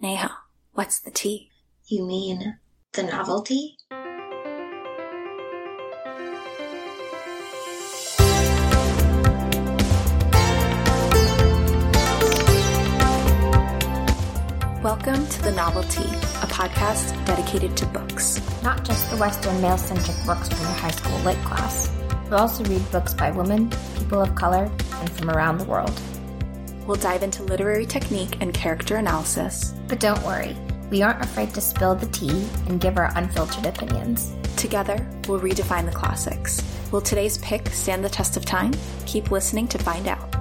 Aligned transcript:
Neha, 0.00 0.30
what's 0.74 1.00
the 1.00 1.10
tea? 1.10 1.50
You 1.86 2.06
mean 2.06 2.60
the 2.92 3.02
Novel 3.02 3.42
Tea? 3.42 3.76
Welcome 14.84 15.26
to 15.26 15.42
The 15.42 15.52
Novel 15.56 15.82
Tea, 15.82 16.02
a 16.04 16.46
podcast 16.46 17.26
dedicated 17.26 17.76
to 17.78 17.86
books. 17.86 18.40
Not 18.62 18.84
just 18.84 19.10
the 19.10 19.16
Western 19.16 19.60
male 19.60 19.78
centric 19.78 20.16
books 20.24 20.48
from 20.48 20.60
your 20.60 20.68
high 20.74 20.92
school 20.92 21.18
lit 21.24 21.38
class. 21.38 21.92
We'll 22.30 22.38
also 22.38 22.62
read 22.66 22.88
books 22.92 23.14
by 23.14 23.32
women, 23.32 23.68
people 23.96 24.22
of 24.22 24.36
color, 24.36 24.70
and 25.00 25.10
from 25.10 25.28
around 25.28 25.58
the 25.58 25.64
world. 25.64 26.00
We'll 26.88 26.96
dive 26.96 27.22
into 27.22 27.42
literary 27.42 27.84
technique 27.84 28.38
and 28.40 28.54
character 28.54 28.96
analysis. 28.96 29.74
But 29.88 30.00
don't 30.00 30.22
worry, 30.22 30.56
we 30.90 31.02
aren't 31.02 31.22
afraid 31.22 31.52
to 31.52 31.60
spill 31.60 31.94
the 31.94 32.06
tea 32.06 32.48
and 32.66 32.80
give 32.80 32.96
our 32.96 33.12
unfiltered 33.14 33.66
opinions. 33.66 34.34
Together, 34.56 35.06
we'll 35.28 35.38
redefine 35.38 35.84
the 35.84 35.92
classics. 35.92 36.62
Will 36.90 37.02
today's 37.02 37.36
pick 37.38 37.68
stand 37.68 38.02
the 38.02 38.08
test 38.08 38.38
of 38.38 38.46
time? 38.46 38.72
Keep 39.04 39.30
listening 39.30 39.68
to 39.68 39.76
find 39.76 40.08
out. 40.08 40.34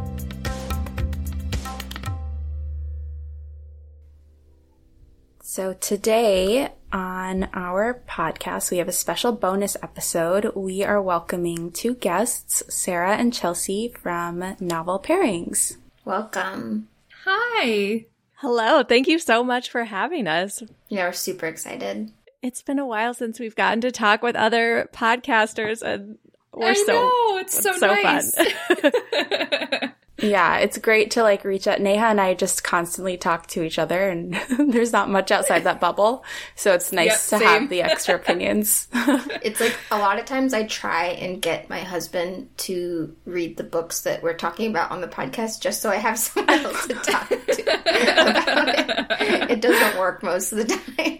So, 5.41 5.73
today 5.73 6.69
on 6.93 7.49
our 7.53 8.01
podcast, 8.07 8.71
we 8.71 8.77
have 8.77 8.87
a 8.87 8.93
special 8.93 9.33
bonus 9.33 9.75
episode. 9.83 10.53
We 10.55 10.85
are 10.85 11.01
welcoming 11.01 11.71
two 11.71 11.95
guests, 11.95 12.63
Sara 12.73 13.17
and 13.17 13.33
Chelsey 13.33 13.93
from 14.01 14.55
Novel 14.61 14.97
Pairings. 14.97 15.75
Welcome. 16.07 16.87
Hi. 17.25 18.05
Hello. 18.35 18.81
Thank 18.81 19.09
you 19.09 19.19
so 19.19 19.43
much 19.43 19.69
for 19.69 19.83
having 19.83 20.25
us. 20.25 20.63
Yeah, 20.87 21.07
we're 21.07 21.11
super 21.11 21.47
excited. 21.47 22.13
It's 22.41 22.61
been 22.61 22.79
a 22.79 22.85
while 22.85 23.13
since 23.13 23.41
we've 23.41 23.57
gotten 23.57 23.81
to 23.81 23.91
talk 23.91 24.23
with 24.23 24.37
other 24.37 24.89
podcasters 24.93 25.81
and 25.81 26.17
we're 26.53 26.69
I 26.69 26.73
so 26.75 26.93
know, 26.93 27.37
it's 27.39 27.61
so, 27.61 27.73
so 27.73 27.87
nice. 27.87 28.33
fun. 28.33 29.91
Yeah, 30.19 30.57
it's 30.57 30.77
great 30.79 31.11
to 31.11 31.21
like 31.23 31.43
reach 31.43 31.67
out. 31.67 31.79
Neha 31.79 32.05
and 32.05 32.19
I 32.19 32.33
just 32.33 32.63
constantly 32.63 33.17
talk 33.17 33.45
to 33.47 33.61
each 33.63 33.77
other, 33.77 34.09
and 34.09 34.33
there's 34.73 34.91
not 34.91 35.09
much 35.09 35.29
outside 35.31 35.63
that 35.65 35.79
bubble. 35.79 36.23
So 36.55 36.73
it's 36.73 36.91
nice 36.91 37.07
Yep, 37.31 37.41
to 37.41 37.45
same. 37.45 37.61
have 37.61 37.69
the 37.69 37.81
extra 37.83 38.15
opinions. 38.21 38.87
It's 39.43 39.59
like 39.61 39.77
a 39.91 39.97
lot 39.97 40.19
of 40.19 40.25
times 40.25 40.53
I 40.53 40.63
try 40.63 41.05
and 41.05 41.41
get 41.41 41.69
my 41.69 41.79
husband 41.79 42.49
to 42.57 43.15
read 43.25 43.55
the 43.57 43.63
books 43.63 44.01
that 44.01 44.21
we're 44.23 44.33
talking 44.33 44.69
about 44.69 44.91
on 44.91 44.99
the 45.01 45.07
podcast 45.07 45.61
just 45.61 45.81
so 45.81 45.89
I 45.89 45.95
have 45.97 46.17
someone 46.19 46.49
else 46.65 46.87
to 46.87 46.93
talk 46.95 47.29
to 47.29 47.35
about 47.61 48.69
it. 48.69 49.51
It 49.51 49.61
doesn't 49.61 49.99
work 49.99 50.23
most 50.23 50.51
of 50.51 50.57
the 50.57 50.65
time. 50.65 51.19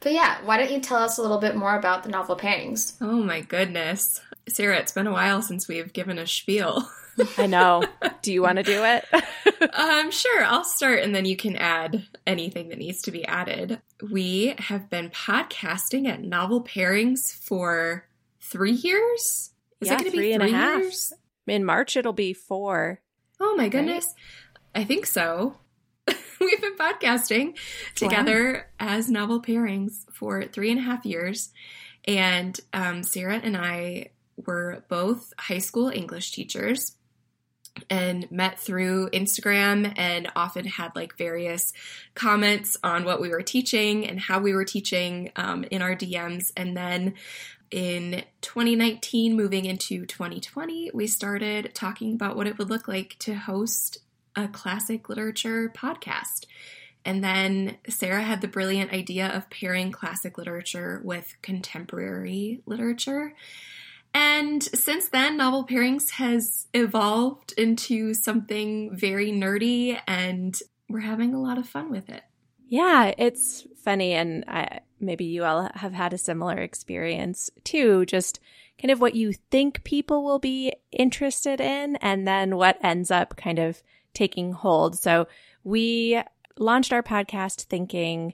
But 0.00 0.12
yeah, 0.12 0.38
why 0.44 0.58
don't 0.58 0.70
you 0.70 0.80
tell 0.80 0.98
us 0.98 1.18
a 1.18 1.22
little 1.22 1.38
bit 1.38 1.56
more 1.56 1.74
about 1.76 2.04
the 2.04 2.10
novel 2.10 2.36
pairings? 2.36 2.94
oh 3.00 3.22
my 3.22 3.40
goodness. 3.40 4.20
Sara, 4.48 4.78
it's 4.78 4.92
been 4.92 5.06
a 5.06 5.12
while 5.12 5.42
since 5.42 5.66
we've 5.68 5.92
given 5.92 6.18
a 6.18 6.26
spiel. 6.26 6.88
I 7.38 7.46
know. 7.46 7.82
Do 8.22 8.32
you 8.32 8.42
want 8.42 8.56
to 8.56 8.62
do 8.62 8.84
it? 8.84 9.04
um, 9.74 10.10
sure, 10.10 10.44
I'll 10.44 10.64
start 10.64 11.00
and 11.00 11.14
then 11.14 11.24
you 11.24 11.36
can 11.36 11.56
add 11.56 12.04
anything 12.26 12.68
that 12.68 12.78
needs 12.78 13.02
to 13.02 13.10
be 13.10 13.24
added. 13.24 13.80
We 14.10 14.54
have 14.58 14.90
been 14.90 15.10
podcasting 15.10 16.06
at 16.08 16.22
Novel 16.22 16.62
Pairings 16.62 17.32
for 17.34 18.06
three 18.40 18.72
years? 18.72 19.50
Is 19.80 19.88
Yeah, 19.88 19.94
it 19.94 20.00
going 20.00 20.12
to 20.12 20.18
be 20.18 20.32
and 20.32 20.42
a 20.42 20.46
three 20.46 20.54
half. 20.54 20.80
years? 20.80 21.12
In 21.46 21.64
March, 21.64 21.96
it'll 21.96 22.12
be 22.12 22.32
four. 22.32 23.00
Oh 23.40 23.54
my 23.56 23.68
goodness. 23.68 24.06
I 24.74 24.84
think 24.84 25.06
so. 25.06 25.56
We've 26.40 26.60
been 26.60 26.76
podcasting 26.76 27.56
together 27.94 28.68
as 28.78 29.10
novel 29.10 29.40
pairings 29.42 30.04
for 30.12 30.44
three 30.44 30.70
and 30.70 30.78
a 30.80 30.82
half 30.82 31.04
years. 31.04 31.50
And 32.06 32.58
um, 32.72 33.02
Sara 33.02 33.40
and 33.42 33.56
I 33.56 34.10
were 34.44 34.84
both 34.88 35.32
high 35.38 35.58
school 35.58 35.88
English 35.88 36.32
teachers 36.32 36.96
and 37.90 38.30
met 38.30 38.58
through 38.58 39.10
Instagram 39.10 39.92
and 39.96 40.30
often 40.34 40.64
had 40.64 40.94
like 40.94 41.16
various 41.16 41.72
comments 42.14 42.76
on 42.82 43.04
what 43.04 43.20
we 43.20 43.28
were 43.28 43.42
teaching 43.42 44.06
and 44.06 44.18
how 44.18 44.40
we 44.40 44.54
were 44.54 44.64
teaching 44.64 45.30
um, 45.36 45.64
in 45.70 45.82
our 45.82 45.94
DMs. 45.94 46.52
And 46.56 46.76
then 46.76 47.14
in 47.70 48.22
2019, 48.42 49.36
moving 49.36 49.64
into 49.64 50.06
2020, 50.06 50.90
we 50.94 51.06
started 51.06 51.74
talking 51.74 52.14
about 52.14 52.36
what 52.36 52.46
it 52.46 52.58
would 52.58 52.70
look 52.70 52.88
like 52.88 53.16
to 53.20 53.34
host 53.34 53.98
a 54.34 54.48
classic 54.48 55.08
literature 55.08 55.72
podcast. 55.74 56.46
And 57.04 57.22
then 57.22 57.78
Sara 57.88 58.22
had 58.22 58.40
the 58.40 58.48
brilliant 58.48 58.92
idea 58.92 59.28
of 59.28 59.48
pairing 59.48 59.92
classic 59.92 60.38
literature 60.38 61.00
with 61.04 61.36
contemporary 61.40 62.62
literature. 62.66 63.32
And 64.18 64.62
since 64.62 65.10
then, 65.10 65.36
Novel 65.36 65.66
Pairings 65.66 66.12
has 66.12 66.68
evolved 66.72 67.52
into 67.58 68.14
something 68.14 68.96
very 68.96 69.30
nerdy, 69.30 70.00
and 70.06 70.58
we're 70.88 71.00
having 71.00 71.34
a 71.34 71.42
lot 71.42 71.58
of 71.58 71.68
fun 71.68 71.90
with 71.90 72.08
it. 72.08 72.22
Yeah, 72.66 73.12
it's 73.18 73.66
funny. 73.84 74.14
And 74.14 74.46
I, 74.48 74.80
maybe 74.98 75.26
you 75.26 75.44
all 75.44 75.68
have 75.74 75.92
had 75.92 76.14
a 76.14 76.18
similar 76.18 76.56
experience 76.56 77.50
too. 77.62 78.06
Just 78.06 78.40
kind 78.80 78.90
of 78.90 79.02
what 79.02 79.14
you 79.14 79.34
think 79.50 79.84
people 79.84 80.24
will 80.24 80.38
be 80.38 80.72
interested 80.90 81.60
in, 81.60 81.96
and 81.96 82.26
then 82.26 82.56
what 82.56 82.78
ends 82.82 83.10
up 83.10 83.36
kind 83.36 83.58
of 83.58 83.82
taking 84.14 84.52
hold. 84.52 84.96
So 84.96 85.28
we 85.62 86.22
launched 86.56 86.90
our 86.90 87.02
podcast 87.02 87.64
thinking, 87.64 88.32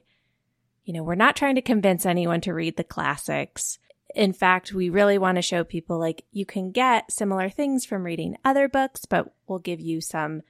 you 0.85 0.93
know, 0.93 1.03
we're 1.03 1.15
not 1.15 1.35
trying 1.35 1.55
to 1.55 1.61
convince 1.61 2.05
anyone 2.05 2.39
to 2.39 2.53
read 2.53 2.77
the 2.77 2.85
classics. 2.85 3.79
In 4.13 4.33
fact, 4.33 4.73
we 4.73 4.89
really 4.89 5.17
want 5.17 5.37
to 5.37 5.41
show 5.41 5.63
people 5.63 5.99
like 5.99 6.23
you 6.31 6.45
can 6.45 6.71
get 6.71 7.11
similar 7.11 7.49
things 7.49 7.85
from 7.85 8.03
reading 8.03 8.37
other 8.45 8.67
books, 8.69 9.05
but 9.05 9.33
we'll 9.47 9.59
give 9.59 9.79
you 9.79 10.01
some 10.01 10.41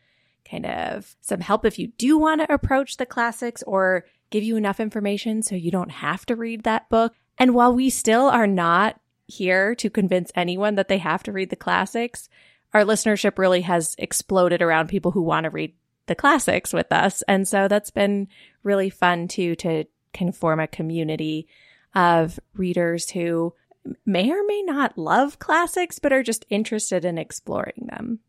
kind 0.49 0.65
of 0.65 1.15
some 1.21 1.39
help 1.39 1.65
if 1.65 1.79
you 1.79 1.87
do 1.87 2.17
want 2.17 2.41
to 2.41 2.53
approach 2.53 2.97
the 2.97 3.05
classics 3.05 3.63
or 3.63 4.05
give 4.29 4.43
you 4.43 4.57
enough 4.57 4.79
information 4.79 5.41
so 5.41 5.55
you 5.55 5.71
don't 5.71 5.91
have 5.91 6.25
to 6.25 6.35
read 6.35 6.63
that 6.63 6.89
book. 6.89 7.13
And 7.37 7.55
while 7.55 7.73
we 7.73 7.89
still 7.89 8.27
are 8.27 8.47
not 8.47 8.99
here 9.27 9.75
to 9.75 9.89
convince 9.89 10.31
anyone 10.35 10.75
that 10.75 10.87
they 10.87 10.97
have 10.97 11.23
to 11.23 11.31
read 11.31 11.49
the 11.49 11.55
classics, 11.55 12.29
our 12.73 12.83
listenership 12.83 13.37
really 13.37 13.61
has 13.61 13.95
exploded 13.97 14.61
around 14.61 14.89
people 14.89 15.11
who 15.11 15.21
want 15.21 15.45
to 15.45 15.49
read 15.49 15.73
the 16.07 16.15
classics 16.15 16.73
with 16.73 16.91
us. 16.91 17.21
And 17.27 17.47
so 17.47 17.67
that's 17.67 17.91
been 17.91 18.27
really 18.63 18.89
fun 18.89 19.27
too 19.27 19.55
to 19.57 19.85
kind 20.13 20.29
of 20.29 20.35
form 20.35 20.59
a 20.59 20.67
community 20.67 21.47
of 21.95 22.39
readers 22.55 23.11
who 23.11 23.53
may 24.05 24.31
or 24.31 24.43
may 24.45 24.61
not 24.61 24.97
love 24.97 25.39
classics, 25.39 25.99
but 25.99 26.13
are 26.13 26.23
just 26.23 26.45
interested 26.49 27.05
in 27.05 27.17
exploring 27.17 27.87
them. 27.91 28.19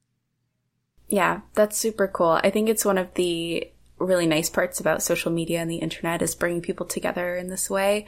yeah, 1.09 1.43
that's 1.55 1.77
super 1.77 2.09
cool. 2.09 2.41
I 2.43 2.51
think 2.51 2.69
it's 2.69 2.85
one 2.85 2.99
of 2.99 3.13
the 3.15 3.71
really 3.99 4.27
nice 4.27 4.51
parts 4.51 4.81
about 4.81 5.03
social 5.03 5.31
media 5.31 5.61
and 5.61 5.71
the 5.71 5.77
internet 5.77 6.23
is 6.23 6.35
bringing 6.35 6.63
people 6.63 6.87
together 6.87 7.37
in 7.37 7.49
this 7.49 7.71
way. 7.71 8.07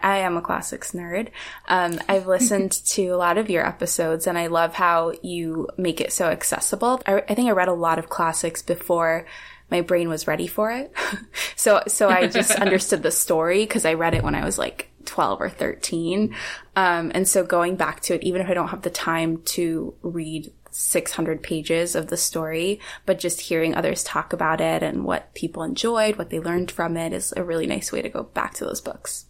I 0.00 0.18
am 0.18 0.36
a 0.36 0.42
classics 0.42 0.92
nerd. 0.92 1.28
Um, 1.68 1.98
I've 2.08 2.26
listened 2.26 2.72
to 2.86 3.08
a 3.08 3.16
lot 3.16 3.38
of 3.38 3.50
your 3.50 3.66
episodes 3.66 4.26
and 4.26 4.36
I 4.36 4.48
love 4.48 4.74
how 4.74 5.12
you 5.22 5.68
make 5.76 6.00
it 6.00 6.12
so 6.12 6.26
accessible. 6.26 7.00
I, 7.06 7.22
I 7.28 7.34
think 7.34 7.48
I 7.48 7.52
read 7.52 7.68
a 7.68 7.74
lot 7.74 7.98
of 7.98 8.08
classics 8.08 8.62
before 8.62 9.26
my 9.70 9.80
brain 9.80 10.08
was 10.08 10.26
ready 10.26 10.46
for 10.46 10.70
it. 10.70 10.92
so, 11.56 11.82
so 11.88 12.08
I 12.08 12.28
just 12.28 12.50
understood 12.60 13.02
the 13.02 13.10
story 13.10 13.64
because 13.64 13.84
I 13.84 13.94
read 13.94 14.14
it 14.14 14.22
when 14.22 14.34
I 14.34 14.44
was 14.44 14.58
like 14.58 14.90
12 15.06 15.40
or 15.40 15.48
13. 15.48 16.34
Um, 16.74 17.12
and 17.14 17.26
so 17.26 17.44
going 17.44 17.76
back 17.76 18.00
to 18.02 18.14
it, 18.14 18.22
even 18.22 18.40
if 18.40 18.48
I 18.48 18.54
don't 18.54 18.68
have 18.68 18.82
the 18.82 18.90
time 18.90 19.42
to 19.42 19.94
read 20.02 20.52
600 20.70 21.42
pages 21.42 21.94
of 21.94 22.08
the 22.08 22.16
story, 22.16 22.80
but 23.06 23.18
just 23.18 23.40
hearing 23.40 23.74
others 23.74 24.04
talk 24.04 24.32
about 24.32 24.60
it 24.60 24.82
and 24.82 25.04
what 25.04 25.34
people 25.34 25.62
enjoyed, 25.62 26.16
what 26.16 26.30
they 26.30 26.40
learned 26.40 26.70
from 26.70 26.96
it 26.96 27.12
is 27.12 27.32
a 27.36 27.42
really 27.42 27.66
nice 27.66 27.92
way 27.92 28.02
to 28.02 28.08
go 28.08 28.22
back 28.22 28.54
to 28.54 28.64
those 28.64 28.80
books. 28.80 29.26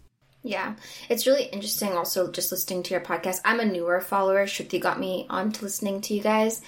Yeah, 0.47 0.77
it's 1.09 1.27
really 1.27 1.47
interesting 1.47 1.95
also 1.95 2.31
just 2.31 2.53
listening 2.53 2.85
to 2.85 2.95
your 2.95 3.01
podcast. 3.01 3.41
I'm 3.45 3.59
a 3.59 3.65
newer 3.65 4.01
follower. 4.01 4.47
Shruti 4.47 4.81
got 4.81 5.01
me 5.01 5.27
onto 5.29 5.65
listening 5.65 6.01
to 6.03 6.15
you 6.15 6.23
guys. 6.23 6.63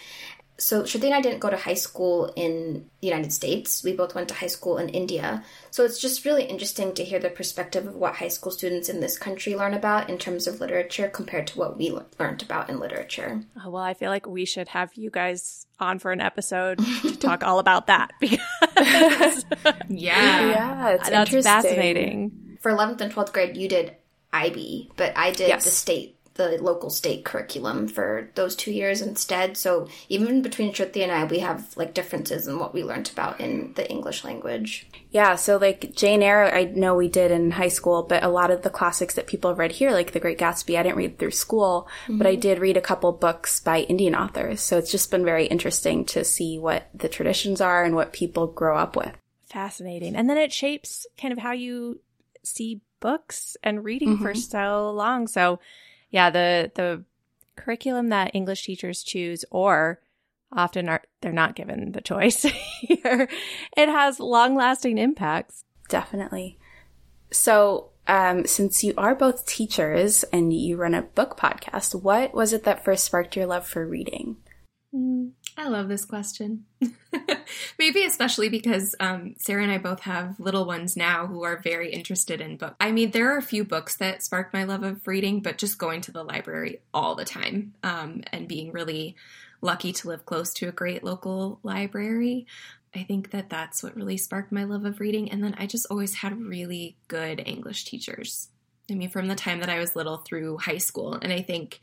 So 0.61 0.83
Shruti 0.83 1.05
and 1.05 1.15
I 1.15 1.21
didn't 1.21 1.39
go 1.39 1.51
to 1.51 1.57
high 1.57 1.75
school 1.75 2.33
in 2.35 2.91
the 3.01 3.07
United 3.07 3.33
States. 3.33 3.85
We 3.85 3.93
both 3.93 4.17
went 4.17 4.27
to 4.29 4.35
high 4.35 4.49
school 4.49 4.77
in 4.79 4.89
India. 4.89 5.45
So 5.71 5.85
it's 5.85 6.01
just 6.01 6.25
really 6.25 6.43
interesting 6.45 6.95
to 6.95 7.05
hear 7.05 7.21
the 7.21 7.31
perspective 7.31 7.87
of 7.87 7.95
what 7.95 8.17
high 8.17 8.27
school 8.29 8.51
students 8.51 8.89
in 8.89 8.99
this 8.99 9.17
country 9.17 9.55
learn 9.55 9.73
about 9.73 10.11
in 10.11 10.19
terms 10.19 10.49
of 10.49 10.61
literature 10.61 11.09
compared 11.09 11.47
to 11.49 11.59
what 11.59 11.79
we 11.79 11.97
learned 12.19 12.43
about 12.43 12.69
in 12.71 12.81
literature. 12.81 13.43
Oh, 13.65 13.71
well, 13.71 13.83
I 13.85 13.95
feel 13.95 14.11
like 14.11 14.27
we 14.27 14.45
should 14.45 14.67
have 14.69 14.93
you 14.95 15.11
guys 15.11 15.67
on 15.79 16.01
for 16.01 16.11
an 16.11 16.21
episode 16.21 16.79
to 17.03 17.17
talk 17.17 17.45
all 17.45 17.61
about 17.61 17.87
that 17.87 18.11
because 18.21 19.45
Yeah. 19.89 20.51
Yeah, 20.51 20.89
it's 20.91 21.09
that's 21.09 21.29
interesting. 21.31 21.43
fascinating. 21.43 22.59
For 22.61 22.73
11th 22.73 23.01
and 23.01 23.13
12th 23.13 23.33
grade, 23.33 23.57
you 23.57 23.69
did 23.69 23.95
IB, 24.33 24.91
but 24.97 25.17
I 25.17 25.31
did 25.31 25.49
Yes. 25.49 25.65
the 25.65 25.71
state 25.71 26.18
the 26.39 26.57
local 26.63 26.89
state 26.89 27.25
curriculum 27.25 27.89
for 27.89 28.31
those 28.37 28.55
two 28.55 28.71
years 28.71 29.03
instead. 29.03 29.57
So 29.57 29.89
even 30.09 30.41
between 30.41 30.73
Shruti 30.73 31.03
and 31.03 31.11
I, 31.11 31.25
we 31.25 31.41
have 31.41 31.77
like 31.77 31.95
differences 31.95 32.47
in 32.47 32.61
what 32.61 32.73
we 32.73 32.85
learned 32.85 33.11
about 33.13 33.41
in 33.41 33.73
the 33.75 33.91
English 33.91 34.25
language. 34.25 34.87
Yeah, 35.11 35.35
so 35.35 35.57
like 35.57 35.95
Jane 35.95 36.23
Eyre, 36.23 36.55
I 36.55 36.65
know 36.65 36.95
we 36.95 37.09
did 37.09 37.33
in 37.33 37.51
high 37.51 37.69
school, 37.69 38.05
but 38.05 38.23
a 38.23 38.29
lot 38.29 38.53
of 38.53 38.63
the 38.63 38.71
classics 38.71 39.15
that 39.15 39.27
people 39.27 39.55
read 39.55 39.73
here, 39.73 39.91
like 39.91 40.13
The 40.13 40.21
Great 40.21 40.39
Gatsby, 40.39 40.79
I 40.79 40.85
didn't 40.85 40.97
read 40.97 41.19
through 41.19 41.33
school, 41.33 41.89
mm-hmm. 42.05 42.19
but 42.19 42.27
I 42.29 42.37
did 42.37 42.61
read 42.61 42.77
a 42.77 42.81
couple 42.81 43.11
books 43.13 43.59
by 43.59 43.81
Indian 43.81 44.15
authors. 44.15 44.61
So 44.61 44.79
it's 44.79 44.93
just 44.93 45.11
been 45.11 45.25
very 45.25 45.47
interesting 45.47 46.05
to 46.07 46.25
see 46.25 46.57
what 46.57 46.89
the 46.95 47.09
traditions 47.09 47.61
are 47.61 47.85
and 47.85 47.97
what 47.97 48.13
people 48.13 48.47
grow 48.47 48.79
up 48.79 48.95
with. 48.95 49.13
Fascinating. 49.47 50.15
And 50.15 50.31
then 50.31 50.39
it 50.39 50.53
shapes 50.53 51.05
kind 51.21 51.33
of 51.33 51.41
how 51.41 51.53
you 51.53 52.01
see 52.45 52.81
books 53.01 53.57
and 53.63 53.85
reading 53.85 54.15
mm-hmm. 54.15 54.23
for 54.23 54.35
so 54.35 54.91
long. 54.91 55.27
So 55.27 55.59
yeah, 56.11 56.31
the 56.31 56.71
the 56.75 57.05
curriculum 57.57 58.09
that 58.09 58.35
English 58.35 58.65
teachers 58.65 59.03
choose 59.03 59.45
or 59.51 60.01
often 60.53 60.89
are 60.89 61.03
they're 61.21 61.33
not 61.33 61.55
given 61.55 61.93
the 61.93 62.01
choice 62.01 62.43
here. 62.81 63.29
It 63.77 63.89
has 63.89 64.21
long-lasting 64.21 64.99
impacts. 64.99 65.65
Definitely. 65.89 66.59
So, 67.31 67.91
um, 68.07 68.47
since 68.47 68.83
you 68.83 68.95
are 68.97 69.15
both 69.15 69.47
teachers 69.47 70.25
and 70.33 70.53
you 70.53 70.77
run 70.77 70.95
a 70.95 71.03
book 71.03 71.37
podcast, 71.37 72.01
what 72.01 72.35
was 72.35 72.53
it 72.53 72.65
that 72.65 72.85
first 72.85 73.05
sparked 73.05 73.37
your 73.37 73.47
love 73.47 73.67
for 73.67 73.87
reading? 73.87 74.37
Mm, 74.95 75.33
I 75.59 75.67
love 75.67 75.89
this 75.89 76.05
question. 76.05 76.65
Maybe 77.79 78.05
especially 78.05 78.49
because 78.49 78.95
um, 79.01 79.35
Sarah 79.39 79.65
and 79.65 79.73
I 79.73 79.79
both 79.79 80.01
have 80.01 80.39
little 80.39 80.65
ones 80.65 80.97
now 80.97 81.27
who 81.27 81.43
are 81.43 81.57
very 81.57 81.93
interested 81.93 82.41
in 82.41 82.57
books. 82.57 82.77
I 82.81 82.93
mean, 82.93 83.11
there 83.11 83.35
are 83.35 83.39
a 83.39 83.43
few 83.43 83.65
books 83.65 83.97
that 83.97 84.23
sparked 84.23 84.55
my 84.55 84.63
love 84.65 84.85
of 84.85 85.07
reading, 85.07 85.41
but 85.41 85.59
just 85.59 85.77
going 85.77 86.01
to 86.03 86.13
the 86.13 86.23
library 86.23 86.81
all 86.95 87.17
the 87.17 87.25
time 87.25 87.75
um, 87.83 88.23
and 88.33 88.47
being 88.47 88.71
really 88.71 89.17
lucky 89.61 89.93
to 89.93 90.09
live 90.09 90.25
close 90.25 90.55
to 90.55 90.69
a 90.69 90.73
great 90.73 91.03
local 91.03 91.59
library. 91.65 92.47
I 92.95 93.03
think 93.03 93.33
that 93.33 93.51
that's 93.51 93.83
what 93.83 93.97
really 93.97 94.17
sparked 94.17 94.53
my 94.53 94.63
love 94.65 94.85
of 94.85 95.01
reading. 95.01 95.31
And 95.31 95.43
then 95.43 95.57
I 95.59 95.67
just 95.67 95.87
always 95.91 96.15
had 96.15 96.41
really 96.41 96.97
good 97.09 97.43
English 97.45 97.85
teachers. 97.85 98.49
I 98.89 98.95
mean, 98.95 99.11
from 99.11 99.27
the 99.27 99.35
time 99.35 99.61
that 99.61 99.69
I 99.69 99.81
was 99.81 99.97
little 99.97 100.19
through 100.19 100.59
high 100.59 100.79
school. 100.79 101.15
And 101.15 101.33
I 101.33 101.43
think 101.43 101.81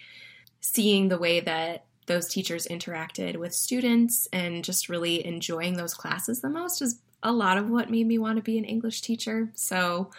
seeing 0.61 1.09
the 1.09 1.17
way 1.17 1.41
that 1.41 1.85
those 2.07 2.27
teachers 2.27 2.67
interacted 2.67 3.37
with 3.37 3.53
students 3.53 4.27
and 4.31 4.63
just 4.63 4.89
really 4.89 5.25
enjoying 5.25 5.75
those 5.75 5.93
classes 5.93 6.41
the 6.41 6.49
most 6.49 6.81
is 6.81 6.99
a 7.23 7.31
lot 7.31 7.57
of 7.57 7.69
what 7.69 7.89
made 7.89 8.05
me 8.05 8.19
want 8.19 8.37
to 8.37 8.43
be 8.43 8.57
an 8.57 8.65
English 8.65 9.01
teacher. 9.01 9.49
So, 9.55 10.11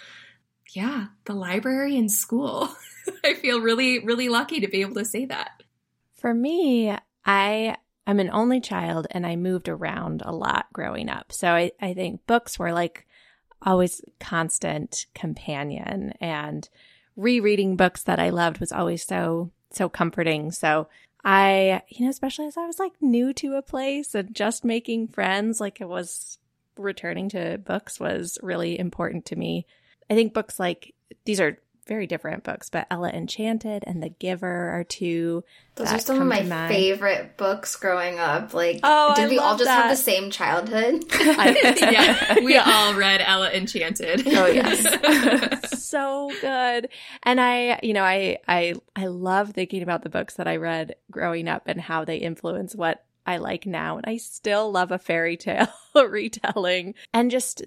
yeah, 0.72 1.06
the 1.24 1.34
library 1.34 1.96
and 1.96 2.10
school. 2.10 2.68
I 3.24 3.34
feel 3.34 3.60
really, 3.60 4.00
really 4.00 4.28
lucky 4.28 4.60
to 4.60 4.68
be 4.68 4.80
able 4.80 4.96
to 4.96 5.04
say 5.04 5.26
that. 5.26 5.62
For 6.14 6.34
me, 6.34 6.96
I 7.24 7.76
am 8.06 8.18
an 8.18 8.30
only 8.32 8.60
child 8.60 9.06
and 9.12 9.24
I 9.24 9.36
moved 9.36 9.68
around 9.68 10.22
a 10.24 10.32
lot 10.32 10.66
growing 10.72 11.08
up. 11.08 11.32
So 11.32 11.48
I, 11.48 11.70
I 11.80 11.94
think 11.94 12.26
books 12.26 12.58
were 12.58 12.72
like 12.72 13.06
always 13.62 14.02
constant 14.18 15.06
companion 15.14 16.12
and 16.20 16.68
rereading 17.16 17.76
books 17.76 18.02
that 18.02 18.18
I 18.18 18.30
loved 18.30 18.58
was 18.58 18.72
always 18.72 19.04
so, 19.04 19.52
so 19.70 19.88
comforting. 19.88 20.50
So 20.50 20.88
I, 21.28 21.82
you 21.88 22.04
know, 22.04 22.10
especially 22.10 22.46
as 22.46 22.56
I 22.56 22.66
was 22.66 22.78
like 22.78 22.92
new 23.00 23.32
to 23.34 23.56
a 23.56 23.62
place 23.62 24.14
and 24.14 24.32
just 24.32 24.64
making 24.64 25.08
friends, 25.08 25.60
like 25.60 25.80
it 25.80 25.88
was 25.88 26.38
returning 26.78 27.28
to 27.30 27.58
books 27.58 27.98
was 27.98 28.38
really 28.44 28.78
important 28.78 29.26
to 29.26 29.36
me. 29.36 29.66
I 30.08 30.14
think 30.14 30.34
books 30.34 30.60
like 30.60 30.94
these 31.24 31.40
are 31.40 31.58
very 31.86 32.06
different 32.06 32.42
books, 32.42 32.68
but 32.68 32.86
Ella 32.90 33.10
Enchanted 33.10 33.84
and 33.86 34.02
The 34.02 34.08
Giver 34.08 34.70
are 34.70 34.84
two. 34.84 35.44
Those 35.76 35.92
are 35.92 35.98
some 35.98 36.20
of 36.20 36.26
my 36.26 36.68
favorite 36.68 37.36
books 37.36 37.76
growing 37.76 38.18
up. 38.18 38.54
Like, 38.54 38.80
oh, 38.82 39.14
did 39.14 39.26
I 39.26 39.28
we 39.28 39.38
all 39.38 39.56
just 39.56 39.66
that. 39.66 39.82
have 39.82 39.90
the 39.90 40.02
same 40.02 40.30
childhood? 40.30 41.04
yeah, 41.20 42.36
we 42.40 42.56
all 42.56 42.94
read 42.94 43.22
Ella 43.24 43.50
Enchanted. 43.50 44.26
Oh 44.26 44.46
yes, 44.46 45.78
so 45.82 46.30
good. 46.40 46.88
And 47.22 47.40
I, 47.40 47.78
you 47.82 47.92
know, 47.92 48.04
I 48.04 48.38
I 48.48 48.74
I 48.94 49.06
love 49.06 49.50
thinking 49.50 49.82
about 49.82 50.02
the 50.02 50.10
books 50.10 50.34
that 50.34 50.48
I 50.48 50.56
read 50.56 50.96
growing 51.10 51.48
up 51.48 51.64
and 51.66 51.80
how 51.80 52.04
they 52.04 52.16
influence 52.16 52.74
what 52.74 53.04
I 53.26 53.36
like 53.38 53.66
now. 53.66 53.96
And 53.96 54.06
I 54.06 54.16
still 54.16 54.70
love 54.70 54.92
a 54.92 54.98
fairy 54.98 55.36
tale 55.36 55.68
retelling 55.94 56.94
and 57.12 57.30
just 57.30 57.64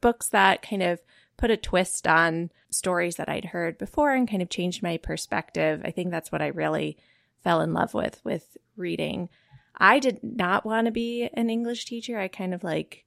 books 0.00 0.28
that 0.28 0.60
kind 0.62 0.82
of 0.82 1.00
put 1.36 1.50
a 1.50 1.56
twist 1.56 2.06
on 2.06 2.50
stories 2.70 3.16
that 3.16 3.28
I'd 3.28 3.46
heard 3.46 3.78
before 3.78 4.12
and 4.12 4.28
kind 4.28 4.42
of 4.42 4.50
changed 4.50 4.82
my 4.82 4.96
perspective. 4.96 5.82
I 5.84 5.90
think 5.90 6.10
that's 6.10 6.32
what 6.32 6.42
I 6.42 6.48
really 6.48 6.96
fell 7.42 7.60
in 7.60 7.72
love 7.72 7.94
with 7.94 8.20
with 8.24 8.56
reading. 8.76 9.28
I 9.76 9.98
did 9.98 10.22
not 10.22 10.64
want 10.64 10.86
to 10.86 10.92
be 10.92 11.28
an 11.34 11.50
English 11.50 11.84
teacher. 11.84 12.18
I 12.18 12.28
kind 12.28 12.54
of 12.54 12.64
like 12.64 13.04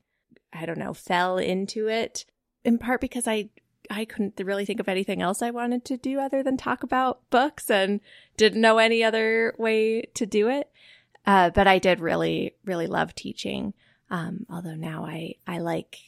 I 0.53 0.65
don't 0.65 0.79
know, 0.79 0.93
fell 0.93 1.37
into 1.37 1.87
it 1.87 2.25
in 2.63 2.77
part 2.77 3.01
because 3.01 3.27
I 3.27 3.49
I 3.89 4.05
couldn't 4.05 4.39
really 4.39 4.65
think 4.65 4.79
of 4.79 4.89
anything 4.89 5.21
else 5.21 5.41
I 5.41 5.51
wanted 5.51 5.85
to 5.85 5.97
do 5.97 6.19
other 6.19 6.43
than 6.43 6.57
talk 6.57 6.83
about 6.83 7.29
books 7.29 7.69
and 7.69 8.01
didn't 8.35 8.61
know 8.61 8.77
any 8.77 9.03
other 9.03 9.53
way 9.57 10.03
to 10.15 10.25
do 10.25 10.49
it. 10.49 10.69
Uh, 11.25 11.49
but 11.49 11.67
I 11.67 11.79
did 11.79 11.99
really, 11.99 12.55
really 12.65 12.87
love 12.87 13.15
teaching. 13.15 13.73
Um, 14.09 14.45
although 14.49 14.75
now 14.75 15.05
I, 15.05 15.35
I 15.45 15.59
like 15.59 15.99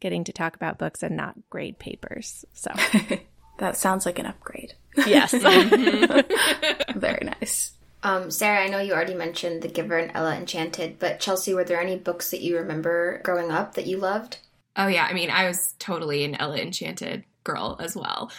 getting 0.00 0.24
to 0.24 0.32
talk 0.32 0.56
about 0.56 0.78
books 0.78 1.02
and 1.02 1.16
not 1.16 1.36
grade 1.50 1.78
papers. 1.78 2.44
So 2.52 2.72
that 3.58 3.76
sounds 3.76 4.06
like 4.06 4.18
an 4.18 4.26
upgrade. 4.26 4.74
Yes. 5.06 5.32
Very 6.94 7.24
nice. 7.24 7.72
Um, 8.02 8.30
Sara, 8.30 8.64
I 8.64 8.68
know 8.68 8.78
you 8.78 8.94
already 8.94 9.14
mentioned 9.14 9.62
The 9.62 9.68
Giver 9.68 9.98
and 9.98 10.10
Ella 10.14 10.34
Enchanted, 10.34 10.98
but 10.98 11.20
Chelsey, 11.20 11.52
were 11.52 11.64
there 11.64 11.80
any 11.80 11.96
books 11.96 12.30
that 12.30 12.40
you 12.40 12.56
remember 12.56 13.20
growing 13.22 13.50
up 13.50 13.74
that 13.74 13.86
you 13.86 13.98
loved? 13.98 14.38
Oh, 14.76 14.86
yeah. 14.86 15.06
I 15.08 15.12
mean, 15.12 15.30
I 15.30 15.46
was 15.46 15.74
totally 15.78 16.24
an 16.24 16.34
Ella 16.36 16.58
Enchanted 16.58 17.24
girl 17.44 17.76
as 17.80 17.94
well. 17.94 18.30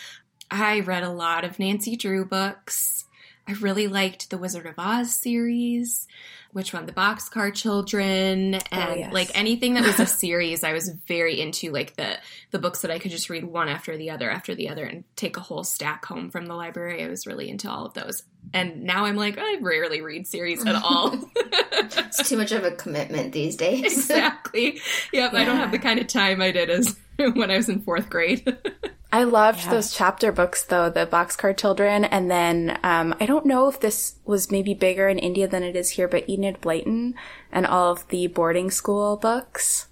I 0.50 0.80
read 0.80 1.04
a 1.04 1.12
lot 1.12 1.46
of 1.46 1.60
Nancy 1.60 1.96
Drew 1.96 2.26
books. 2.26 3.06
I 3.48 3.54
really 3.54 3.88
liked 3.88 4.30
the 4.30 4.38
Wizard 4.38 4.66
of 4.66 4.76
Oz 4.78 5.16
series 5.16 6.08
which 6.54 6.74
one 6.74 6.86
the 6.86 6.92
boxcar 6.92 7.54
children 7.54 8.56
oh, 8.56 8.60
and 8.72 8.90
oh, 8.90 8.96
yes. 8.96 9.14
like 9.14 9.32
anything 9.34 9.74
that 9.76 9.84
was 9.84 10.00
a 10.00 10.06
series 10.22 10.64
i 10.64 10.74
was 10.74 10.90
very 11.08 11.40
into 11.40 11.72
like 11.72 11.96
the 11.96 12.18
the 12.52 12.60
books 12.60 12.82
that 12.82 12.92
i 12.92 13.00
could 13.00 13.12
just 13.12 13.30
read 13.30 13.44
one 13.44 13.70
after 13.70 13.98
the 13.98 14.10
other 14.10 14.30
after 14.30 14.56
the 14.56 14.70
other 14.70 14.86
and 14.86 15.04
take 15.16 15.38
a 15.38 15.40
whole 15.40 15.64
stack 15.64 16.06
home 16.06 16.30
from 16.30 16.46
the 16.46 16.56
library. 16.56 17.04
I 17.04 17.08
was 17.08 17.28
really 17.28 17.50
into 17.50 17.70
all 17.70 17.86
of 17.86 17.94
those. 17.94 18.24
And 18.54 18.84
now 18.84 19.06
i'm 19.06 19.16
like 19.16 19.38
i 19.38 19.58
rarely 19.62 20.02
read 20.02 20.28
series 20.28 20.66
at 20.66 20.76
all. 20.76 21.18
It's 21.84 22.28
too 22.28 22.38
much 22.38 22.52
of 22.52 22.64
a 22.64 22.72
commitment 22.72 23.32
these 23.32 23.56
days. 23.56 23.84
Exactly. 23.84 24.80
Yep 25.14 25.34
yeah. 25.34 25.40
i 25.40 25.46
don't 25.46 25.58
have 25.58 25.72
the 25.72 25.80
kind 25.80 26.00
of 26.00 26.08
time 26.08 26.42
i 26.42 26.52
did 26.52 26.70
as 26.70 26.96
when 27.18 27.52
i 27.52 27.58
was 27.58 27.70
in 27.70 27.82
fourth 27.82 28.10
grade 28.10 28.58
I 29.14 29.24
loved 29.24 29.66
yeah. 29.66 29.72
those 29.72 29.94
chapter 29.94 30.32
books 30.32 30.64
though, 30.64 30.90
the 30.90 31.06
Boxcar 31.06 31.56
Children. 31.56 32.06
And 32.06 32.32
then, 32.32 32.80
um, 32.84 33.14
I 33.20 33.26
don't 33.26 33.46
know 33.46 33.68
if 33.68 33.80
this 33.80 34.16
was 34.26 34.52
maybe 34.52 34.74
bigger 34.74 35.10
in 35.10 35.20
India 35.20 35.48
than 35.48 35.64
it 35.64 35.76
is 35.76 35.90
here, 35.90 36.08
but 36.08 36.30
Enid 36.30 36.62
Blyton 36.62 37.14
and 37.52 37.66
all 37.66 37.92
of 37.92 38.08
the 38.08 38.28
boarding 38.28 38.72
school 38.72 39.18
books. 39.18 39.88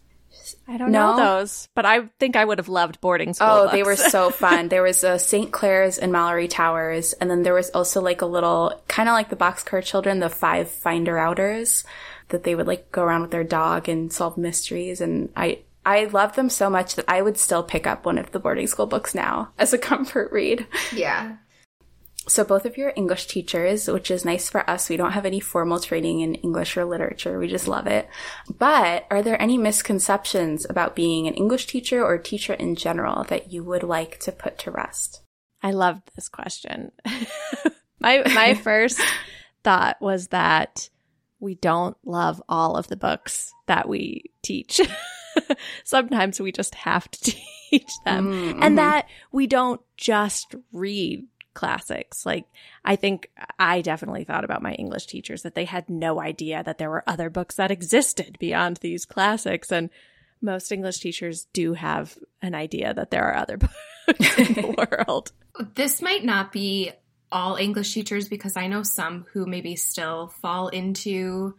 I 0.68 0.78
don't 0.78 0.92
no? 0.92 1.16
know 1.16 1.40
those, 1.40 1.68
but 1.76 1.86
I 1.86 2.10
think 2.20 2.36
I 2.36 2.46
would 2.46 2.60
have 2.60 2.70
loved 2.70 3.02
boarding 3.02 3.34
school. 3.34 3.48
Oh, 3.48 3.64
books. 3.64 3.74
they 3.74 3.84
were 3.84 3.96
so 3.96 4.30
fun. 4.30 4.70
there 4.70 4.84
was 4.84 5.04
a 5.04 5.12
uh, 5.12 5.18
St. 5.18 5.52
Clare's 5.52 5.98
and 5.98 6.14
Malory 6.14 6.50
Towers, 6.50 7.14
and 7.14 7.30
then 7.30 7.44
there 7.44 7.54
was 7.54 7.70
also 7.72 8.02
like 8.02 8.22
a 8.22 8.28
little, 8.28 8.80
kind 8.88 9.10
of 9.10 9.14
like 9.14 9.30
the 9.30 9.36
Boxcar 9.36 9.84
Children, 9.84 10.20
the 10.20 10.30
five 10.30 10.70
finder 10.70 11.18
outers 11.18 11.84
that 12.30 12.44
they 12.44 12.56
would 12.56 12.68
like 12.68 12.92
go 12.92 13.04
around 13.04 13.22
with 13.22 13.32
their 13.32 13.44
dog 13.44 13.90
and 13.90 14.14
solve 14.14 14.38
mysteries. 14.38 15.02
And 15.02 15.30
I, 15.36 15.60
I 15.89 16.03
love 16.05 16.36
them 16.36 16.51
so 16.51 16.69
much 16.69 16.98
that 16.98 17.05
I 17.08 17.24
would 17.24 17.39
still 17.39 17.63
pick 17.63 17.88
up 17.88 18.05
one 18.05 18.19
of 18.19 18.31
the 18.31 18.39
boarding 18.39 18.67
school 18.67 18.86
books 18.86 19.15
now 19.15 19.53
as 19.58 19.74
a 19.74 19.77
comfort 19.79 20.31
read. 20.31 20.67
Yeah. 20.93 21.38
So 22.27 22.43
both 22.43 22.65
of 22.65 22.77
you 22.77 22.86
are 22.86 22.93
English 22.96 23.25
teachers, 23.25 23.88
which 23.88 24.12
is 24.12 24.24
nice 24.24 24.51
for 24.51 24.69
us. 24.69 24.88
We 24.88 24.98
don't 24.98 25.13
have 25.13 25.25
any 25.25 25.39
formal 25.39 25.79
training 25.79 26.19
in 26.19 26.36
English 26.36 26.77
or 26.77 26.86
literature. 26.86 27.39
We 27.39 27.48
just 27.48 27.67
love 27.67 27.88
it. 27.88 28.08
But 28.55 29.08
are 29.10 29.24
there 29.24 29.41
any 29.41 29.58
misconceptions 29.58 30.67
about 30.69 30.96
being 30.96 31.27
an 31.27 31.34
English 31.34 31.65
teacher 31.65 32.05
or 32.05 32.19
teacher 32.19 32.53
in 32.53 32.75
general 32.75 33.24
that 33.24 33.51
you 33.51 33.63
would 33.63 33.81
like 33.81 34.19
to 34.19 34.31
put 34.31 34.60
to 34.60 34.69
rest? 34.69 35.24
I 35.63 35.72
loved 35.72 36.12
this 36.13 36.29
question. 36.29 36.91
my 38.00 38.22
my 38.36 38.53
first 38.63 39.01
thought 39.63 40.00
was 40.00 40.27
that 40.27 40.88
we 41.39 41.55
don't 41.55 41.98
love 42.05 42.43
all 42.48 42.77
of 42.77 42.88
the 42.89 42.96
books 42.96 43.51
that 43.65 43.89
we 43.89 44.25
teach. 44.43 44.79
Sometimes 45.84 46.39
we 46.39 46.51
just 46.51 46.75
have 46.75 47.10
to 47.12 47.19
teach 47.69 47.91
them. 48.05 48.27
Mm-hmm. 48.27 48.63
And 48.63 48.77
that 48.77 49.08
we 49.31 49.48
don't 49.48 49.81
just 49.98 50.55
read 50.72 51.25
classics. 51.53 52.25
Like, 52.25 52.46
I 52.86 52.96
think 52.96 53.29
I 53.58 53.81
definitely 53.81 54.24
thought 54.24 54.46
about 54.46 54.62
my 54.62 54.74
English 54.74 55.08
teachers 55.08 55.43
that 55.43 55.55
they 55.55 55.65
had 55.65 55.89
no 55.89 56.22
idea 56.22 56.63
that 56.63 56.77
there 56.77 56.89
were 56.89 57.03
other 57.08 57.29
books 57.29 57.55
that 57.55 57.72
existed 57.72 58.38
beyond 58.39 58.77
these 58.77 59.05
classics. 59.05 59.72
And 59.72 59.89
most 60.41 60.72
English 60.72 61.00
teachers 61.00 61.48
do 61.53 61.74
have 61.74 62.17
an 62.41 62.55
idea 62.55 62.93
that 62.93 63.12
there 63.12 63.25
are 63.25 63.36
other 63.36 63.58
books 64.08 64.39
in 64.39 64.53
the 64.53 64.88
world. 64.89 65.31
This 65.75 66.01
might 66.01 66.24
not 66.24 66.51
be 66.51 66.91
all 67.31 67.58
English 67.58 67.93
teachers 67.93 68.29
because 68.29 68.58
I 68.58 68.67
know 68.67 68.84
some 68.84 69.25
who 69.34 69.46
maybe 69.46 69.75
still 69.75 70.29
fall 70.41 70.69
into 70.69 71.55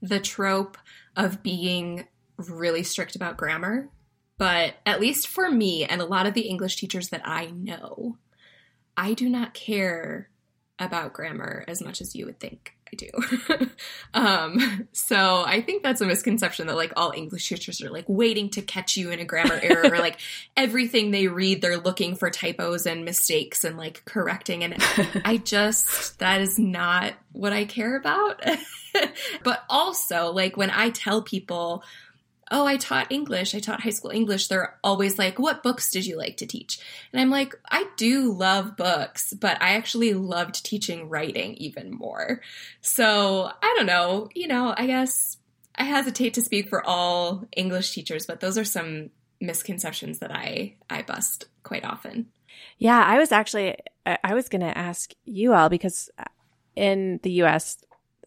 the 0.00 0.20
trope 0.20 0.78
of 1.16 1.42
being 1.42 2.06
really 2.48 2.82
strict 2.82 3.16
about 3.16 3.36
grammar. 3.36 3.88
But 4.38 4.74
at 4.86 5.00
least 5.00 5.28
for 5.28 5.50
me 5.50 5.84
and 5.84 6.00
a 6.00 6.06
lot 6.06 6.26
of 6.26 6.32
the 6.32 6.48
English 6.48 6.76
teachers 6.76 7.10
that 7.10 7.22
I 7.24 7.46
know, 7.46 8.16
I 8.96 9.12
do 9.12 9.28
not 9.28 9.52
care 9.52 10.30
about 10.78 11.12
grammar 11.12 11.62
as 11.68 11.82
much 11.82 12.00
as 12.00 12.16
you 12.16 12.24
would 12.24 12.40
think. 12.40 12.74
I 12.92 12.96
do. 12.96 13.66
um, 14.14 14.88
so 14.92 15.44
I 15.46 15.60
think 15.60 15.82
that's 15.82 16.00
a 16.00 16.06
misconception 16.06 16.66
that 16.66 16.76
like 16.76 16.92
all 16.96 17.12
English 17.14 17.48
teachers 17.48 17.80
are 17.82 17.90
like 17.90 18.06
waiting 18.08 18.50
to 18.50 18.62
catch 18.62 18.96
you 18.96 19.10
in 19.10 19.20
a 19.20 19.24
grammar 19.24 19.60
error 19.62 19.92
or 19.92 19.98
like 19.98 20.18
everything 20.56 21.10
they 21.10 21.28
read, 21.28 21.60
they're 21.60 21.76
looking 21.76 22.16
for 22.16 22.30
typos 22.30 22.86
and 22.86 23.04
mistakes 23.04 23.62
and 23.62 23.76
like 23.76 24.02
correcting. 24.06 24.64
And 24.64 24.76
I 25.24 25.36
just, 25.36 26.18
that 26.18 26.40
is 26.40 26.58
not 26.58 27.12
what 27.32 27.52
I 27.52 27.64
care 27.64 27.96
about. 27.96 28.42
but 29.44 29.62
also 29.68 30.32
like 30.32 30.56
when 30.56 30.70
I 30.70 30.90
tell 30.90 31.22
people, 31.22 31.84
oh, 32.50 32.66
I 32.66 32.76
taught 32.76 33.12
English, 33.12 33.54
I 33.54 33.60
taught 33.60 33.82
high 33.82 33.90
school 33.90 34.10
English, 34.10 34.48
they're 34.48 34.78
always 34.82 35.18
like, 35.18 35.38
what 35.38 35.62
books 35.62 35.90
did 35.90 36.06
you 36.06 36.16
like 36.16 36.38
to 36.38 36.46
teach? 36.46 36.80
And 37.12 37.20
I'm 37.20 37.30
like, 37.30 37.54
I 37.70 37.86
do 37.96 38.32
love 38.32 38.76
books, 38.76 39.32
but 39.32 39.60
I 39.62 39.74
actually 39.74 40.14
loved 40.14 40.64
teaching 40.64 41.08
writing 41.08 41.54
even 41.54 41.92
more. 41.92 42.40
So 42.80 43.50
I 43.62 43.74
don't 43.76 43.86
know, 43.86 44.28
you 44.34 44.48
know, 44.48 44.74
I 44.76 44.86
guess 44.86 45.36
I 45.76 45.84
hesitate 45.84 46.34
to 46.34 46.42
speak 46.42 46.68
for 46.68 46.84
all 46.84 47.46
English 47.56 47.92
teachers, 47.92 48.26
but 48.26 48.40
those 48.40 48.58
are 48.58 48.64
some 48.64 49.10
misconceptions 49.40 50.18
that 50.18 50.34
I, 50.34 50.74
I 50.88 51.02
bust 51.02 51.46
quite 51.62 51.84
often. 51.84 52.26
Yeah, 52.78 53.02
I 53.02 53.18
was 53.18 53.32
actually, 53.32 53.76
I 54.04 54.34
was 54.34 54.48
going 54.48 54.62
to 54.62 54.76
ask 54.76 55.12
you 55.24 55.54
all 55.54 55.68
because 55.68 56.10
in 56.74 57.20
the 57.22 57.32
US, 57.42 57.78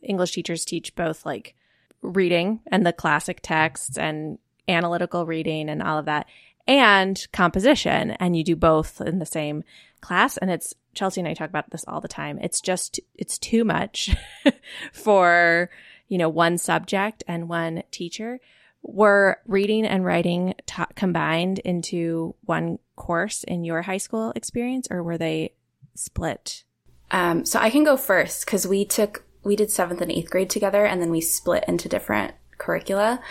English 0.01 0.31
teachers 0.31 0.65
teach 0.65 0.95
both 0.95 1.25
like 1.25 1.55
reading 2.03 2.59
and 2.67 2.85
the 2.85 2.93
classic 2.93 3.39
texts 3.41 3.97
and 3.97 4.37
analytical 4.67 5.25
reading 5.25 5.69
and 5.69 5.81
all 5.81 5.97
of 5.97 6.05
that 6.05 6.27
and 6.67 7.27
composition 7.33 8.11
and 8.11 8.37
you 8.37 8.43
do 8.43 8.55
both 8.55 9.01
in 9.01 9.19
the 9.19 9.25
same 9.25 9.63
class 9.99 10.37
and 10.37 10.51
it's 10.51 10.73
Chelsey 10.93 11.21
and 11.21 11.27
I 11.27 11.33
talk 11.33 11.49
about 11.49 11.71
this 11.71 11.85
all 11.87 12.01
the 12.01 12.07
time. 12.07 12.39
It's 12.39 12.61
just 12.61 12.99
it's 13.15 13.37
too 13.37 13.63
much 13.63 14.15
for, 14.93 15.69
you 16.07 16.17
know, 16.17 16.29
one 16.29 16.57
subject 16.57 17.23
and 17.27 17.49
one 17.49 17.83
teacher. 17.91 18.39
Were 18.83 19.39
reading 19.47 19.85
and 19.85 20.03
writing 20.05 20.55
ta- 20.65 20.87
combined 20.95 21.59
into 21.59 22.35
one 22.41 22.79
course 22.95 23.43
in 23.45 23.63
your 23.63 23.81
high 23.81 23.97
school 23.97 24.33
experience 24.35 24.87
or 24.91 25.01
were 25.01 25.17
they 25.17 25.53
split? 25.95 26.63
Um, 27.09 27.45
so 27.45 27.59
I 27.59 27.69
can 27.69 27.83
go 27.83 27.95
first 27.95 28.45
because 28.45 28.67
we 28.67 28.85
took 28.85 29.23
we 29.43 29.55
did 29.55 29.71
seventh 29.71 30.01
and 30.01 30.11
eighth 30.11 30.29
grade 30.29 30.49
together 30.49 30.85
and 30.85 31.01
then 31.01 31.11
we 31.11 31.21
split 31.21 31.65
into 31.67 31.89
different 31.89 32.33
curricula. 32.57 33.21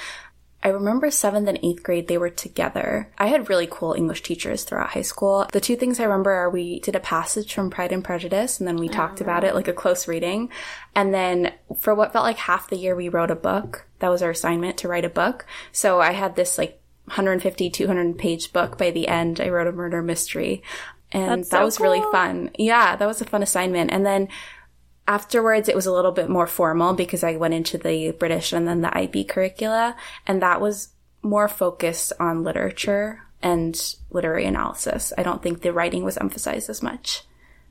I 0.64 0.68
remember 0.68 1.10
seventh 1.10 1.48
and 1.48 1.58
eighth 1.62 1.82
grade, 1.82 2.06
they 2.06 2.18
were 2.18 2.30
together. 2.30 3.10
I 3.18 3.26
had 3.26 3.48
really 3.48 3.66
cool 3.68 3.94
English 3.94 4.22
teachers 4.22 4.62
throughout 4.62 4.90
high 4.90 5.02
school. 5.02 5.48
The 5.52 5.60
two 5.60 5.74
things 5.74 5.98
I 5.98 6.04
remember 6.04 6.30
are 6.30 6.50
we 6.50 6.78
did 6.80 6.94
a 6.94 7.00
passage 7.00 7.52
from 7.52 7.68
Pride 7.68 7.90
and 7.90 8.04
Prejudice 8.04 8.60
and 8.60 8.68
then 8.68 8.76
we 8.76 8.88
talked 8.88 9.20
oh. 9.20 9.24
about 9.24 9.42
it 9.42 9.56
like 9.56 9.66
a 9.66 9.72
close 9.72 10.06
reading. 10.06 10.50
And 10.94 11.12
then 11.12 11.52
for 11.78 11.94
what 11.94 12.12
felt 12.12 12.24
like 12.24 12.36
half 12.36 12.70
the 12.70 12.76
year, 12.76 12.94
we 12.94 13.08
wrote 13.08 13.32
a 13.32 13.36
book. 13.36 13.86
That 13.98 14.10
was 14.10 14.22
our 14.22 14.30
assignment 14.30 14.76
to 14.78 14.88
write 14.88 15.04
a 15.04 15.10
book. 15.10 15.46
So 15.72 16.00
I 16.00 16.12
had 16.12 16.36
this 16.36 16.58
like 16.58 16.80
150, 17.06 17.70
200 17.70 18.18
page 18.18 18.52
book 18.52 18.78
by 18.78 18.92
the 18.92 19.08
end. 19.08 19.40
I 19.40 19.48
wrote 19.48 19.66
a 19.66 19.72
murder 19.72 20.00
mystery 20.00 20.62
and 21.12 21.42
That's 21.42 21.50
that 21.50 21.58
so 21.58 21.64
was 21.64 21.80
really 21.80 22.00
fun. 22.12 22.50
Yeah, 22.58 22.96
that 22.96 23.06
was 23.06 23.20
a 23.20 23.26
fun 23.26 23.42
assignment. 23.42 23.92
And 23.92 24.04
then 24.04 24.28
afterwards 25.12 25.68
it 25.68 25.76
was 25.76 25.86
a 25.86 25.92
little 25.92 26.12
bit 26.12 26.30
more 26.30 26.46
formal 26.46 26.94
because 26.94 27.22
I 27.22 27.36
went 27.36 27.54
into 27.54 27.76
the 27.76 28.12
British 28.12 28.52
and 28.52 28.66
then 28.66 28.80
the 28.80 28.96
IB 28.96 29.24
curricula 29.24 29.94
and 30.26 30.40
that 30.40 30.60
was 30.60 30.88
more 31.22 31.48
focused 31.48 32.12
on 32.18 32.44
literature 32.44 33.22
and 33.42 33.96
literary 34.10 34.46
analysis. 34.46 35.12
I 35.18 35.22
don't 35.22 35.42
think 35.42 35.60
the 35.60 35.72
writing 35.72 36.04
was 36.04 36.16
emphasized 36.16 36.70
as 36.70 36.82
much. 36.82 37.24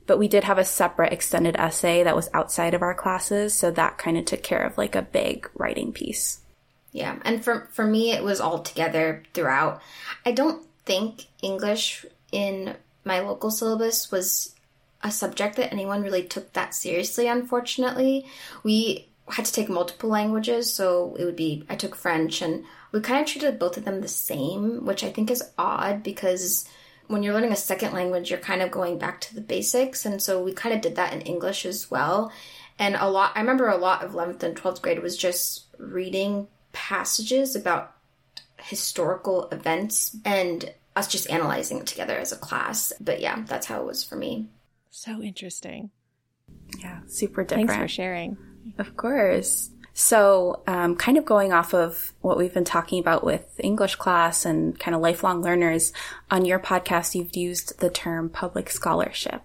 But 0.06 0.18
we 0.18 0.28
did 0.28 0.44
have 0.44 0.58
a 0.58 0.64
separate 0.64 1.12
extended 1.12 1.56
essay 1.56 2.02
that 2.02 2.16
was 2.16 2.28
outside 2.34 2.74
of 2.74 2.82
our 2.82 2.94
classes, 2.94 3.54
so 3.54 3.70
that 3.70 3.98
kind 3.98 4.18
of 4.18 4.24
took 4.24 4.42
care 4.42 4.62
of 4.62 4.76
like 4.76 4.94
a 4.94 5.02
big 5.02 5.48
writing 5.54 5.92
piece. 5.92 6.40
Yeah, 6.90 7.18
and 7.24 7.42
for 7.42 7.68
for 7.72 7.86
me, 7.86 8.10
it 8.10 8.22
was 8.22 8.40
all 8.40 8.58
together 8.58 9.22
throughout. 9.32 9.80
I 10.26 10.32
don't 10.32 10.66
think 10.84 11.26
English 11.40 12.04
in 12.32 12.76
my 13.04 13.20
local 13.20 13.50
syllabus 13.50 14.10
was 14.10 14.54
a 15.02 15.10
subject 15.10 15.56
that 15.56 15.72
anyone 15.72 16.02
really 16.02 16.22
took 16.22 16.52
that 16.52 16.74
seriously. 16.74 17.26
Unfortunately, 17.26 18.26
we 18.62 19.08
had 19.28 19.44
to 19.44 19.52
take 19.52 19.68
multiple 19.68 20.10
languages, 20.10 20.72
so 20.72 21.16
it 21.18 21.24
would 21.24 21.36
be 21.36 21.64
I 21.68 21.76
took 21.76 21.94
French, 21.94 22.42
and 22.42 22.64
we 22.92 23.00
kind 23.00 23.20
of 23.20 23.26
treated 23.26 23.58
both 23.58 23.76
of 23.76 23.84
them 23.84 24.00
the 24.00 24.08
same, 24.08 24.84
which 24.84 25.04
I 25.04 25.10
think 25.10 25.30
is 25.30 25.50
odd 25.58 26.02
because 26.02 26.68
when 27.08 27.22
you're 27.22 27.34
learning 27.34 27.52
a 27.52 27.56
second 27.56 27.92
language, 27.92 28.30
you're 28.30 28.38
kind 28.38 28.62
of 28.62 28.70
going 28.70 28.98
back 28.98 29.20
to 29.22 29.34
the 29.34 29.40
basics, 29.40 30.06
and 30.06 30.20
so 30.20 30.42
we 30.42 30.52
kind 30.52 30.74
of 30.74 30.80
did 30.80 30.96
that 30.96 31.12
in 31.12 31.20
English 31.22 31.66
as 31.66 31.90
well. 31.90 32.32
And 32.78 32.96
a 32.96 33.08
lot, 33.08 33.32
I 33.34 33.40
remember 33.40 33.68
a 33.68 33.76
lot 33.76 34.02
of 34.02 34.12
11th 34.12 34.42
and 34.42 34.56
12th 34.56 34.82
grade 34.82 35.02
was 35.02 35.16
just 35.16 35.66
reading 35.78 36.48
passages 36.72 37.54
about 37.54 37.94
historical 38.58 39.48
events 39.50 40.16
and 40.24 40.72
us 40.96 41.08
just 41.08 41.30
analyzing 41.30 41.78
it 41.78 41.86
together 41.86 42.16
as 42.16 42.32
a 42.32 42.36
class. 42.36 42.92
But 43.00 43.20
yeah, 43.20 43.42
that's 43.46 43.66
how 43.66 43.80
it 43.80 43.86
was 43.86 44.04
for 44.04 44.16
me. 44.16 44.48
So 44.92 45.22
interesting. 45.22 45.90
Yeah, 46.78 47.00
super 47.06 47.44
different. 47.44 47.70
Thanks 47.70 47.82
for 47.82 47.88
sharing. 47.88 48.36
Of 48.78 48.94
course. 48.94 49.70
So, 49.94 50.62
um, 50.66 50.96
kind 50.96 51.16
of 51.16 51.24
going 51.24 51.52
off 51.52 51.74
of 51.74 52.12
what 52.20 52.36
we've 52.36 52.52
been 52.52 52.64
talking 52.64 53.00
about 53.00 53.24
with 53.24 53.58
English 53.58 53.96
class 53.96 54.44
and 54.44 54.78
kind 54.78 54.94
of 54.94 55.00
lifelong 55.00 55.42
learners, 55.42 55.92
on 56.30 56.44
your 56.44 56.58
podcast, 56.58 57.14
you've 57.14 57.34
used 57.34 57.80
the 57.80 57.88
term 57.90 58.28
public 58.28 58.70
scholarship. 58.70 59.42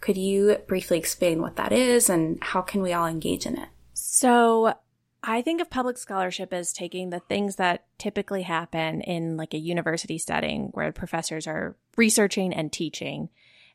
Could 0.00 0.16
you 0.16 0.56
briefly 0.66 0.98
explain 0.98 1.42
what 1.42 1.56
that 1.56 1.72
is 1.72 2.08
and 2.08 2.42
how 2.42 2.62
can 2.62 2.80
we 2.80 2.94
all 2.94 3.06
engage 3.06 3.44
in 3.44 3.58
it? 3.58 3.68
So 3.92 4.74
I 5.22 5.42
think 5.42 5.60
of 5.60 5.68
public 5.68 5.98
scholarship 5.98 6.54
as 6.54 6.72
taking 6.72 7.10
the 7.10 7.20
things 7.20 7.56
that 7.56 7.84
typically 7.98 8.42
happen 8.42 9.02
in 9.02 9.36
like 9.36 9.52
a 9.52 9.58
university 9.58 10.16
setting 10.16 10.70
where 10.72 10.90
professors 10.90 11.46
are 11.46 11.76
researching 11.96 12.54
and 12.54 12.72
teaching 12.72 13.28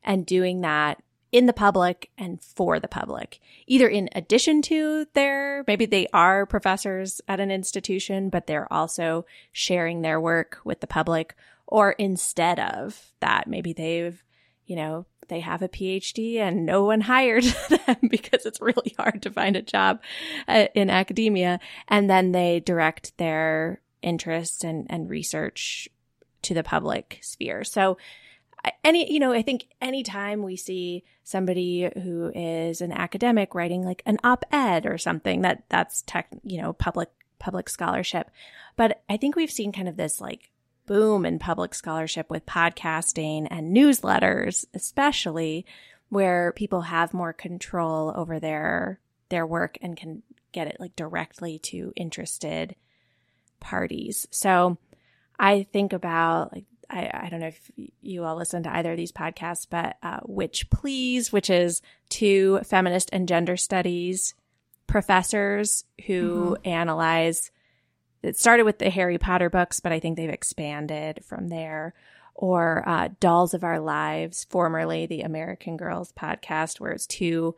and 0.03 0.25
doing 0.25 0.61
that 0.61 1.01
in 1.31 1.45
the 1.45 1.53
public 1.53 2.09
and 2.17 2.41
for 2.41 2.79
the 2.79 2.87
public, 2.87 3.39
either 3.67 3.87
in 3.87 4.09
addition 4.13 4.61
to 4.63 5.05
their, 5.13 5.63
maybe 5.67 5.85
they 5.85 6.07
are 6.13 6.45
professors 6.45 7.21
at 7.27 7.39
an 7.39 7.51
institution, 7.51 8.29
but 8.29 8.47
they're 8.47 8.71
also 8.71 9.25
sharing 9.51 10.01
their 10.01 10.19
work 10.19 10.59
with 10.65 10.81
the 10.81 10.87
public, 10.87 11.35
or 11.67 11.93
instead 11.93 12.59
of 12.59 13.13
that, 13.21 13.47
maybe 13.47 13.71
they've, 13.71 14.21
you 14.65 14.75
know, 14.75 15.05
they 15.29 15.39
have 15.39 15.61
a 15.61 15.69
PhD 15.69 16.37
and 16.37 16.65
no 16.65 16.83
one 16.83 17.01
hired 17.13 17.45
them 17.45 17.97
because 18.09 18.45
it's 18.45 18.61
really 18.61 18.93
hard 18.97 19.21
to 19.21 19.31
find 19.31 19.55
a 19.55 19.61
job 19.61 20.01
uh, 20.47 20.67
in 20.75 20.89
academia. 20.89 21.59
And 21.87 22.09
then 22.09 22.33
they 22.33 22.59
direct 22.59 23.17
their 23.17 23.81
interest 24.01 24.65
and, 24.65 24.85
and 24.89 25.09
research 25.09 25.87
to 26.41 26.53
the 26.53 26.63
public 26.63 27.19
sphere. 27.21 27.63
So 27.63 27.97
any 28.83 29.11
you 29.11 29.19
know 29.19 29.31
i 29.31 29.41
think 29.41 29.67
anytime 29.81 30.43
we 30.43 30.55
see 30.55 31.03
somebody 31.23 31.89
who 32.03 32.31
is 32.35 32.81
an 32.81 32.91
academic 32.91 33.55
writing 33.55 33.83
like 33.83 34.03
an 34.05 34.17
op-ed 34.23 34.85
or 34.85 34.97
something 34.97 35.41
that 35.41 35.63
that's 35.69 36.01
tech 36.03 36.27
you 36.43 36.61
know 36.61 36.73
public 36.73 37.09
public 37.39 37.67
scholarship. 37.69 38.29
But 38.77 39.01
i 39.09 39.17
think 39.17 39.35
we've 39.35 39.51
seen 39.51 39.71
kind 39.71 39.89
of 39.89 39.97
this 39.97 40.21
like 40.21 40.51
boom 40.85 41.25
in 41.25 41.39
public 41.39 41.73
scholarship 41.73 42.29
with 42.29 42.45
podcasting 42.45 43.47
and 43.49 43.75
newsletters 43.75 44.65
especially 44.73 45.65
where 46.09 46.51
people 46.51 46.81
have 46.81 47.13
more 47.13 47.33
control 47.33 48.13
over 48.15 48.39
their 48.39 48.99
their 49.29 49.45
work 49.45 49.77
and 49.81 49.97
can 49.97 50.21
get 50.51 50.67
it 50.67 50.77
like 50.79 50.95
directly 50.95 51.57
to 51.59 51.93
interested 51.95 52.75
parties. 53.59 54.27
So 54.31 54.77
i 55.39 55.63
think 55.71 55.93
about 55.93 56.53
like 56.53 56.65
I, 56.91 57.09
I, 57.25 57.29
don't 57.29 57.39
know 57.39 57.47
if 57.47 57.71
you 58.01 58.25
all 58.25 58.35
listen 58.35 58.63
to 58.63 58.75
either 58.75 58.91
of 58.91 58.97
these 58.97 59.13
podcasts, 59.13 59.65
but 59.69 59.97
uh, 60.03 60.19
Witch 60.25 60.69
Please, 60.69 61.31
which 61.31 61.49
is 61.49 61.81
two 62.09 62.59
feminist 62.65 63.09
and 63.13 63.27
gender 63.27 63.55
studies 63.55 64.33
professors 64.91 65.85
who 66.05 66.57
mm-hmm. 66.57 66.69
analyze. 66.69 67.49
It 68.21 68.37
started 68.37 68.63
with 68.63 68.77
the 68.77 68.89
Harry 68.89 69.17
Potter 69.17 69.49
books, 69.49 69.79
but 69.79 69.91
I 69.91 69.99
think 69.99 70.17
they've 70.17 70.29
expanded 70.29 71.23
from 71.25 71.47
there. 71.47 71.93
Or 72.35 72.87
uh, 72.87 73.09
Dolls 73.19 73.53
of 73.53 73.63
Our 73.63 73.79
Lives, 73.79 74.45
formerly 74.49 75.05
the 75.05 75.21
American 75.21 75.77
Girls 75.77 76.11
podcast, 76.11 76.79
where 76.79 76.91
it's 76.91 77.07
two 77.07 77.55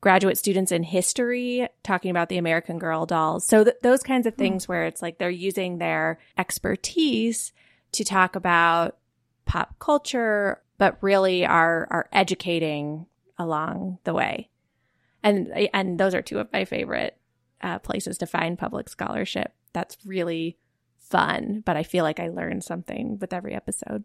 graduate 0.00 0.38
students 0.38 0.72
in 0.72 0.82
history 0.82 1.68
talking 1.82 2.10
about 2.10 2.28
the 2.28 2.38
American 2.38 2.78
Girl 2.78 3.06
dolls. 3.06 3.46
So 3.46 3.64
th- 3.64 3.76
those 3.82 4.02
kinds 4.02 4.26
of 4.26 4.34
things 4.34 4.64
mm-hmm. 4.64 4.72
where 4.72 4.84
it's 4.84 5.02
like 5.02 5.18
they're 5.18 5.30
using 5.30 5.78
their 5.78 6.18
expertise 6.36 7.52
to 7.92 8.04
talk 8.04 8.36
about 8.36 8.96
pop 9.44 9.78
culture, 9.78 10.62
but 10.78 10.98
really 11.00 11.44
are 11.44 11.86
are 11.90 12.08
educating 12.12 13.06
along 13.38 13.98
the 14.04 14.14
way. 14.14 14.48
And 15.22 15.52
and 15.72 15.98
those 15.98 16.14
are 16.14 16.22
two 16.22 16.38
of 16.38 16.52
my 16.52 16.64
favorite 16.64 17.16
uh, 17.60 17.78
places 17.78 18.18
to 18.18 18.26
find 18.26 18.58
public 18.58 18.88
scholarship. 18.88 19.52
That's 19.72 19.96
really 20.04 20.58
fun, 20.98 21.62
but 21.66 21.76
I 21.76 21.82
feel 21.82 22.04
like 22.04 22.20
I 22.20 22.28
learn 22.28 22.60
something 22.60 23.18
with 23.18 23.32
every 23.32 23.54
episode. 23.54 24.04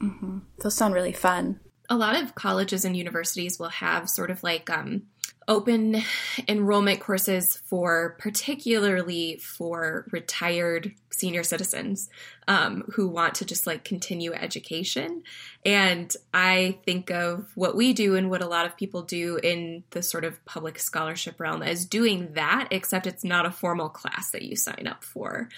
Mm-hmm. 0.00 0.38
Those 0.62 0.74
sound 0.74 0.94
really 0.94 1.12
fun. 1.12 1.60
A 1.88 1.96
lot 1.96 2.22
of 2.22 2.34
colleges 2.34 2.84
and 2.84 2.96
universities 2.96 3.58
will 3.58 3.68
have 3.70 4.08
sort 4.08 4.30
of 4.30 4.42
like 4.42 4.70
um, 4.70 5.04
open 5.50 6.00
enrollment 6.46 7.00
courses 7.00 7.56
for 7.66 8.14
particularly 8.20 9.36
for 9.36 10.06
retired 10.12 10.94
senior 11.10 11.42
citizens 11.42 12.08
um, 12.46 12.84
who 12.94 13.08
want 13.08 13.34
to 13.34 13.44
just 13.44 13.66
like 13.66 13.82
continue 13.82 14.32
education. 14.32 15.24
And 15.66 16.14
I 16.32 16.78
think 16.86 17.10
of 17.10 17.50
what 17.56 17.76
we 17.76 17.92
do 17.92 18.14
and 18.14 18.30
what 18.30 18.42
a 18.42 18.46
lot 18.46 18.64
of 18.64 18.76
people 18.76 19.02
do 19.02 19.38
in 19.42 19.82
the 19.90 20.04
sort 20.04 20.24
of 20.24 20.42
public 20.44 20.78
scholarship 20.78 21.40
realm 21.40 21.62
as 21.62 21.84
doing 21.84 22.34
that, 22.34 22.68
except 22.70 23.08
it's 23.08 23.24
not 23.24 23.44
a 23.44 23.50
formal 23.50 23.88
class 23.88 24.30
that 24.30 24.42
you 24.42 24.54
sign 24.54 24.86
up 24.86 25.02
for. 25.02 25.48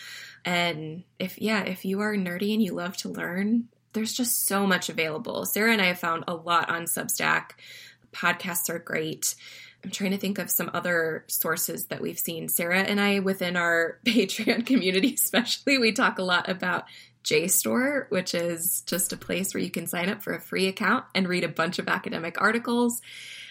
And 0.43 1.05
if, 1.19 1.41
yeah, 1.41 1.65
if 1.65 1.85
you 1.85 2.01
are 2.01 2.17
nerdy 2.17 2.55
and 2.55 2.63
you 2.63 2.73
love 2.73 2.97
to 2.99 3.11
learn, 3.11 3.69
there's 3.93 4.15
just 4.15 4.47
so 4.47 4.67
much 4.67 4.89
available. 4.89 5.45
Sara 5.45 5.71
and 5.71 5.83
I 5.83 5.87
have 5.89 5.99
found 5.99 6.25
a 6.27 6.35
lot 6.35 6.71
on 6.71 6.85
Substack. 6.85 7.51
Podcasts 8.11 8.71
are 8.71 8.79
great. 8.79 9.35
I'm 9.85 9.91
trying 9.91 10.13
to 10.13 10.19
think 10.19 10.39
of 10.39 10.51
some 10.51 10.71
other 10.73 11.25
sources 11.29 11.87
that 11.87 12.01
we've 12.01 12.19
seen. 12.19 12.49
Sara 12.49 12.81
and 12.81 13.01
I, 13.01 13.19
within 13.19 13.57
our 13.57 13.99
Patreon 14.05 14.67
community, 14.67 15.15
especially, 15.15 15.79
we 15.79 15.93
talk 15.93 16.19
a 16.19 16.25
lot 16.25 16.49
about 16.49 16.85
JSTOR, 17.25 18.11
which 18.11 18.35
is 18.35 18.83
just 18.83 19.13
a 19.13 19.17
place 19.17 19.55
where 19.55 19.63
you 19.63 19.71
can 19.71 19.87
sign 19.87 20.09
up 20.09 20.23
for 20.23 20.35
a 20.35 20.41
free 20.41 20.67
account 20.69 21.05
and 21.15 21.29
read 21.29 21.45
a 21.45 21.49
bunch 21.49 21.79
of 21.79 21.89
academic 21.89 22.41
articles. 22.41 23.01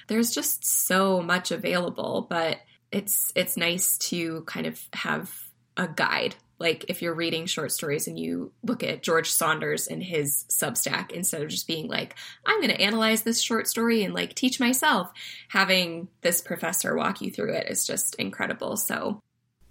There's 0.08 0.32
just 0.32 0.66
so 0.66 1.22
much 1.22 1.52
available, 1.52 2.28
but 2.30 2.58
it's 2.92 3.32
it's 3.36 3.56
nice 3.56 3.98
to 3.98 4.42
kind 4.42 4.68
of 4.68 4.82
have 4.94 5.34
a 5.78 5.88
guide 5.88 6.36
like 6.62 6.86
if 6.88 7.02
you're 7.02 7.14
reading 7.14 7.46
short 7.46 7.72
stories 7.72 8.08
and 8.08 8.18
you 8.18 8.52
look 8.64 8.84
at 8.84 9.02
George 9.02 9.30
Saunders 9.30 9.88
and 9.88 10.02
his 10.02 10.46
Substack 10.48 11.12
instead 11.12 11.42
of 11.42 11.50
just 11.50 11.68
being 11.68 11.88
like, 11.88 12.16
I'm 12.46 12.62
going 12.62 12.70
to 12.70 12.80
analyze 12.80 13.24
this 13.24 13.42
short 13.42 13.68
story 13.68 14.04
and 14.04 14.14
like 14.14 14.36
teach 14.36 14.60
myself, 14.60 15.12
having 15.50 16.08
this 16.22 16.40
professor 16.40 16.96
walk 16.96 17.20
you 17.20 17.32
through 17.32 17.54
it 17.54 17.68
is 17.70 17.86
just 17.86 18.16
incredible. 18.16 18.78
So, 18.78 19.20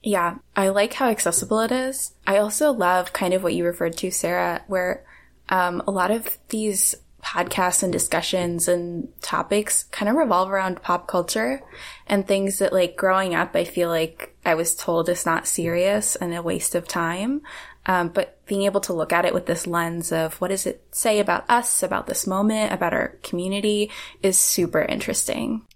yeah, 0.03 0.39
I 0.57 0.71
like 0.71 0.95
how 0.95 1.09
accessible 1.09 1.61
it 1.61 1.73
is. 1.73 2.13
I 2.27 2.39
also 2.39 2.73
love 2.73 3.13
kind 3.13 3.33
of 3.33 3.43
what 3.43 3.55
you 3.55 3.65
referred 3.65 3.97
to, 3.99 4.11
Sara, 4.11 4.63
where 4.67 5.05
um, 5.49 5.83
a 5.87 5.91
lot 5.91 6.11
of 6.11 6.39
these 6.49 6.95
podcasts 7.23 7.83
and 7.83 7.93
discussions 7.93 8.69
and 8.69 9.09
topics 9.21 9.85
kind 9.85 10.09
of 10.09 10.17
revolve 10.17 10.51
around 10.51 10.83
pop 10.83 11.07
culture 11.07 11.63
and 12.07 12.27
things 12.27 12.59
that 12.59 12.73
like 12.73 12.97
growing 12.97 13.35
up, 13.35 13.55
I 13.55 13.65
feel 13.65 13.89
like 13.89 14.35
I 14.45 14.55
was 14.55 14.75
told 14.75 15.09
is 15.09 15.27
not 15.27 15.47
serious 15.47 16.17
and 16.17 16.35
a 16.35 16.43
waste 16.43 16.75
of 16.75 16.89
time. 16.89 17.43
Um, 17.87 18.09
but 18.09 18.45
being 18.47 18.63
able 18.63 18.81
to 18.83 18.93
look 18.93 19.13
at 19.13 19.25
it 19.25 19.33
with 19.33 19.47
this 19.47 19.67
lens 19.67 20.13
of 20.13 20.35
what 20.41 20.49
does 20.49 20.67
it 20.67 20.85
say 20.91 21.19
about 21.19 21.49
us, 21.49 21.83
about 21.83 22.07
this 22.07 22.27
moment, 22.27 22.73
about 22.73 22.93
our 22.93 23.17
community 23.23 23.91
is 24.23 24.39
super 24.39 24.83
interesting. 24.83 25.67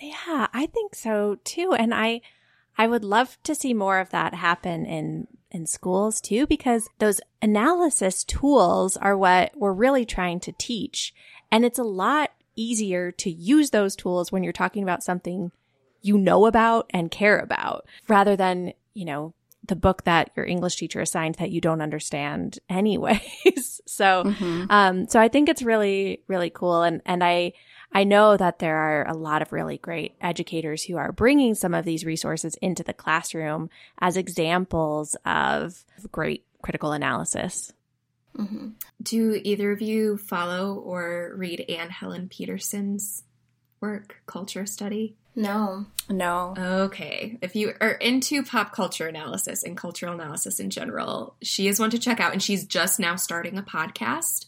Yeah, 0.00 0.48
I 0.52 0.66
think 0.66 0.96
so 0.96 1.38
too. 1.44 1.72
And 1.78 1.94
I, 1.94 2.20
I 2.82 2.88
would 2.88 3.04
love 3.04 3.38
to 3.44 3.54
see 3.54 3.74
more 3.74 4.00
of 4.00 4.10
that 4.10 4.34
happen 4.34 4.84
in 4.86 5.28
in 5.52 5.66
schools 5.66 6.20
too, 6.20 6.48
because 6.48 6.88
those 6.98 7.20
analysis 7.40 8.24
tools 8.24 8.96
are 8.96 9.16
what 9.16 9.52
we're 9.54 9.72
really 9.72 10.04
trying 10.04 10.40
to 10.40 10.52
teach. 10.58 11.14
And 11.52 11.64
it's 11.64 11.78
a 11.78 11.84
lot 11.84 12.32
easier 12.56 13.12
to 13.12 13.30
use 13.30 13.70
those 13.70 13.94
tools 13.94 14.32
when 14.32 14.42
you're 14.42 14.52
talking 14.52 14.82
about 14.82 15.04
something 15.04 15.52
you 16.00 16.18
know 16.18 16.46
about 16.46 16.90
and 16.90 17.08
care 17.08 17.38
about 17.38 17.86
rather 18.08 18.34
than, 18.34 18.72
you 18.94 19.04
know, 19.04 19.32
the 19.64 19.76
book 19.76 20.02
that 20.02 20.30
your 20.34 20.44
English 20.44 20.74
teacher 20.74 21.00
assigned 21.00 21.36
that 21.36 21.52
you 21.52 21.60
don't 21.60 21.82
understand 21.82 22.58
anyways. 22.68 23.80
so, 23.86 24.24
mm-hmm. 24.24 24.64
um, 24.70 25.06
so 25.06 25.20
I 25.20 25.28
think 25.28 25.48
it's 25.48 25.62
really, 25.62 26.24
really 26.26 26.50
cool. 26.50 26.82
And, 26.82 27.00
and 27.06 27.22
I, 27.22 27.52
I 27.94 28.04
know 28.04 28.36
that 28.36 28.58
there 28.58 28.76
are 28.76 29.06
a 29.06 29.14
lot 29.14 29.42
of 29.42 29.52
really 29.52 29.78
great 29.78 30.14
educators 30.20 30.82
who 30.84 30.96
are 30.96 31.12
bringing 31.12 31.54
some 31.54 31.74
of 31.74 31.84
these 31.84 32.04
resources 32.04 32.54
into 32.62 32.82
the 32.82 32.94
classroom 32.94 33.70
as 33.98 34.16
examples 34.16 35.16
of 35.26 35.84
great 36.10 36.44
critical 36.62 36.92
analysis. 36.92 37.72
Mm-hmm. 38.36 38.68
Do 39.02 39.40
either 39.42 39.72
of 39.72 39.82
you 39.82 40.16
follow 40.16 40.74
or 40.74 41.32
read 41.36 41.60
Anne 41.68 41.90
Helen 41.90 42.28
Peterson's 42.28 43.24
work, 43.80 44.22
Culture 44.26 44.64
Study? 44.64 45.16
No. 45.34 45.86
No. 46.08 46.54
Okay. 46.58 47.38
If 47.40 47.56
you 47.56 47.72
are 47.80 47.92
into 47.92 48.42
pop 48.42 48.72
culture 48.72 49.06
analysis 49.06 49.62
and 49.62 49.76
cultural 49.76 50.14
analysis 50.14 50.60
in 50.60 50.70
general, 50.70 51.36
she 51.42 51.68
is 51.68 51.80
one 51.80 51.90
to 51.90 51.98
check 51.98 52.20
out. 52.20 52.32
And 52.32 52.42
she's 52.42 52.66
just 52.66 53.00
now 53.00 53.16
starting 53.16 53.58
a 53.58 53.62
podcast. 53.62 54.46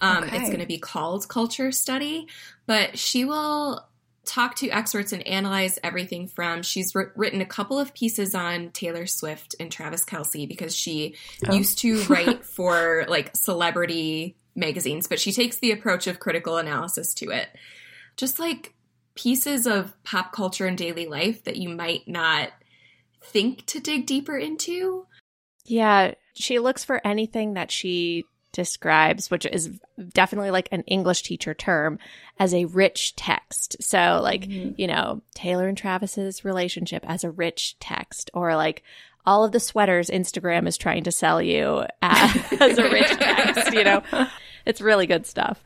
Um, 0.00 0.24
okay. 0.24 0.36
It's 0.36 0.48
going 0.48 0.60
to 0.60 0.66
be 0.66 0.78
called 0.78 1.28
Culture 1.28 1.72
Study, 1.72 2.26
but 2.66 2.98
she 2.98 3.24
will 3.24 3.86
talk 4.24 4.56
to 4.56 4.70
experts 4.70 5.12
and 5.12 5.26
analyze 5.26 5.78
everything 5.82 6.26
from 6.26 6.62
she's 6.62 6.94
written 6.94 7.40
a 7.40 7.46
couple 7.46 7.78
of 7.78 7.94
pieces 7.94 8.34
on 8.34 8.70
Taylor 8.70 9.06
Swift 9.06 9.54
and 9.60 9.70
Travis 9.70 10.04
Kelce 10.04 10.48
because 10.48 10.74
she 10.74 11.14
oh. 11.46 11.54
used 11.54 11.78
to 11.80 12.02
write 12.08 12.44
for 12.44 13.04
like 13.08 13.36
celebrity 13.36 14.36
magazines, 14.54 15.06
but 15.06 15.20
she 15.20 15.32
takes 15.32 15.58
the 15.58 15.72
approach 15.72 16.06
of 16.06 16.20
critical 16.20 16.56
analysis 16.56 17.14
to 17.14 17.30
it. 17.30 17.48
Just 18.16 18.38
like 18.38 18.74
pieces 19.14 19.66
of 19.66 19.92
pop 20.04 20.32
culture 20.32 20.66
and 20.66 20.78
daily 20.78 21.06
life 21.06 21.44
that 21.44 21.56
you 21.56 21.68
might 21.68 22.06
not 22.08 22.50
think 23.22 23.64
to 23.66 23.80
dig 23.80 24.06
deeper 24.06 24.36
into. 24.36 25.06
Yeah, 25.64 26.14
she 26.34 26.58
looks 26.58 26.84
for 26.84 27.04
anything 27.06 27.54
that 27.54 27.70
she 27.70 28.24
describes, 28.54 29.30
which 29.30 29.44
is 29.44 29.70
definitely 30.14 30.50
like 30.50 30.68
an 30.72 30.82
English 30.82 31.22
teacher 31.22 31.52
term, 31.52 31.98
as 32.38 32.54
a 32.54 32.64
rich 32.64 33.14
text. 33.16 33.76
So, 33.80 34.20
like, 34.22 34.42
mm-hmm. 34.42 34.72
you 34.80 34.86
know, 34.86 35.20
Taylor 35.34 35.68
and 35.68 35.76
Travis's 35.76 36.44
relationship 36.44 37.04
as 37.06 37.24
a 37.24 37.30
rich 37.30 37.76
text, 37.80 38.30
or 38.32 38.56
like 38.56 38.82
all 39.26 39.44
of 39.44 39.52
the 39.52 39.60
sweaters 39.60 40.08
Instagram 40.08 40.66
is 40.66 40.78
trying 40.78 41.04
to 41.04 41.12
sell 41.12 41.42
you 41.42 41.84
as, 42.00 42.52
as 42.60 42.78
a 42.78 42.88
rich 42.88 43.10
text, 43.10 43.72
you 43.74 43.84
know? 43.84 44.02
It's 44.66 44.80
really 44.80 45.06
good 45.06 45.26
stuff. 45.26 45.62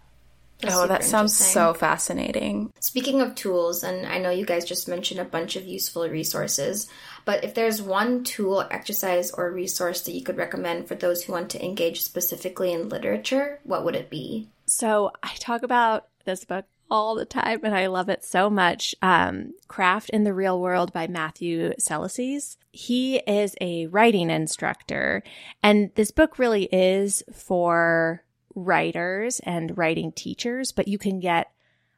That's 0.60 0.74
oh, 0.74 0.86
that 0.88 1.04
sounds 1.04 1.36
so 1.36 1.72
fascinating. 1.72 2.72
Speaking 2.80 3.20
of 3.20 3.34
tools, 3.34 3.84
and 3.84 4.06
I 4.06 4.18
know 4.18 4.30
you 4.30 4.44
guys 4.44 4.64
just 4.64 4.88
mentioned 4.88 5.20
a 5.20 5.24
bunch 5.24 5.54
of 5.54 5.66
useful 5.66 6.08
resources, 6.08 6.88
but 7.24 7.44
if 7.44 7.54
there's 7.54 7.80
one 7.80 8.24
tool, 8.24 8.66
exercise, 8.70 9.30
or 9.30 9.52
resource 9.52 10.00
that 10.02 10.14
you 10.14 10.24
could 10.24 10.36
recommend 10.36 10.88
for 10.88 10.96
those 10.96 11.22
who 11.22 11.32
want 11.32 11.50
to 11.50 11.64
engage 11.64 12.02
specifically 12.02 12.72
in 12.72 12.88
literature, 12.88 13.60
what 13.62 13.84
would 13.84 13.94
it 13.94 14.10
be? 14.10 14.48
So 14.66 15.12
I 15.22 15.34
talk 15.38 15.62
about 15.62 16.08
this 16.24 16.44
book 16.44 16.64
all 16.90 17.14
the 17.14 17.24
time 17.24 17.60
and 17.62 17.74
I 17.74 17.86
love 17.86 18.08
it 18.08 18.24
so 18.24 18.48
much. 18.50 18.94
Um, 19.02 19.52
Craft 19.68 20.10
in 20.10 20.24
the 20.24 20.34
Real 20.34 20.60
World 20.60 20.92
by 20.92 21.06
Matthew 21.06 21.72
Salesses. 21.78 22.56
He 22.72 23.16
is 23.18 23.54
a 23.60 23.86
writing 23.86 24.30
instructor 24.30 25.22
and 25.62 25.90
this 25.94 26.10
book 26.10 26.38
really 26.38 26.64
is 26.64 27.22
for 27.32 28.24
writers 28.54 29.40
and 29.40 29.76
writing 29.76 30.12
teachers, 30.12 30.72
but 30.72 30.88
you 30.88 30.98
can 30.98 31.20
get 31.20 31.50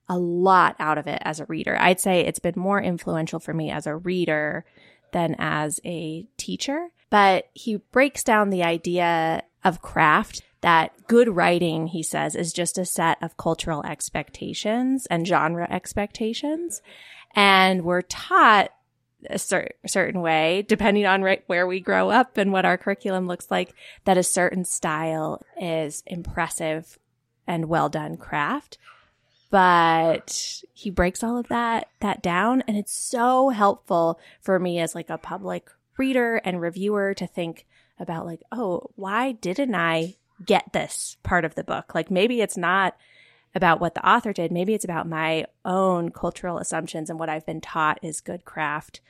a 0.08 0.18
lot 0.18 0.76
out 0.78 0.98
of 0.98 1.06
it 1.06 1.22
as 1.24 1.40
a 1.40 1.44
reader. 1.44 1.76
I'd 1.78 2.00
say 2.00 2.20
it's 2.20 2.40
been 2.40 2.54
more 2.56 2.82
influential 2.82 3.38
for 3.38 3.54
me 3.54 3.70
as 3.70 3.86
a 3.86 3.96
reader 3.96 4.64
than 5.12 5.36
as 5.38 5.80
a 5.84 6.26
teacher. 6.36 6.88
But 7.10 7.46
he 7.54 7.76
breaks 7.76 8.22
down 8.22 8.50
the 8.50 8.62
idea 8.62 9.42
of 9.64 9.82
craft 9.82 10.42
that 10.60 10.92
good 11.06 11.28
writing, 11.28 11.88
he 11.88 12.02
says, 12.02 12.34
is 12.34 12.52
just 12.52 12.78
a 12.78 12.84
set 12.84 13.22
of 13.22 13.36
cultural 13.36 13.84
expectations 13.84 15.06
and 15.06 15.26
genre 15.26 15.66
expectations. 15.70 16.82
And 17.34 17.84
we're 17.84 18.02
taught 18.02 18.70
a 19.28 19.38
cer- 19.38 19.74
certain 19.87 20.20
way, 20.20 20.64
depending 20.66 21.06
on 21.06 21.22
right 21.22 21.42
where 21.46 21.66
we 21.66 21.80
grow 21.80 22.11
up 22.11 22.37
and 22.37 22.52
what 22.52 22.64
our 22.64 22.78
curriculum 22.78 23.26
looks 23.26 23.50
like, 23.50 23.74
that 24.04 24.18
a 24.18 24.22
certain 24.22 24.64
style 24.64 25.44
is 25.61 26.02
impressive 26.06 26.98
and 27.46 27.68
well 27.68 27.88
done 27.88 28.16
craft. 28.16 28.78
But 29.50 30.62
he 30.72 30.90
breaks 30.90 31.24
all 31.24 31.37
of 31.37 31.48
that, 31.48 31.88
that 32.00 32.22
down. 32.22 32.62
And 32.68 32.76
it's 32.76 32.96
so 32.96 33.48
helpful 33.48 34.20
for 34.40 34.59
me 34.59 34.78
as 34.78 34.94
like 34.94 35.11
a 35.11 35.18
public 35.18 35.68
reader 35.96 36.37
and 36.37 36.61
reviewer 36.61 37.14
to 37.14 37.26
think 37.26 37.66
about 37.98 38.26
like, 38.26 38.40
oh, 38.52 38.90
why 38.94 39.33
didn't 39.33 39.74
I 39.74 40.14
get 40.46 40.72
this 40.72 41.16
part 41.22 41.44
of 41.44 41.56
the 41.56 41.64
book? 41.64 41.94
Like 41.94 42.11
maybe 42.11 42.40
it's 42.40 42.56
not 42.56 42.96
about 43.54 43.80
what 43.80 43.94
the 43.94 44.08
author 44.08 44.32
did. 44.32 44.52
Maybe 44.52 44.74
it's 44.74 44.84
about 44.84 45.08
my 45.08 45.46
own 45.64 46.10
cultural 46.10 46.58
assumptions 46.58 47.10
and 47.10 47.18
what 47.18 47.28
I've 47.28 47.46
been 47.46 47.60
taught 47.60 47.98
is 48.02 48.20
good 48.20 48.44
craft. 48.44 49.00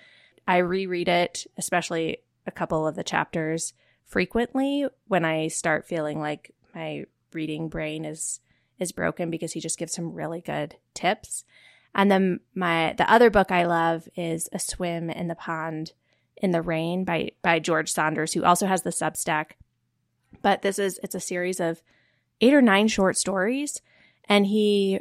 I 0.47 0.59
reread 0.59 1.09
it, 1.09 1.47
especially 1.59 2.19
a 2.47 2.51
couple 2.51 2.87
of 2.87 2.97
the 2.97 3.05
chapters 3.05 3.75
frequently 4.05 4.87
when 5.07 5.25
I 5.25 5.49
start 5.49 5.87
feeling 5.87 6.21
like 6.21 6.55
my 6.75 7.05
reading 7.33 7.69
brain 7.69 8.05
is 8.05 8.41
is 8.79 8.93
broken 8.93 9.31
because 9.31 9.53
he 9.53 9.61
just 9.61 9.79
gives 9.79 9.93
some 9.93 10.15
really 10.15 10.41
good 10.41 10.77
tips. 10.95 11.45
And 11.95 12.11
then 12.11 12.41
my 12.55 12.95
the 12.97 13.11
other 13.11 13.31
book 13.31 13.51
I 13.51 13.65
love 13.65 14.09
is 14.17 14.49
A 14.53 14.59
Swim 14.59 15.11
in 15.11 15.29
the 15.29 15.35
Pond 15.35 15.93
in 16.37 16.51
the 16.51 16.63
Rain 16.63 17.05
by 17.05 17.33
by 17.43 17.59
George 17.59 17.93
Saunders, 17.93 18.33
who 18.33 18.45
also 18.45 18.67
has 18.67 18.83
the 18.83 18.91
Substack. 18.91 19.53
But 20.43 20.63
this 20.63 20.79
is 20.79 20.99
it's 21.03 21.15
a 21.15 21.21
series 21.21 21.61
of 21.61 21.83
eight 22.41 22.55
or 22.55 22.63
nine 22.63 22.89
short 22.89 23.17
stories, 23.17 23.83
and 24.31 24.47
he 24.47 25.01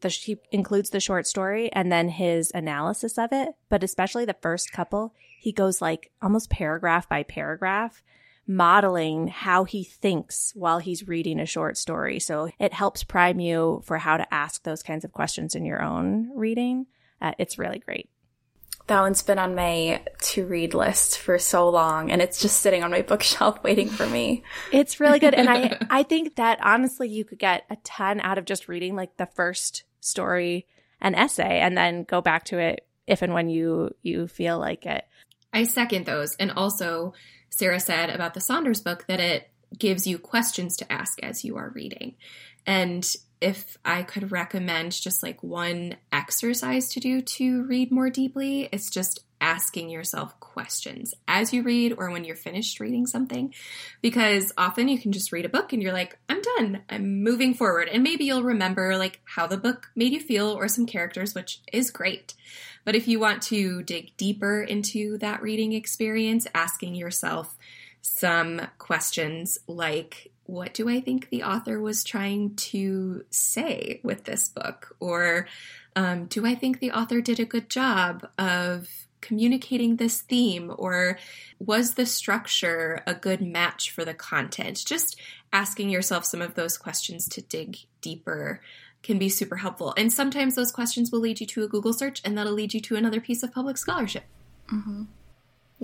the, 0.00 0.08
he 0.08 0.38
includes 0.50 0.90
the 0.90 1.00
short 1.00 1.26
story 1.26 1.70
and 1.72 1.92
then 1.92 2.08
his 2.08 2.50
analysis 2.54 3.18
of 3.18 3.32
it. 3.32 3.50
But 3.68 3.84
especially 3.84 4.24
the 4.24 4.36
first 4.40 4.72
couple, 4.72 5.14
he 5.38 5.52
goes 5.52 5.82
like 5.82 6.10
almost 6.22 6.50
paragraph 6.50 7.08
by 7.08 7.22
paragraph 7.22 8.02
modeling 8.46 9.28
how 9.28 9.64
he 9.64 9.84
thinks 9.84 10.52
while 10.54 10.78
he's 10.78 11.08
reading 11.08 11.40
a 11.40 11.46
short 11.46 11.78
story. 11.78 12.18
So 12.20 12.50
it 12.58 12.74
helps 12.74 13.04
prime 13.04 13.40
you 13.40 13.82
for 13.84 13.98
how 13.98 14.18
to 14.18 14.34
ask 14.34 14.62
those 14.62 14.82
kinds 14.82 15.04
of 15.04 15.12
questions 15.12 15.54
in 15.54 15.64
your 15.64 15.82
own 15.82 16.30
reading. 16.34 16.86
Uh, 17.20 17.32
it's 17.38 17.58
really 17.58 17.78
great. 17.78 18.10
That 18.86 19.00
one's 19.00 19.22
been 19.22 19.38
on 19.38 19.54
my 19.54 20.02
to 20.22 20.46
read 20.46 20.74
list 20.74 21.18
for 21.18 21.38
so 21.38 21.68
long 21.70 22.10
and 22.10 22.20
it's 22.20 22.40
just 22.40 22.60
sitting 22.60 22.82
on 22.82 22.90
my 22.90 23.02
bookshelf 23.08 23.62
waiting 23.62 23.88
for 23.88 24.06
me. 24.06 24.42
It's 24.72 25.00
really 25.00 25.18
good. 25.18 25.34
And 25.34 25.48
I, 25.48 25.78
I 25.90 26.02
think 26.02 26.36
that 26.36 26.58
honestly, 26.62 27.08
you 27.08 27.24
could 27.24 27.38
get 27.38 27.64
a 27.70 27.76
ton 27.76 28.20
out 28.20 28.38
of 28.38 28.44
just 28.44 28.68
reading 28.68 28.94
like 28.94 29.16
the 29.16 29.26
first 29.26 29.84
story 30.00 30.66
and 31.00 31.14
essay 31.14 31.60
and 31.60 31.76
then 31.76 32.04
go 32.04 32.20
back 32.20 32.44
to 32.46 32.58
it 32.58 32.86
if 33.06 33.22
and 33.22 33.32
when 33.32 33.48
you, 33.48 33.94
you 34.02 34.28
feel 34.28 34.58
like 34.58 34.86
it. 34.86 35.06
I 35.52 35.64
second 35.64 36.04
those. 36.04 36.34
And 36.36 36.50
also, 36.50 37.14
Sara 37.48 37.80
said 37.80 38.10
about 38.10 38.34
the 38.34 38.40
Saunders 38.40 38.80
book 38.80 39.06
that 39.06 39.20
it 39.20 39.50
gives 39.78 40.06
you 40.06 40.18
questions 40.18 40.76
to 40.78 40.92
ask 40.92 41.22
as 41.22 41.44
you 41.44 41.56
are 41.56 41.70
reading. 41.74 42.16
And 42.66 43.06
if 43.44 43.76
I 43.84 44.02
could 44.04 44.32
recommend 44.32 44.92
just 44.92 45.22
like 45.22 45.42
one 45.42 45.96
exercise 46.10 46.88
to 46.94 47.00
do 47.00 47.20
to 47.20 47.64
read 47.64 47.92
more 47.92 48.08
deeply, 48.08 48.70
it's 48.72 48.88
just 48.88 49.20
asking 49.38 49.90
yourself 49.90 50.40
questions 50.40 51.12
as 51.28 51.52
you 51.52 51.62
read 51.62 51.92
or 51.98 52.10
when 52.10 52.24
you're 52.24 52.36
finished 52.36 52.80
reading 52.80 53.06
something. 53.06 53.52
Because 54.00 54.50
often 54.56 54.88
you 54.88 54.98
can 54.98 55.12
just 55.12 55.30
read 55.30 55.44
a 55.44 55.50
book 55.50 55.74
and 55.74 55.82
you're 55.82 55.92
like, 55.92 56.16
I'm 56.30 56.40
done, 56.40 56.84
I'm 56.88 57.22
moving 57.22 57.52
forward. 57.52 57.90
And 57.92 58.02
maybe 58.02 58.24
you'll 58.24 58.42
remember 58.42 58.96
like 58.96 59.20
how 59.24 59.46
the 59.46 59.58
book 59.58 59.90
made 59.94 60.14
you 60.14 60.20
feel 60.20 60.46
or 60.46 60.66
some 60.66 60.86
characters, 60.86 61.34
which 61.34 61.60
is 61.70 61.90
great. 61.90 62.32
But 62.86 62.94
if 62.94 63.06
you 63.06 63.20
want 63.20 63.42
to 63.42 63.82
dig 63.82 64.16
deeper 64.16 64.62
into 64.62 65.18
that 65.18 65.42
reading 65.42 65.74
experience, 65.74 66.46
asking 66.54 66.94
yourself 66.94 67.58
some 68.00 68.62
questions 68.78 69.58
like, 69.66 70.30
what 70.46 70.74
do 70.74 70.88
I 70.88 71.00
think 71.00 71.30
the 71.30 71.42
author 71.42 71.80
was 71.80 72.04
trying 72.04 72.54
to 72.56 73.24
say 73.30 74.00
with 74.02 74.24
this 74.24 74.48
book? 74.48 74.96
Or 75.00 75.48
um, 75.96 76.26
do 76.26 76.46
I 76.46 76.54
think 76.54 76.78
the 76.80 76.92
author 76.92 77.20
did 77.20 77.40
a 77.40 77.44
good 77.44 77.70
job 77.70 78.28
of 78.38 78.88
communicating 79.20 79.96
this 79.96 80.20
theme? 80.20 80.72
Or 80.76 81.18
was 81.58 81.94
the 81.94 82.06
structure 82.06 83.02
a 83.06 83.14
good 83.14 83.40
match 83.40 83.90
for 83.90 84.04
the 84.04 84.14
content? 84.14 84.84
Just 84.84 85.18
asking 85.52 85.88
yourself 85.88 86.26
some 86.26 86.42
of 86.42 86.54
those 86.54 86.76
questions 86.76 87.26
to 87.28 87.40
dig 87.40 87.78
deeper 88.00 88.60
can 89.02 89.18
be 89.18 89.28
super 89.28 89.56
helpful. 89.56 89.94
And 89.96 90.12
sometimes 90.12 90.54
those 90.54 90.72
questions 90.72 91.10
will 91.10 91.20
lead 91.20 91.40
you 91.40 91.46
to 91.46 91.64
a 91.64 91.68
Google 91.68 91.92
search 91.92 92.20
and 92.24 92.36
that'll 92.36 92.52
lead 92.52 92.74
you 92.74 92.80
to 92.80 92.96
another 92.96 93.20
piece 93.20 93.42
of 93.42 93.52
public 93.52 93.78
scholarship. 93.78 94.24
Mm-hmm. 94.72 95.04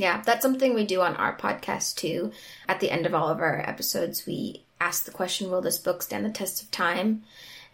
Yeah, 0.00 0.22
that's 0.24 0.42
something 0.42 0.72
we 0.72 0.86
do 0.86 1.02
on 1.02 1.14
our 1.16 1.36
podcast 1.36 1.96
too. 1.96 2.32
At 2.66 2.80
the 2.80 2.90
end 2.90 3.04
of 3.04 3.14
all 3.14 3.28
of 3.28 3.40
our 3.40 3.60
episodes, 3.60 4.26
we 4.26 4.64
ask 4.80 5.04
the 5.04 5.10
question 5.10 5.50
Will 5.50 5.60
this 5.60 5.78
book 5.78 6.02
stand 6.02 6.24
the 6.24 6.30
test 6.30 6.62
of 6.62 6.70
time? 6.70 7.22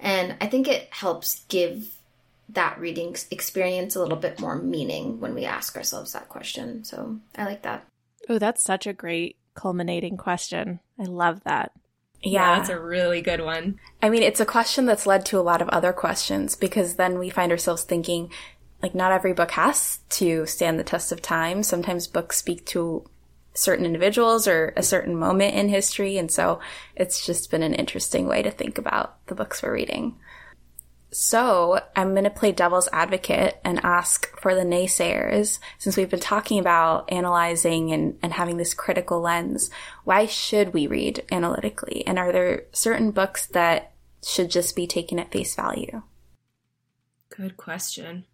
And 0.00 0.36
I 0.40 0.46
think 0.46 0.66
it 0.66 0.88
helps 0.90 1.44
give 1.48 1.96
that 2.48 2.78
reading 2.80 3.16
experience 3.30 3.94
a 3.94 4.00
little 4.00 4.18
bit 4.18 4.40
more 4.40 4.56
meaning 4.56 5.20
when 5.20 5.34
we 5.34 5.44
ask 5.44 5.76
ourselves 5.76 6.12
that 6.12 6.28
question. 6.28 6.84
So 6.84 7.18
I 7.36 7.44
like 7.44 7.62
that. 7.62 7.86
Oh, 8.28 8.38
that's 8.38 8.62
such 8.62 8.86
a 8.86 8.92
great 8.92 9.36
culminating 9.54 10.16
question. 10.16 10.80
I 10.98 11.04
love 11.04 11.44
that. 11.44 11.72
Yeah. 12.22 12.30
yeah. 12.30 12.58
that's 12.58 12.70
a 12.70 12.80
really 12.80 13.22
good 13.22 13.40
one. 13.40 13.78
I 14.02 14.10
mean, 14.10 14.22
it's 14.22 14.40
a 14.40 14.46
question 14.46 14.86
that's 14.86 15.06
led 15.06 15.24
to 15.26 15.38
a 15.38 15.42
lot 15.42 15.62
of 15.62 15.68
other 15.68 15.92
questions 15.92 16.56
because 16.56 16.96
then 16.96 17.18
we 17.18 17.30
find 17.30 17.52
ourselves 17.52 17.84
thinking, 17.84 18.30
like, 18.82 18.94
not 18.94 19.12
every 19.12 19.32
book 19.32 19.52
has 19.52 20.00
to 20.10 20.46
stand 20.46 20.78
the 20.78 20.84
test 20.84 21.12
of 21.12 21.22
time. 21.22 21.62
Sometimes 21.62 22.06
books 22.06 22.36
speak 22.36 22.66
to 22.66 23.08
certain 23.54 23.86
individuals 23.86 24.46
or 24.46 24.74
a 24.76 24.82
certain 24.82 25.16
moment 25.16 25.54
in 25.54 25.68
history. 25.68 26.18
And 26.18 26.30
so 26.30 26.60
it's 26.94 27.24
just 27.24 27.50
been 27.50 27.62
an 27.62 27.74
interesting 27.74 28.26
way 28.26 28.42
to 28.42 28.50
think 28.50 28.76
about 28.78 29.26
the 29.26 29.34
books 29.34 29.62
we're 29.62 29.72
reading. 29.72 30.16
So 31.10 31.80
I'm 31.94 32.12
going 32.12 32.24
to 32.24 32.30
play 32.30 32.52
devil's 32.52 32.90
advocate 32.92 33.58
and 33.64 33.80
ask 33.82 34.38
for 34.38 34.54
the 34.54 34.62
naysayers, 34.62 35.58
since 35.78 35.96
we've 35.96 36.10
been 36.10 36.20
talking 36.20 36.58
about 36.58 37.10
analyzing 37.10 37.92
and, 37.92 38.18
and 38.22 38.34
having 38.34 38.58
this 38.58 38.74
critical 38.74 39.20
lens, 39.20 39.70
why 40.04 40.26
should 40.26 40.74
we 40.74 40.86
read 40.86 41.24
analytically? 41.32 42.06
And 42.06 42.18
are 42.18 42.32
there 42.32 42.64
certain 42.72 43.12
books 43.12 43.46
that 43.46 43.92
should 44.22 44.50
just 44.50 44.76
be 44.76 44.86
taken 44.86 45.18
at 45.18 45.32
face 45.32 45.54
value? 45.54 46.02
Good 47.30 47.56
question. 47.56 48.26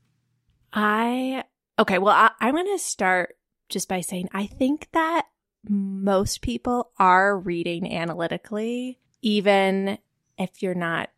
I, 0.73 1.45
okay, 1.79 1.99
well, 1.99 2.15
I, 2.15 2.31
I'm 2.41 2.55
going 2.55 2.67
to 2.67 2.79
start 2.79 3.37
just 3.69 3.89
by 3.89 4.01
saying 4.01 4.29
I 4.33 4.47
think 4.47 4.89
that 4.93 5.27
most 5.69 6.43
people 6.43 6.91
are 6.99 7.39
reading 7.39 7.93
analytically, 7.93 8.99
even 9.23 9.99
if 10.39 10.63
you're 10.63 10.75
not 10.75 11.11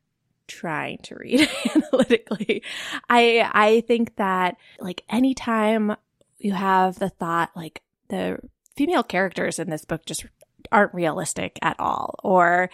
trying 0.47 0.99
to 0.99 1.17
read 1.17 1.49
analytically. 1.75 2.63
I 3.09 3.51
I 3.53 3.81
think 3.83 4.17
that 4.17 4.57
like 4.79 5.03
anytime 5.09 5.97
you 6.39 6.53
have 6.53 6.99
the 6.99 7.09
thought 7.09 7.51
like 7.57 7.83
the 8.09 8.39
female 8.77 9.03
characters 9.03 9.59
in 9.59 9.71
this 9.71 9.85
book 9.85 10.05
just 10.05 10.27
aren't 10.71 10.95
realistic 10.95 11.59
at 11.63 11.79
all 11.79 12.17
or 12.23 12.69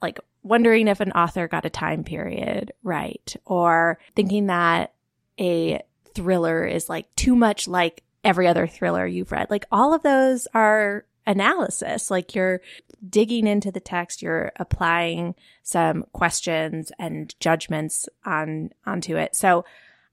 like 0.00 0.20
wondering 0.42 0.86
if 0.88 1.00
an 1.00 1.12
author 1.12 1.48
got 1.48 1.64
a 1.64 1.70
time 1.70 2.04
period 2.04 2.72
right 2.82 3.34
or 3.44 3.98
thinking 4.14 4.46
that 4.46 4.92
a 5.40 5.82
thriller 6.16 6.64
is 6.64 6.88
like 6.88 7.14
too 7.16 7.36
much 7.36 7.68
like 7.68 8.02
every 8.24 8.46
other 8.46 8.66
thriller 8.66 9.06
you've 9.06 9.30
read 9.30 9.48
like 9.50 9.66
all 9.70 9.94
of 9.94 10.02
those 10.02 10.48
are 10.52 11.04
analysis. 11.26 12.10
Like 12.10 12.34
you're 12.34 12.60
digging 13.08 13.46
into 13.46 13.70
the 13.70 13.80
text, 13.80 14.22
you're 14.22 14.52
applying 14.56 15.34
some 15.62 16.04
questions 16.12 16.92
and 16.98 17.34
judgments 17.40 18.08
on 18.24 18.70
onto 18.86 19.16
it. 19.16 19.34
So 19.34 19.64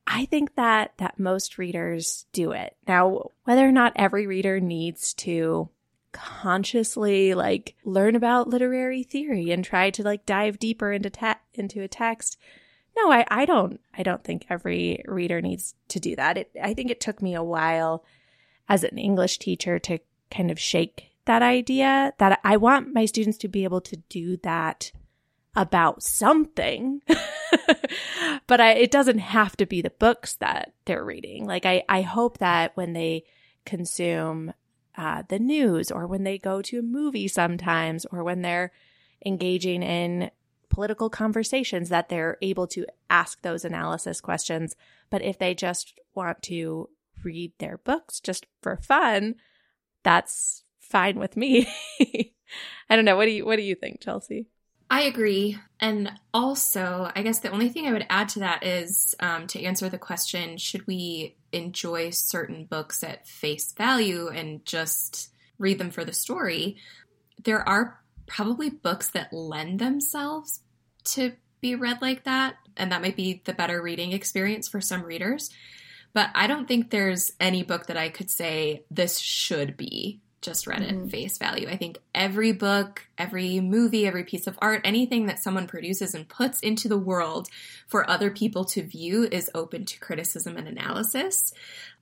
I 0.06 0.26
think 0.26 0.56
that 0.56 0.94
that 0.98 1.20
most 1.20 1.58
readers 1.58 2.26
do 2.34 2.52
it. 2.52 2.76
Now, 2.88 3.30
whether 3.46 3.66
or 3.68 3.72
not 3.72 3.94
every 3.96 4.28
reader 4.28 4.60
needs 4.60 5.14
to 5.16 5.70
consciously 6.12 7.34
like 7.34 7.76
learn 7.86 8.16
about 8.16 8.48
literary 8.48 9.04
theory 9.04 9.52
and 9.52 9.64
try 9.64 9.90
to 9.92 10.04
like 10.04 10.26
dive 10.26 10.60
deeper 10.60 10.92
into 10.92 11.10
te- 11.10 11.34
into 11.54 11.82
a 11.82 11.88
text 11.88 12.38
no 12.98 13.12
I, 13.12 13.26
I 13.30 13.46
don't 13.46 13.80
i 13.98 14.04
don't 14.04 14.24
think 14.24 14.46
every 14.50 15.04
reader 15.08 15.42
needs 15.42 15.76
to 15.90 16.00
do 16.00 16.16
that 16.16 16.38
it, 16.38 16.52
i 16.62 16.74
think 16.74 16.92
it 16.92 17.02
took 17.02 17.22
me 17.22 17.36
a 17.36 17.44
while 17.44 18.04
as 18.70 18.84
an 18.84 18.98
english 18.98 19.40
teacher 19.40 19.80
to 19.80 20.00
kind 20.32 20.52
of 20.52 20.60
shake 20.60 21.14
that 21.26 21.42
idea 21.42 22.14
that 22.18 22.40
I 22.44 22.58
want 22.58 22.94
my 22.94 23.06
students 23.06 23.38
to 23.40 23.48
be 23.48 23.64
able 23.64 23.82
to 23.82 23.98
do 24.10 24.38
that 24.38 24.92
about 25.56 26.04
something. 26.04 27.02
but 28.48 28.60
I, 28.60 28.74
it 28.74 28.92
doesn't 28.92 29.20
have 29.20 29.56
to 29.58 29.66
be 29.66 29.82
the 29.82 29.92
books 29.92 30.36
that 30.36 30.74
they're 30.86 31.06
reading. 31.06 31.46
Like 31.46 31.66
I, 31.66 31.84
I 31.88 32.02
hope 32.02 32.40
that 32.40 32.76
when 32.76 32.94
they 32.94 33.24
consume 33.66 34.54
uh, 34.98 35.24
the 35.28 35.40
news 35.40 35.92
or 35.92 36.08
when 36.08 36.24
they 36.24 36.38
go 36.38 36.62
to 36.62 36.80
a 36.80 36.84
movie 36.84 37.28
sometimes 37.28 38.06
or 38.12 38.24
when 38.24 38.42
they're 38.42 38.72
engaging 39.26 39.82
in 39.82 40.30
political 40.74 41.10
conversations 41.10 41.90
that 41.90 42.10
they're 42.10 42.38
able 42.42 42.68
to 42.68 42.86
ask 43.10 43.42
those 43.42 43.64
analysis 43.64 44.20
questions. 44.20 44.76
But 45.10 45.22
if 45.22 45.38
they 45.38 45.54
just 45.54 45.94
want 46.16 46.42
to 46.44 46.90
read 47.24 47.54
their 47.60 47.78
books 47.78 48.20
just 48.20 48.48
for 48.62 48.78
fun, 48.78 49.36
that's 50.04 50.64
fine 50.80 51.20
with 51.20 51.38
me. 51.38 51.68
I 52.90 52.96
don't 52.96 53.06
know. 53.06 53.16
What 53.16 53.26
do 53.26 53.32
you 53.32 53.46
what 53.46 53.58
do 53.58 53.62
you 53.62 53.76
think, 53.76 54.02
Chelsea? 54.02 54.48
I 54.90 55.04
agree. 55.04 55.58
And 55.80 56.12
also, 56.34 57.10
I 57.16 57.24
guess 57.24 57.40
the 57.40 57.50
only 57.52 57.70
thing 57.70 57.88
I 57.88 57.94
would 57.94 58.06
add 58.10 58.30
to 58.30 58.40
that 58.40 58.64
is 58.64 59.16
um, 59.20 59.48
to 59.48 59.64
answer 59.64 59.90
the 59.90 59.98
question 59.98 60.58
should 60.58 60.86
we 60.86 61.36
enjoy 61.52 62.10
certain 62.12 62.66
books 62.66 63.04
at 63.04 63.28
face 63.28 63.72
value 63.74 64.28
and 64.28 64.66
just 64.66 65.30
read 65.58 65.80
them 65.80 65.90
for 65.90 66.06
the 66.06 66.14
story? 66.14 66.78
There 67.44 67.68
are 67.68 68.00
probably 68.28 68.70
books 68.70 69.10
that 69.10 69.34
lend 69.34 69.80
themselves 69.80 70.60
to 71.06 71.34
be 71.62 71.76
read 71.76 72.02
like 72.02 72.24
that, 72.26 72.56
and 72.78 72.92
that 72.92 73.02
might 73.02 73.16
be 73.16 73.42
the 73.46 73.54
better 73.54 73.82
reading 73.82 74.12
experience 74.12 74.68
for 74.68 74.82
some 74.82 75.04
readers. 75.04 75.50
But 76.14 76.30
I 76.36 76.48
don't 76.48 76.68
think 76.68 76.90
there's 76.90 77.32
any 77.40 77.64
book 77.64 77.88
that 77.88 77.98
I 77.98 78.10
could 78.10 78.30
say 78.30 78.84
this 78.92 79.20
should 79.20 79.76
be 79.78 80.22
just 80.44 80.68
read 80.68 80.84
it 80.84 80.94
mm-hmm. 80.94 81.08
face 81.08 81.38
value. 81.38 81.68
I 81.70 81.78
think 81.78 81.98
every 82.14 82.52
book, 82.52 83.08
every 83.18 83.60
movie, 83.62 84.06
every 84.06 84.26
piece 84.26 84.46
of 84.46 84.60
art, 84.62 84.82
anything 84.84 85.26
that 85.26 85.40
someone 85.40 85.68
produces 85.68 86.14
and 86.14 86.28
puts 86.28 86.60
into 86.60 86.88
the 86.88 86.98
world 86.98 87.48
for 87.88 88.08
other 88.08 88.30
people 88.30 88.66
to 88.66 88.84
view 88.84 89.28
is 89.32 89.50
open 89.56 89.86
to 89.86 90.00
criticism 90.00 90.58
and 90.58 90.68
analysis. 90.68 91.54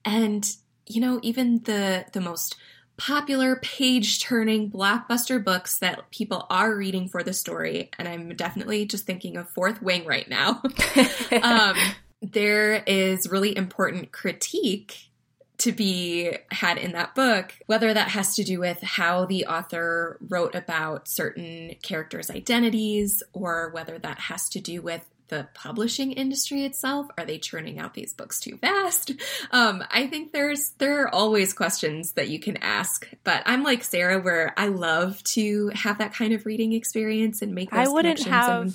And 0.04 0.46
you 0.88 1.00
know, 1.00 1.20
even 1.24 1.62
the 1.64 2.06
the 2.12 2.20
most 2.20 2.58
popular 3.02 3.56
page 3.56 4.22
turning 4.22 4.70
blockbuster 4.70 5.44
books 5.44 5.80
that 5.80 6.12
people 6.12 6.46
are 6.52 6.76
reading 6.76 7.10
for 7.10 7.24
the 7.24 7.34
story, 7.34 7.90
and 7.98 8.08
I'm 8.08 8.36
definitely 8.36 8.86
just 8.86 9.08
thinking 9.08 9.38
of 9.38 9.50
Fourth 9.50 9.82
Wing 9.82 10.06
right 10.06 10.30
now. 10.30 10.62
um, 11.42 11.76
there 12.22 12.84
is 12.86 13.28
really 13.28 13.58
important 13.58 14.12
critique 14.12 15.10
to 15.58 15.72
be 15.72 16.32
had 16.52 16.78
in 16.78 16.92
that 16.92 17.16
book, 17.16 17.56
whether 17.66 17.92
that 17.92 18.10
has 18.10 18.36
to 18.36 18.44
do 18.44 18.60
with 18.60 18.80
how 18.84 19.26
the 19.26 19.48
author 19.48 20.20
wrote 20.30 20.54
about 20.54 21.08
certain 21.08 21.74
characters' 21.82 22.30
identities 22.30 23.24
or 23.34 23.72
whether 23.72 23.98
that 23.98 24.20
has 24.20 24.48
to 24.50 24.60
do 24.60 24.80
with 24.80 25.04
the 25.32 25.48
publishing 25.56 26.12
industry 26.12 26.64
itself 26.64 27.08
are 27.18 27.26
they 27.26 27.40
churning 27.40 27.80
out 27.80 27.96
these 27.96 28.14
books 28.14 28.40
too 28.40 28.58
fast 28.58 29.12
um, 29.52 29.84
i 29.90 30.06
think 30.06 30.32
there's 30.32 30.74
there 30.78 31.02
are 31.02 31.16
always 31.16 31.54
questions 31.54 32.14
that 32.14 32.30
you 32.30 32.40
can 32.40 32.58
ask 32.58 33.10
but 33.24 33.42
i'm 33.48 33.64
like 33.64 33.84
sara 33.84 34.22
where 34.22 34.54
i 34.58 34.68
love 34.68 35.24
to 35.24 35.72
have 35.74 35.98
that 35.98 36.14
kind 36.14 36.34
of 36.34 36.46
reading 36.46 36.74
experience 36.74 37.42
and 37.42 37.56
make 37.56 37.72
I 37.72 37.88
wouldn't 37.88 38.24
have 38.26 38.62
and, 38.62 38.74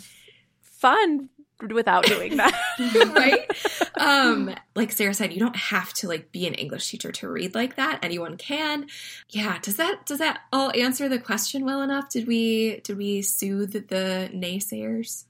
fun 0.62 1.28
without 1.72 2.04
doing 2.04 2.36
that. 2.36 2.54
right? 3.14 3.50
Um, 3.98 4.54
like 4.74 4.92
Sara 4.92 5.14
said, 5.14 5.32
you 5.32 5.40
don't 5.40 5.56
have 5.56 5.92
to 5.94 6.08
like 6.08 6.32
be 6.32 6.46
an 6.46 6.54
English 6.54 6.90
teacher 6.90 7.12
to 7.12 7.28
read 7.28 7.54
like 7.54 7.76
that. 7.76 8.00
Anyone 8.02 8.36
can. 8.36 8.86
Yeah. 9.30 9.58
Does 9.62 9.76
that 9.76 10.06
does 10.06 10.18
that 10.18 10.40
all 10.52 10.72
answer 10.74 11.08
the 11.08 11.18
question 11.18 11.64
well 11.64 11.82
enough? 11.82 12.10
Did 12.10 12.26
we 12.26 12.80
did 12.80 12.96
we 12.96 13.22
soothe 13.22 13.88
the 13.88 14.30
naysayers? 14.34 15.24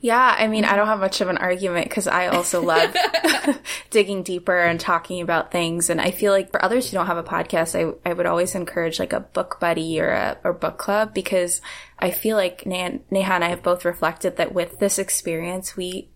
Yeah, 0.00 0.36
I 0.38 0.48
mean, 0.48 0.64
I 0.64 0.76
don't 0.76 0.86
have 0.86 1.00
much 1.00 1.20
of 1.20 1.28
an 1.28 1.38
argument 1.38 1.88
because 1.88 2.06
I 2.06 2.28
also 2.28 2.62
love 2.62 2.94
digging 3.90 4.22
deeper 4.22 4.58
and 4.58 4.78
talking 4.78 5.20
about 5.20 5.50
things. 5.50 5.90
And 5.90 6.00
I 6.00 6.10
feel 6.10 6.32
like 6.32 6.50
for 6.50 6.64
others 6.64 6.90
who 6.90 6.96
don't 6.96 7.06
have 7.06 7.18
a 7.18 7.22
podcast, 7.22 7.78
I, 7.78 8.08
I 8.08 8.12
would 8.12 8.26
always 8.26 8.54
encourage 8.54 8.98
like 8.98 9.12
a 9.12 9.20
book 9.20 9.58
buddy 9.60 10.00
or 10.00 10.10
a 10.10 10.38
or 10.44 10.52
book 10.52 10.78
club 10.78 11.14
because 11.14 11.60
I 11.98 12.10
feel 12.10 12.36
like 12.36 12.66
Neha 12.66 13.00
and 13.10 13.44
I 13.44 13.48
have 13.48 13.62
both 13.62 13.84
reflected 13.84 14.36
that 14.36 14.54
with 14.54 14.78
this 14.78 14.98
experience, 14.98 15.76
we 15.76 16.08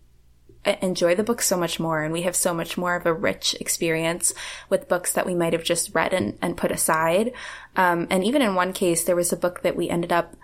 enjoy 0.81 1.15
the 1.15 1.23
book 1.23 1.41
so 1.41 1.57
much 1.57 1.79
more 1.79 2.03
and 2.03 2.11
we 2.11 2.23
have 2.23 2.35
so 2.35 2.53
much 2.53 2.77
more 2.77 2.95
of 2.95 3.05
a 3.05 3.13
rich 3.13 3.55
experience 3.59 4.33
with 4.69 4.89
books 4.89 5.13
that 5.13 5.25
we 5.25 5.33
might 5.33 5.53
have 5.53 5.63
just 5.63 5.93
read 5.95 6.13
and, 6.13 6.37
and 6.41 6.57
put 6.57 6.71
aside. 6.71 7.31
Um, 7.75 8.07
and 8.09 8.23
even 8.23 8.41
in 8.41 8.55
one 8.55 8.73
case, 8.73 9.03
there 9.03 9.15
was 9.15 9.31
a 9.31 9.37
book 9.37 9.61
that 9.61 9.75
we 9.75 9.89
ended 9.89 10.11
up 10.11 10.35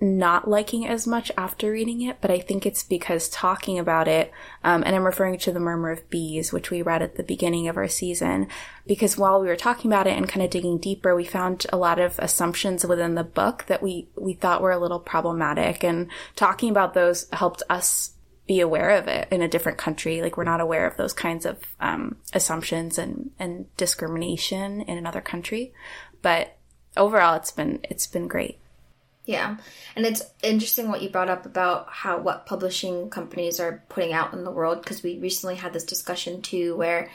not 0.00 0.48
liking 0.48 0.86
as 0.86 1.06
much 1.06 1.30
after 1.36 1.70
reading 1.70 2.00
it, 2.00 2.18
but 2.20 2.30
I 2.30 2.38
think 2.38 2.64
it's 2.64 2.82
because 2.82 3.28
talking 3.28 3.78
about 3.78 4.08
it, 4.08 4.32
um, 4.64 4.82
and 4.84 4.96
I'm 4.96 5.04
referring 5.04 5.38
to 5.40 5.52
The 5.52 5.60
Murmur 5.60 5.90
of 5.90 6.08
Bees, 6.08 6.52
which 6.52 6.70
we 6.70 6.80
read 6.80 7.02
at 7.02 7.16
the 7.16 7.22
beginning 7.22 7.68
of 7.68 7.76
our 7.76 7.88
season, 7.88 8.48
because 8.86 9.18
while 9.18 9.40
we 9.40 9.46
were 9.46 9.56
talking 9.56 9.90
about 9.90 10.06
it 10.06 10.16
and 10.16 10.28
kind 10.28 10.42
of 10.42 10.50
digging 10.50 10.78
deeper, 10.78 11.14
we 11.14 11.24
found 11.24 11.66
a 11.72 11.76
lot 11.76 11.98
of 11.98 12.18
assumptions 12.18 12.86
within 12.86 13.14
the 13.14 13.24
book 13.24 13.64
that 13.66 13.82
we, 13.82 14.08
we 14.16 14.32
thought 14.32 14.62
were 14.62 14.70
a 14.70 14.78
little 14.78 15.00
problematic, 15.00 15.84
and 15.84 16.08
talking 16.34 16.70
about 16.70 16.94
those 16.94 17.28
helped 17.32 17.62
us 17.68 18.12
be 18.46 18.60
aware 18.60 18.90
of 18.90 19.06
it 19.06 19.28
in 19.30 19.42
a 19.42 19.48
different 19.48 19.78
country. 19.78 20.22
Like 20.22 20.36
we're 20.36 20.44
not 20.44 20.60
aware 20.60 20.86
of 20.86 20.96
those 20.96 21.12
kinds 21.12 21.44
of 21.44 21.58
um, 21.78 22.16
assumptions 22.32 22.98
and, 22.98 23.30
and 23.38 23.66
discrimination 23.76 24.80
in 24.80 24.98
another 24.98 25.20
country, 25.20 25.72
but 26.22 26.56
overall, 26.96 27.36
it's 27.36 27.52
been 27.52 27.80
it's 27.84 28.06
been 28.06 28.28
great. 28.28 28.59
Yeah. 29.30 29.58
And 29.94 30.04
it's 30.04 30.24
interesting 30.42 30.88
what 30.88 31.02
you 31.02 31.08
brought 31.08 31.28
up 31.28 31.46
about 31.46 31.88
how 31.88 32.18
what 32.18 32.46
publishing 32.46 33.10
companies 33.10 33.60
are 33.60 33.80
putting 33.88 34.12
out 34.12 34.32
in 34.32 34.42
the 34.42 34.50
world 34.50 34.82
because 34.82 35.04
we 35.04 35.20
recently 35.20 35.54
had 35.54 35.72
this 35.72 35.84
discussion 35.84 36.42
too 36.42 36.74
where 36.74 37.08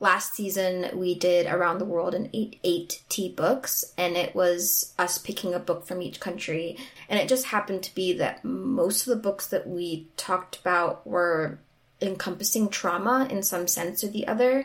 last 0.00 0.34
season 0.34 0.98
we 0.98 1.14
did 1.14 1.46
around 1.46 1.76
the 1.76 1.84
world 1.84 2.14
in 2.14 2.30
eight 2.32 2.58
eight 2.64 3.02
T 3.10 3.28
books 3.28 3.92
and 3.98 4.16
it 4.16 4.34
was 4.34 4.94
us 4.98 5.18
picking 5.18 5.52
a 5.52 5.58
book 5.58 5.86
from 5.86 6.00
each 6.00 6.20
country 6.20 6.78
and 7.06 7.20
it 7.20 7.28
just 7.28 7.44
happened 7.44 7.82
to 7.82 7.94
be 7.94 8.14
that 8.14 8.42
most 8.42 9.06
of 9.06 9.10
the 9.14 9.22
books 9.22 9.48
that 9.48 9.68
we 9.68 10.06
talked 10.16 10.56
about 10.56 11.06
were 11.06 11.58
encompassing 12.00 12.70
trauma 12.70 13.28
in 13.30 13.42
some 13.42 13.68
sense 13.68 14.02
or 14.02 14.08
the 14.08 14.26
other 14.26 14.64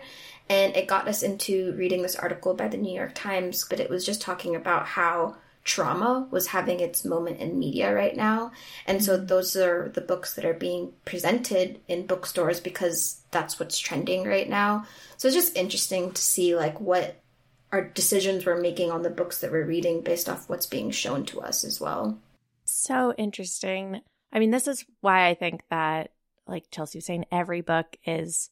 and 0.49 0.73
it 0.77 0.87
got 0.87 1.09
us 1.09 1.21
into 1.21 1.73
reading 1.73 2.01
this 2.01 2.15
article 2.15 2.53
by 2.53 2.69
the 2.69 2.77
New 2.77 2.95
York 2.95 3.11
Times 3.13 3.65
but 3.69 3.81
it 3.81 3.89
was 3.89 4.05
just 4.05 4.21
talking 4.21 4.55
about 4.55 4.85
how 4.85 5.35
trauma 5.63 6.27
was 6.29 6.47
having 6.47 6.79
its 6.79 7.05
moment 7.05 7.39
in 7.39 7.57
media 7.57 7.93
right 7.93 8.15
now. 8.15 8.51
And 8.85 9.03
so 9.03 9.17
mm-hmm. 9.17 9.27
those 9.27 9.55
are 9.55 9.89
the 9.89 10.01
books 10.01 10.33
that 10.35 10.45
are 10.45 10.53
being 10.53 10.93
presented 11.05 11.79
in 11.87 12.05
bookstores 12.05 12.59
because 12.59 13.21
that's 13.31 13.59
what's 13.59 13.79
trending 13.79 14.25
right 14.25 14.49
now. 14.49 14.85
So 15.17 15.27
it's 15.27 15.35
just 15.35 15.55
interesting 15.55 16.11
to 16.11 16.21
see 16.21 16.55
like 16.55 16.79
what 16.81 17.21
our 17.71 17.81
decisions 17.81 18.45
we're 18.45 18.59
making 18.59 18.91
on 18.91 19.01
the 19.03 19.09
books 19.09 19.39
that 19.39 19.51
we're 19.51 19.65
reading 19.65 20.01
based 20.01 20.29
off 20.29 20.49
what's 20.49 20.67
being 20.67 20.91
shown 20.91 21.25
to 21.25 21.41
us 21.41 21.63
as 21.63 21.79
well. 21.79 22.19
So 22.65 23.13
interesting. 23.17 24.01
I 24.31 24.39
mean, 24.39 24.51
this 24.51 24.67
is 24.67 24.85
why 25.01 25.27
I 25.27 25.33
think 25.33 25.63
that 25.69 26.11
like 26.45 26.65
Chelsey 26.71 26.97
was 26.97 27.05
saying 27.05 27.25
every 27.31 27.61
book 27.61 27.97
is 28.05 28.49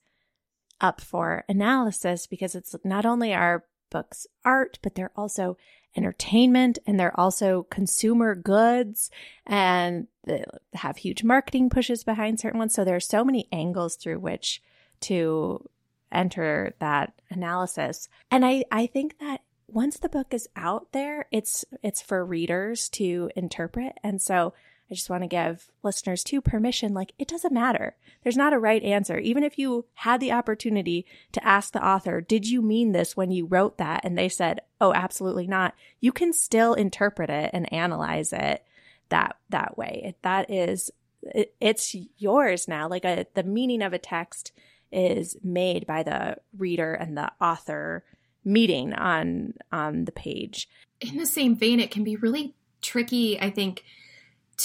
up 0.79 1.01
for 1.01 1.43
analysis 1.49 2.25
because 2.25 2.55
it's 2.55 2.75
not 2.83 3.05
only 3.05 3.33
our 3.33 3.65
books 3.91 4.25
art, 4.43 4.79
but 4.81 4.95
they're 4.95 5.11
also 5.15 5.57
entertainment 5.95 6.79
and 6.85 6.99
they're 6.99 7.19
also 7.19 7.63
consumer 7.69 8.35
goods 8.35 9.09
and 9.45 10.07
they 10.23 10.43
have 10.73 10.97
huge 10.97 11.23
marketing 11.23 11.69
pushes 11.69 12.03
behind 12.03 12.39
certain 12.39 12.59
ones. 12.59 12.73
So 12.73 12.83
there 12.83 12.95
are 12.95 13.01
so 13.01 13.23
many 13.23 13.47
angles 13.51 13.95
through 13.95 14.19
which 14.19 14.61
to 15.01 15.67
enter 16.11 16.73
that 16.79 17.13
analysis. 17.29 18.07
And 18.29 18.45
I, 18.45 18.63
I 18.71 18.87
think 18.87 19.19
that 19.19 19.41
once 19.67 19.99
the 19.99 20.09
book 20.09 20.33
is 20.33 20.49
out 20.55 20.91
there, 20.91 21.27
it's 21.31 21.63
it's 21.81 22.01
for 22.01 22.25
readers 22.25 22.89
to 22.89 23.29
interpret. 23.35 23.93
And 24.03 24.21
so 24.21 24.53
I 24.91 24.93
just 24.93 25.09
want 25.09 25.23
to 25.23 25.27
give 25.27 25.71
listeners 25.83 26.21
too 26.21 26.41
permission 26.41 26.93
like 26.93 27.13
it 27.17 27.29
doesn't 27.29 27.53
matter. 27.53 27.95
There's 28.23 28.35
not 28.35 28.51
a 28.51 28.59
right 28.59 28.83
answer. 28.83 29.17
Even 29.17 29.41
if 29.41 29.57
you 29.57 29.85
had 29.93 30.19
the 30.19 30.33
opportunity 30.33 31.05
to 31.31 31.43
ask 31.47 31.71
the 31.71 31.85
author, 31.85 32.19
did 32.19 32.45
you 32.45 32.61
mean 32.61 32.91
this 32.91 33.15
when 33.15 33.31
you 33.31 33.45
wrote 33.45 33.77
that? 33.77 34.01
And 34.03 34.17
they 34.17 34.27
said, 34.27 34.59
oh, 34.81 34.93
absolutely 34.93 35.47
not. 35.47 35.75
You 36.01 36.11
can 36.11 36.33
still 36.33 36.73
interpret 36.73 37.29
it 37.29 37.51
and 37.53 37.71
analyze 37.71 38.33
it 38.33 38.65
that, 39.07 39.37
that 39.49 39.77
way. 39.77 40.13
That 40.23 40.51
is, 40.51 40.91
it, 41.21 41.55
it's 41.61 41.95
yours 42.17 42.67
now. 42.67 42.89
Like 42.89 43.05
a, 43.05 43.25
the 43.33 43.43
meaning 43.43 43.81
of 43.81 43.93
a 43.93 43.97
text 43.97 44.51
is 44.91 45.37
made 45.41 45.87
by 45.87 46.03
the 46.03 46.35
reader 46.57 46.93
and 46.93 47.17
the 47.17 47.31
author 47.39 48.03
meeting 48.43 48.93
on, 48.93 49.53
on 49.71 50.03
the 50.03 50.11
page. 50.11 50.67
In 50.99 51.15
the 51.15 51.25
same 51.25 51.55
vein, 51.55 51.79
it 51.79 51.91
can 51.91 52.03
be 52.03 52.17
really 52.17 52.55
tricky, 52.81 53.39
I 53.39 53.51
think, 53.51 53.85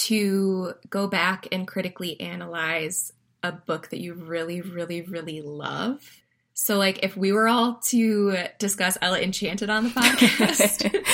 to 0.05 0.75
go 0.91 1.07
back 1.07 1.49
and 1.53 1.67
critically 1.67 2.21
analyze 2.21 3.13
a 3.43 3.53
book 3.53 3.91
that 3.91 4.01
you 4.01 4.15
really, 4.15 4.61
really, 4.61 5.03
really 5.03 5.41
love. 5.41 6.21
So, 6.55 6.79
like, 6.79 7.01
if 7.03 7.17
we 7.17 7.33
were 7.33 7.49
all 7.49 7.81
to 7.87 8.37
discuss 8.59 8.97
Ella 9.01 9.21
Enchanted 9.21 9.71
on 9.71 9.85
the 9.85 9.91
podcast, 9.91 11.05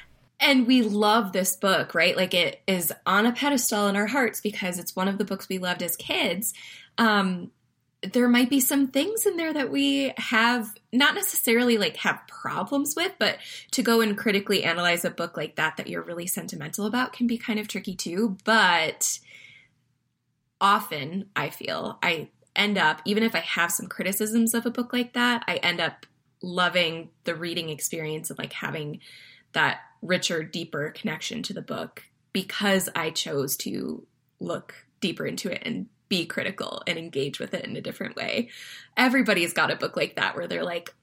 and 0.40 0.66
we 0.66 0.82
love 0.82 1.32
this 1.32 1.56
book, 1.56 1.94
right? 1.94 2.16
Like, 2.16 2.32
it 2.32 2.62
is 2.66 2.92
on 3.04 3.26
a 3.26 3.32
pedestal 3.32 3.88
in 3.88 3.96
our 3.96 4.06
hearts 4.06 4.40
because 4.40 4.78
it's 4.78 4.94
one 4.94 5.08
of 5.08 5.18
the 5.18 5.24
books 5.24 5.48
we 5.48 5.58
loved 5.58 5.82
as 5.82 5.96
kids. 5.96 6.54
Um, 6.96 7.50
there 8.12 8.28
might 8.28 8.50
be 8.50 8.60
some 8.60 8.88
things 8.88 9.26
in 9.26 9.36
there 9.36 9.52
that 9.52 9.70
we 9.70 10.12
have 10.16 10.74
not 10.92 11.14
necessarily 11.14 11.78
like 11.78 11.96
have 11.96 12.20
problems 12.28 12.94
with, 12.96 13.12
but 13.18 13.38
to 13.72 13.82
go 13.82 14.00
and 14.00 14.18
critically 14.18 14.64
analyze 14.64 15.04
a 15.04 15.10
book 15.10 15.36
like 15.36 15.56
that 15.56 15.76
that 15.76 15.88
you're 15.88 16.02
really 16.02 16.26
sentimental 16.26 16.86
about 16.86 17.12
can 17.12 17.26
be 17.26 17.38
kind 17.38 17.58
of 17.58 17.68
tricky 17.68 17.94
too. 17.94 18.36
But 18.44 19.18
often 20.60 21.30
I 21.34 21.50
feel 21.50 21.98
I 22.02 22.28
end 22.54 22.78
up, 22.78 23.00
even 23.04 23.22
if 23.22 23.34
I 23.34 23.40
have 23.40 23.72
some 23.72 23.86
criticisms 23.86 24.54
of 24.54 24.66
a 24.66 24.70
book 24.70 24.92
like 24.92 25.14
that, 25.14 25.44
I 25.46 25.56
end 25.56 25.80
up 25.80 26.06
loving 26.42 27.10
the 27.24 27.34
reading 27.34 27.70
experience 27.70 28.30
and 28.30 28.38
like 28.38 28.52
having 28.52 29.00
that 29.52 29.80
richer, 30.02 30.42
deeper 30.42 30.90
connection 30.90 31.42
to 31.44 31.52
the 31.52 31.62
book 31.62 32.04
because 32.32 32.88
I 32.94 33.10
chose 33.10 33.56
to 33.58 34.06
look 34.40 34.74
deeper 35.00 35.26
into 35.26 35.50
it 35.50 35.62
and 35.64 35.86
be 36.08 36.26
critical 36.26 36.82
and 36.86 36.98
engage 36.98 37.38
with 37.38 37.54
it 37.54 37.64
in 37.64 37.76
a 37.76 37.80
different 37.80 38.16
way. 38.16 38.48
Everybody's 38.96 39.52
got 39.52 39.70
a 39.70 39.76
book 39.76 39.96
like 39.96 40.16
that 40.16 40.36
where 40.36 40.46
they're 40.46 40.64
like, 40.64 40.94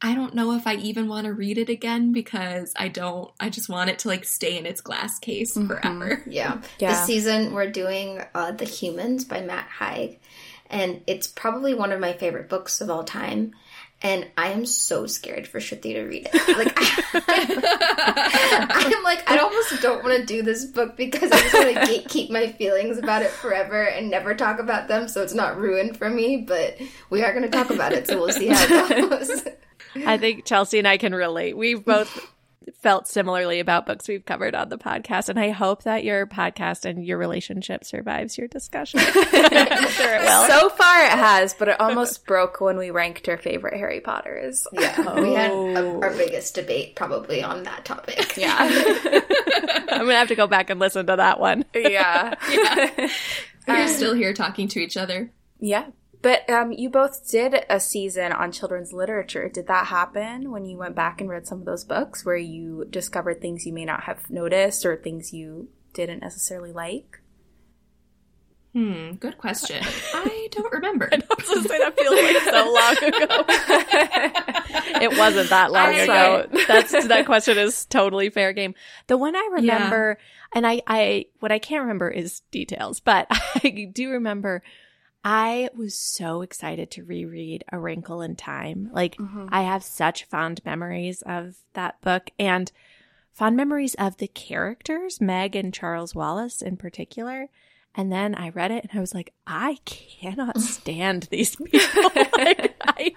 I 0.00 0.14
don't 0.14 0.34
know 0.34 0.52
if 0.52 0.66
I 0.66 0.74
even 0.74 1.08
want 1.08 1.26
to 1.26 1.32
read 1.32 1.56
it 1.56 1.70
again 1.70 2.12
because 2.12 2.74
I 2.76 2.88
don't, 2.88 3.30
I 3.40 3.48
just 3.48 3.68
want 3.68 3.90
it 3.90 3.98
to 4.00 4.08
like 4.08 4.24
stay 4.24 4.58
in 4.58 4.66
its 4.66 4.80
glass 4.80 5.18
case 5.18 5.56
mm-hmm. 5.56 5.68
forever. 5.68 6.22
Yeah. 6.26 6.60
yeah. 6.78 6.90
This 6.90 7.04
season 7.04 7.54
we're 7.54 7.70
doing 7.70 8.22
uh, 8.34 8.52
The 8.52 8.64
Humans 8.64 9.24
by 9.24 9.40
Matt 9.40 9.68
Haig. 9.78 10.20
And 10.68 11.02
it's 11.06 11.26
probably 11.26 11.74
one 11.74 11.92
of 11.92 12.00
my 12.00 12.12
favorite 12.12 12.48
books 12.48 12.80
of 12.80 12.90
all 12.90 13.04
time. 13.04 13.52
And 14.02 14.26
I 14.36 14.48
am 14.48 14.66
so 14.66 15.06
scared 15.06 15.48
for 15.48 15.58
Shruti 15.58 15.94
to 15.94 16.02
read 16.02 16.28
it. 16.32 16.58
Like, 16.58 16.74
I, 17.28 18.92
am 18.94 19.02
like, 19.02 19.28
I 19.28 19.38
almost 19.38 19.80
don't 19.80 20.04
want 20.04 20.20
to 20.20 20.26
do 20.26 20.42
this 20.42 20.66
book 20.66 20.96
because 20.96 21.32
I 21.32 21.40
just 21.40 21.54
want 21.54 21.74
to 21.74 21.80
gatekeep 21.80 22.30
my 22.30 22.52
feelings 22.52 22.98
about 22.98 23.22
it 23.22 23.30
forever 23.30 23.84
and 23.84 24.10
never 24.10 24.34
talk 24.34 24.58
about 24.58 24.88
them, 24.88 25.08
so 25.08 25.22
it's 25.22 25.34
not 25.34 25.56
ruined 25.56 25.96
for 25.96 26.10
me. 26.10 26.36
But 26.36 26.76
we 27.08 27.22
are 27.22 27.32
going 27.32 27.44
to 27.44 27.50
talk 27.50 27.70
about 27.70 27.92
it, 27.92 28.06
so 28.06 28.18
we'll 28.18 28.32
see 28.32 28.48
how 28.48 28.86
it 28.90 29.10
goes. 29.10 29.48
I 30.06 30.18
think 30.18 30.44
Chelsey 30.44 30.78
and 30.78 30.86
I 30.86 30.98
can 30.98 31.14
relate. 31.14 31.56
We've 31.56 31.82
both 31.82 32.30
felt 32.74 33.08
similarly 33.08 33.60
about 33.60 33.86
books 33.86 34.08
we've 34.08 34.24
covered 34.24 34.54
on 34.54 34.68
the 34.68 34.78
podcast. 34.78 35.28
And 35.28 35.38
I 35.38 35.50
hope 35.50 35.84
that 35.84 36.04
your 36.04 36.26
podcast 36.26 36.84
and 36.84 37.04
your 37.04 37.18
relationship 37.18 37.84
survives 37.84 38.36
your 38.36 38.48
discussion. 38.48 39.00
sure 39.00 39.12
it 39.22 40.22
will. 40.22 40.46
So 40.48 40.68
far 40.70 41.04
it 41.04 41.10
has, 41.10 41.54
but 41.54 41.68
it 41.68 41.80
almost 41.80 42.26
broke 42.26 42.60
when 42.60 42.76
we 42.76 42.90
ranked 42.90 43.28
our 43.28 43.36
favorite 43.36 43.74
Harry 43.74 44.00
Potters. 44.00 44.66
Yeah. 44.72 44.94
Oh. 44.98 45.22
We 45.22 45.34
had 45.34 45.50
a, 45.50 46.00
our 46.02 46.10
biggest 46.10 46.54
debate 46.54 46.96
probably 46.96 47.42
on 47.42 47.62
that 47.64 47.84
topic. 47.84 48.36
Yeah. 48.36 48.56
I'm 49.88 50.02
going 50.02 50.08
to 50.08 50.16
have 50.16 50.28
to 50.28 50.34
go 50.34 50.46
back 50.46 50.70
and 50.70 50.80
listen 50.80 51.06
to 51.06 51.16
that 51.16 51.40
one. 51.40 51.64
Yeah. 51.74 52.34
yeah. 52.50 53.10
We're 53.66 53.82
um, 53.82 53.88
still 53.88 54.14
here 54.14 54.32
talking 54.32 54.68
to 54.68 54.80
each 54.80 54.96
other. 54.96 55.30
Yeah. 55.58 55.86
But 56.22 56.48
um, 56.50 56.72
you 56.72 56.88
both 56.90 57.28
did 57.30 57.64
a 57.68 57.78
season 57.78 58.32
on 58.32 58.52
children's 58.52 58.92
literature. 58.92 59.48
Did 59.48 59.66
that 59.68 59.86
happen 59.86 60.50
when 60.50 60.64
you 60.64 60.76
went 60.76 60.94
back 60.94 61.20
and 61.20 61.30
read 61.30 61.46
some 61.46 61.60
of 61.60 61.66
those 61.66 61.84
books 61.84 62.24
where 62.24 62.36
you 62.36 62.86
discovered 62.90 63.40
things 63.40 63.66
you 63.66 63.72
may 63.72 63.84
not 63.84 64.04
have 64.04 64.30
noticed 64.30 64.84
or 64.84 64.96
things 64.96 65.32
you 65.32 65.68
didn't 65.92 66.20
necessarily 66.20 66.72
like? 66.72 67.20
Hmm, 68.76 69.12
good 69.12 69.38
question. 69.38 69.82
I 70.14 70.48
don't 70.50 70.70
remember. 70.70 71.08
I 71.12 71.16
was 71.16 71.64
say 71.66 71.78
that 71.78 71.98
feels 71.98 72.20
like 72.20 72.36
so 72.42 72.72
long 72.74 72.96
ago. 73.08 73.44
it 75.02 75.18
wasn't 75.18 75.48
that 75.48 75.72
long 75.72 75.92
That's 75.92 76.04
ago. 76.04 76.46
Right. 76.52 76.68
That's 76.68 77.06
that 77.06 77.24
question 77.24 77.56
is 77.56 77.86
totally 77.86 78.28
fair 78.28 78.52
game. 78.52 78.74
The 79.06 79.16
one 79.16 79.34
I 79.34 79.48
remember, 79.52 80.18
yeah. 80.18 80.48
and 80.54 80.66
I, 80.66 80.82
I, 80.86 81.24
what 81.40 81.52
I 81.52 81.58
can't 81.58 81.80
remember 81.80 82.10
is 82.10 82.40
details, 82.50 83.00
but 83.00 83.26
I 83.30 83.90
do 83.94 84.10
remember 84.10 84.62
I 85.28 85.70
was 85.74 85.96
so 85.96 86.42
excited 86.42 86.92
to 86.92 87.02
reread 87.02 87.64
A 87.72 87.80
Wrinkle 87.80 88.22
in 88.22 88.36
Time. 88.36 88.90
Like, 88.92 89.16
mm-hmm. 89.16 89.48
I 89.50 89.62
have 89.62 89.82
such 89.82 90.22
fond 90.26 90.64
memories 90.64 91.20
of 91.22 91.56
that 91.72 92.00
book 92.00 92.30
and 92.38 92.70
fond 93.32 93.56
memories 93.56 93.96
of 93.96 94.18
the 94.18 94.28
characters, 94.28 95.20
Meg 95.20 95.56
and 95.56 95.74
Charles 95.74 96.14
Wallace 96.14 96.62
in 96.62 96.76
particular. 96.76 97.48
And 97.96 98.12
then 98.12 98.36
I 98.36 98.50
read 98.50 98.70
it 98.70 98.84
and 98.84 98.96
I 98.96 99.00
was 99.00 99.14
like, 99.14 99.34
I 99.48 99.78
cannot 99.84 100.60
stand 100.60 101.24
these 101.24 101.56
people. 101.56 102.02
like, 102.14 102.76
I, 102.82 103.12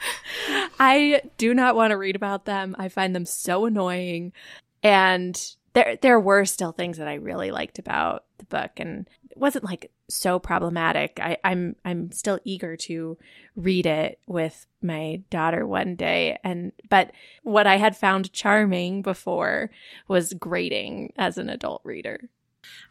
I 0.80 1.22
do 1.38 1.54
not 1.54 1.76
want 1.76 1.92
to 1.92 1.98
read 1.98 2.16
about 2.16 2.46
them. 2.46 2.76
I 2.80 2.90
find 2.90 3.16
them 3.16 3.26
so 3.28 3.66
annoying. 3.66 4.34
And 4.82 5.40
there, 5.74 5.96
there 6.02 6.20
were 6.20 6.46
still 6.46 6.72
things 6.72 6.98
that 6.98 7.08
I 7.08 7.14
really 7.14 7.52
liked 7.52 7.78
about 7.78 8.26
the 8.40 8.46
book. 8.46 8.72
And 8.78 9.08
it 9.30 9.38
wasn't 9.38 9.66
like 9.66 9.92
so 10.10 10.40
problematic. 10.40 11.20
I, 11.22 11.38
I'm 11.44 11.76
I'm 11.86 12.12
still 12.12 12.40
eager 12.44 12.76
to 12.78 13.18
read 13.56 13.86
it 13.86 14.20
with 14.28 14.66
my 14.82 15.22
daughter 15.30 15.66
one 15.66 15.96
day. 15.96 16.38
And 16.44 16.72
but 16.90 17.12
what 17.44 17.68
I 17.68 17.78
had 17.78 17.96
found 17.96 18.34
charming 18.34 19.02
before 19.02 19.70
was 20.08 20.34
grating 20.34 21.14
as 21.18 21.38
an 21.38 21.50
adult 21.50 21.82
reader. 21.84 22.30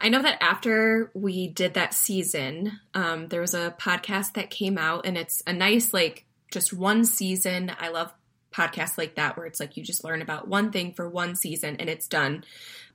I 0.01 0.09
know 0.09 0.23
that 0.23 0.43
after 0.43 1.11
we 1.15 1.49
did 1.49 1.75
that 1.75 1.95
season, 1.95 2.81
um, 2.95 3.29
there 3.29 3.41
was 3.41 3.55
a 3.55 3.75
podcast 3.79 4.35
that 4.35 4.51
came 4.51 4.79
out, 4.79 5.07
and 5.07 5.17
it's 5.19 5.43
a 5.47 5.53
nice 5.53 5.93
like 5.93 6.25
just 6.51 6.73
one 6.73 7.05
season. 7.05 7.73
I 7.79 7.89
love 7.89 8.13
podcasts 8.53 8.99
like 8.99 9.17
that 9.17 9.37
where 9.37 9.47
it's 9.47 9.61
like 9.61 9.77
you 9.77 9.83
just 9.83 10.05
learn 10.05 10.23
about 10.23 10.49
one 10.49 10.73
thing 10.73 10.93
for 10.93 11.09
one 11.09 11.37
season 11.37 11.77
and 11.79 11.89
it's 11.89 12.09
done. 12.09 12.45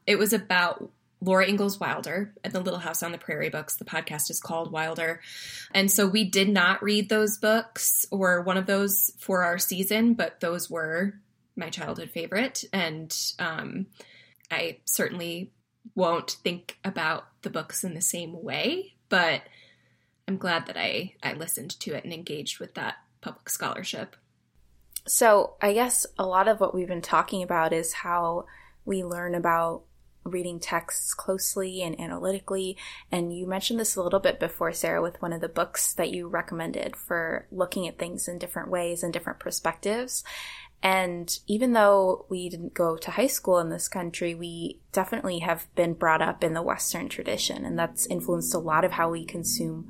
It 0.06 0.18
was 0.18 0.34
about 0.34 0.90
Laura 1.24 1.48
Ingalls 1.48 1.80
Wilder 1.80 2.34
and 2.44 2.52
the 2.52 2.60
Little 2.60 2.80
House 2.80 3.02
on 3.02 3.14
the 3.14 3.18
Prairie 3.18 3.50
books. 3.50 3.78
The 3.78 3.86
podcast 3.86 4.30
is 4.30 4.42
called 4.42 4.72
Wilder. 4.72 5.22
And 5.74 5.90
so 5.90 6.06
we 6.06 6.26
did 6.26 6.50
not 6.50 6.84
read 6.84 7.08
those 7.08 7.38
books 7.38 8.06
or 8.12 8.42
one 8.42 8.58
of 8.58 8.66
those 8.66 9.12
for 9.20 9.44
our 9.44 9.58
season, 9.58 10.16
but 10.16 10.42
those 10.42 10.70
were 10.70 11.14
my 11.56 11.70
childhood 11.70 12.10
favorite. 12.10 12.66
And 12.74 13.16
um, 13.40 13.88
I 14.52 14.80
certainly 14.84 15.52
won't 15.96 16.32
think 16.44 16.78
about 16.84 17.26
the 17.42 17.50
books 17.50 17.84
in 17.84 17.94
the 17.94 18.02
same 18.02 18.44
way, 18.44 18.96
but 19.08 19.44
I'm 20.28 20.38
glad 20.38 20.68
that 20.68 20.78
I, 20.78 21.14
I 21.24 21.34
listened 21.34 21.80
to 21.82 21.94
it 21.94 22.04
and 22.04 22.12
engaged 22.12 22.60
with 22.60 22.74
that 22.74 22.96
public 23.22 23.50
scholarship. 23.50 24.18
So 25.08 25.56
I 25.62 25.74
guess 25.74 26.06
a 26.18 26.26
lot 26.26 26.48
of 26.48 26.60
what 26.60 26.76
we've 26.76 26.88
been 26.88 27.02
talking 27.02 27.44
about 27.44 27.72
is 27.72 27.94
how 27.94 28.46
we 28.86 29.04
learn 29.04 29.36
about 29.36 29.84
reading 30.24 30.60
texts 30.60 31.14
closely 31.14 31.82
and 31.82 32.00
analytically. 32.00 32.78
And 33.12 33.36
you 33.36 33.48
mentioned 33.48 33.80
this 33.80 33.96
a 33.96 34.04
little 34.04 34.20
bit 34.20 34.40
before, 34.40 34.72
Sara, 34.74 35.02
with 35.02 35.22
one 35.22 35.34
of 35.34 35.42
the 35.42 35.50
books 35.50 35.94
that 35.94 36.12
you 36.12 36.28
recommended 36.28 36.96
for 36.96 37.48
looking 37.52 37.88
at 37.88 38.00
things 38.00 38.28
in 38.28 38.38
different 38.38 38.70
ways 38.70 39.04
and 39.04 39.12
different 39.12 39.40
perspectives. 39.40 40.24
And 40.84 41.40
even 41.48 41.72
though 41.72 42.26
we 42.30 42.50
didn't 42.50 42.74
go 42.74 42.98
to 42.98 43.12
high 43.12 43.28
school 43.28 43.60
in 43.60 43.70
this 43.70 43.88
country, 43.88 44.36
we 44.36 44.82
definitely 44.92 45.40
have 45.40 45.74
been 45.76 45.94
brought 45.94 46.22
up 46.22 46.44
in 46.44 46.54
the 46.54 46.62
Western 46.62 47.08
tradition, 47.08 47.64
and 47.64 47.80
that's 47.80 48.06
influenced 48.08 48.54
a 48.54 48.60
lot 48.60 48.84
of 48.84 48.92
how 48.92 49.10
we 49.10 49.24
consume 49.24 49.88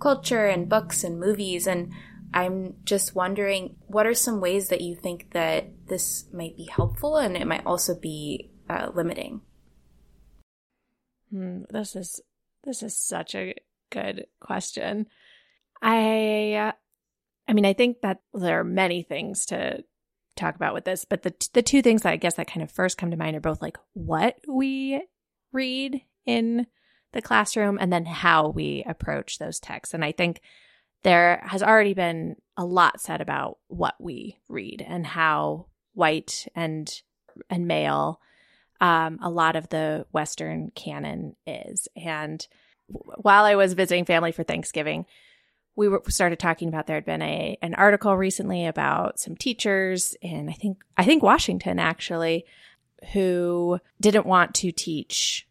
culture 0.00 0.46
and 0.46 0.66
books 0.66 1.04
and 1.04 1.20
movies. 1.20 1.66
And 1.66 1.92
I'm 2.32 2.76
just 2.84 3.14
wondering, 3.14 3.76
what 3.86 4.06
are 4.06 4.14
some 4.14 4.40
ways 4.40 4.68
that 4.68 4.80
you 4.80 4.96
think 4.96 5.32
that 5.32 5.66
this 5.88 6.24
might 6.32 6.56
be 6.56 6.64
helpful 6.64 7.18
and 7.18 7.36
it 7.36 7.46
might 7.46 7.66
also 7.66 7.94
be 7.94 8.50
uh, 8.68 8.92
limiting? 8.94 9.42
Hmm, 11.30 11.62
this 11.70 11.96
is 11.96 12.20
this 12.64 12.82
is 12.82 12.96
such 12.96 13.34
a 13.34 13.54
good 13.90 14.26
question. 14.40 15.06
I 15.82 16.72
I 17.48 17.52
mean, 17.52 17.64
I 17.66 17.72
think 17.72 18.00
that 18.02 18.20
there 18.32 18.60
are 18.60 18.64
many 18.64 19.02
things 19.02 19.46
to 19.46 19.84
talk 20.36 20.54
about 20.54 20.74
with 20.74 20.84
this, 20.84 21.04
but 21.04 21.22
the 21.22 21.34
the 21.52 21.62
two 21.62 21.82
things 21.82 22.02
that 22.02 22.12
I 22.12 22.16
guess 22.16 22.34
that 22.34 22.50
kind 22.50 22.62
of 22.62 22.70
first 22.70 22.98
come 22.98 23.10
to 23.10 23.16
mind 23.16 23.36
are 23.36 23.40
both 23.40 23.62
like 23.62 23.78
what 23.92 24.36
we 24.48 25.02
read 25.52 26.02
in 26.26 26.66
the 27.12 27.22
classroom 27.22 27.78
and 27.80 27.92
then 27.92 28.06
how 28.06 28.48
we 28.48 28.84
approach 28.86 29.38
those 29.38 29.58
texts. 29.58 29.94
And 29.94 30.04
I 30.04 30.12
think 30.12 30.40
there 31.02 31.42
has 31.44 31.62
already 31.62 31.94
been 31.94 32.36
a 32.56 32.64
lot 32.64 33.00
said 33.00 33.20
about 33.20 33.58
what 33.68 33.94
we 33.98 34.38
read 34.48 34.84
and 34.86 35.06
how 35.06 35.66
white 35.94 36.46
and 36.54 37.02
and 37.48 37.66
male 37.66 38.20
um, 38.80 39.18
a 39.22 39.30
lot 39.30 39.56
of 39.56 39.68
the 39.68 40.06
Western 40.12 40.70
canon 40.74 41.36
is. 41.46 41.88
And 41.96 42.46
while 42.88 43.44
I 43.44 43.54
was 43.54 43.74
visiting 43.74 44.04
family 44.04 44.32
for 44.32 44.42
Thanksgiving, 44.42 45.06
we 45.76 45.88
were, 45.88 46.02
started 46.08 46.38
talking 46.38 46.68
about 46.68 46.86
there 46.86 46.96
had 46.96 47.04
been 47.04 47.22
a 47.22 47.56
an 47.62 47.74
article 47.74 48.16
recently 48.16 48.66
about 48.66 49.18
some 49.18 49.36
teachers 49.36 50.14
in 50.20 50.48
I 50.48 50.52
think 50.52 50.82
I 50.96 51.04
think 51.04 51.22
Washington 51.22 51.78
actually 51.78 52.44
who 53.12 53.78
didn't 54.00 54.26
want 54.26 54.54
to 54.56 54.72
teach 54.72 55.46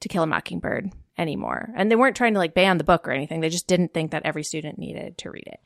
To 0.00 0.08
Kill 0.08 0.22
a 0.22 0.26
Mockingbird 0.26 0.92
anymore. 1.18 1.70
And 1.74 1.90
they 1.90 1.96
weren't 1.96 2.16
trying 2.16 2.34
to 2.34 2.38
like 2.38 2.54
ban 2.54 2.78
the 2.78 2.84
book 2.84 3.08
or 3.08 3.12
anything. 3.12 3.40
They 3.40 3.48
just 3.48 3.66
didn't 3.66 3.92
think 3.92 4.12
that 4.12 4.24
every 4.24 4.44
student 4.44 4.78
needed 4.78 5.18
to 5.18 5.30
read 5.30 5.46
it. 5.46 5.60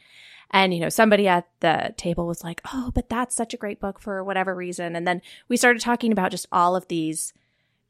And, 0.50 0.72
you 0.72 0.80
know, 0.80 0.88
somebody 0.88 1.26
at 1.26 1.48
the 1.60 1.94
table 1.96 2.26
was 2.26 2.44
like, 2.44 2.60
oh, 2.72 2.92
but 2.94 3.08
that's 3.08 3.34
such 3.34 3.54
a 3.54 3.58
great 3.58 3.80
book 3.80 4.00
for 4.00 4.22
whatever 4.22 4.54
reason. 4.54 4.94
And 4.94 5.06
then 5.06 5.22
we 5.48 5.56
started 5.56 5.82
talking 5.82 6.12
about 6.12 6.30
just 6.30 6.46
all 6.52 6.76
of 6.76 6.88
these 6.88 7.32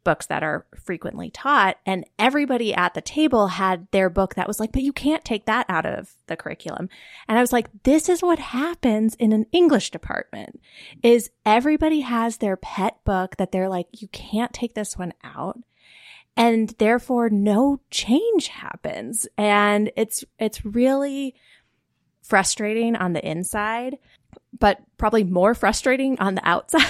books 0.04 0.26
that 0.26 0.42
are 0.42 0.66
frequently 0.76 1.30
taught. 1.30 1.78
And 1.84 2.04
everybody 2.18 2.72
at 2.74 2.94
the 2.94 3.00
table 3.00 3.48
had 3.48 3.88
their 3.90 4.10
book 4.10 4.34
that 4.34 4.46
was 4.46 4.60
like, 4.60 4.70
but 4.70 4.82
you 4.82 4.92
can't 4.92 5.24
take 5.24 5.46
that 5.46 5.66
out 5.68 5.86
of 5.86 6.14
the 6.26 6.36
curriculum. 6.36 6.88
And 7.26 7.38
I 7.38 7.40
was 7.40 7.52
like, 7.52 7.68
this 7.82 8.08
is 8.08 8.22
what 8.22 8.38
happens 8.38 9.14
in 9.16 9.32
an 9.32 9.46
English 9.50 9.90
department 9.90 10.60
is 11.02 11.30
everybody 11.44 12.00
has 12.00 12.36
their 12.36 12.56
pet 12.56 12.98
book 13.04 13.36
that 13.38 13.50
they're 13.50 13.68
like, 13.68 13.88
you 13.92 14.08
can't 14.08 14.52
take 14.52 14.74
this 14.74 14.96
one 14.96 15.14
out. 15.24 15.58
And 16.36 16.74
therefore 16.78 17.30
no 17.30 17.80
change 17.90 18.48
happens. 18.48 19.26
And 19.38 19.90
it's, 19.96 20.24
it's 20.38 20.64
really, 20.64 21.34
frustrating 22.24 22.96
on 22.96 23.12
the 23.12 23.24
inside, 23.24 23.98
but 24.58 24.80
probably 24.96 25.24
more 25.24 25.54
frustrating 25.54 26.18
on 26.18 26.34
the 26.34 26.48
outside. 26.48 26.82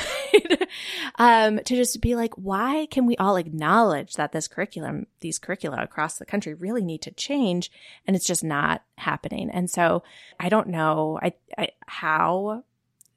um, 1.16 1.58
to 1.58 1.76
just 1.76 2.00
be 2.00 2.14
like, 2.14 2.34
why 2.34 2.86
can 2.90 3.04
we 3.04 3.16
all 3.16 3.36
acknowledge 3.36 4.14
that 4.14 4.32
this 4.32 4.48
curriculum, 4.48 5.06
these 5.20 5.38
curricula 5.38 5.82
across 5.82 6.18
the 6.18 6.24
country 6.24 6.54
really 6.54 6.84
need 6.84 7.02
to 7.02 7.10
change 7.10 7.70
and 8.06 8.16
it's 8.16 8.26
just 8.26 8.44
not 8.44 8.82
happening. 8.96 9.50
And 9.50 9.68
so 9.68 10.02
I 10.38 10.48
don't 10.48 10.68
know 10.68 11.18
I, 11.22 11.32
I, 11.58 11.68
how 11.86 12.64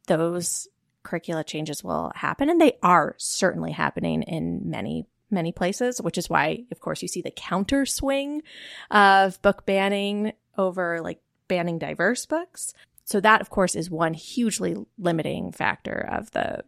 those 0.08 0.68
curricula 1.04 1.44
changes 1.44 1.84
will 1.84 2.12
happen. 2.16 2.50
And 2.50 2.60
they 2.60 2.78
are 2.82 3.16
certainly 3.18 3.72
happening 3.72 4.24
in 4.24 4.70
many 4.70 5.06
many 5.30 5.52
places, 5.52 6.02
which 6.02 6.18
is 6.18 6.30
why, 6.30 6.64
of 6.72 6.80
course, 6.80 7.02
you 7.02 7.08
see 7.10 7.22
the 7.22 7.32
counter 7.32 7.86
swing 7.86 8.42
of 8.90 9.42
book 9.42 9.66
banning 9.66 10.32
over 10.58 11.02
like 11.02 11.20
banning 11.48 11.80
diverse 11.80 12.26
books. 12.26 12.74
so 13.06 13.20
that, 13.22 13.42
of 13.42 13.50
course, 13.50 13.76
is 13.76 13.90
one 13.90 14.14
hugely 14.14 14.76
limiting 14.98 15.52
factor 15.52 16.08
of 16.12 16.32
the 16.32 16.64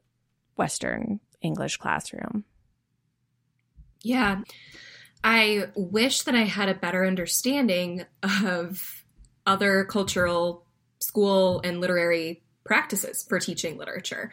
Western 0.56 1.20
English 1.42 1.78
classroom. 1.78 2.46
Yeah. 4.02 4.42
I 5.24 5.68
wish 5.76 6.22
that 6.24 6.36
I 6.36 6.44
had 6.44 6.70
a 6.70 6.74
better 6.74 7.06
understanding 7.06 8.06
of 8.44 9.04
other 9.46 9.84
cultural 9.86 10.66
school 11.00 11.62
and 11.64 11.82
literary 11.82 12.44
practices 12.64 13.26
for 13.28 13.40
teaching 13.40 13.78
literature 13.78 14.32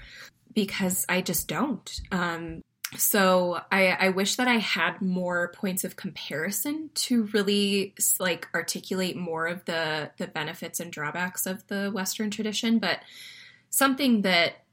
because 0.52 1.04
I 1.08 1.22
just 1.22 1.48
don't. 1.48 2.00
Um, 2.12 2.62
so 2.94 3.60
I, 3.72 3.88
I 3.88 4.08
wish 4.10 4.36
that 4.36 4.46
I 4.46 4.58
had 4.58 5.02
more 5.02 5.52
points 5.56 5.82
of 5.84 5.96
comparison 5.96 6.90
to 6.94 7.24
really 7.32 7.94
like 8.20 8.48
articulate 8.54 9.16
more 9.16 9.46
of 9.46 9.64
the 9.64 10.10
the 10.18 10.28
benefits 10.28 10.78
and 10.78 10.92
drawbacks 10.92 11.46
of 11.46 11.66
the 11.66 11.90
Western 11.90 12.30
tradition. 12.30 12.78
But 12.78 13.00
something 13.70 14.22
that 14.22 14.64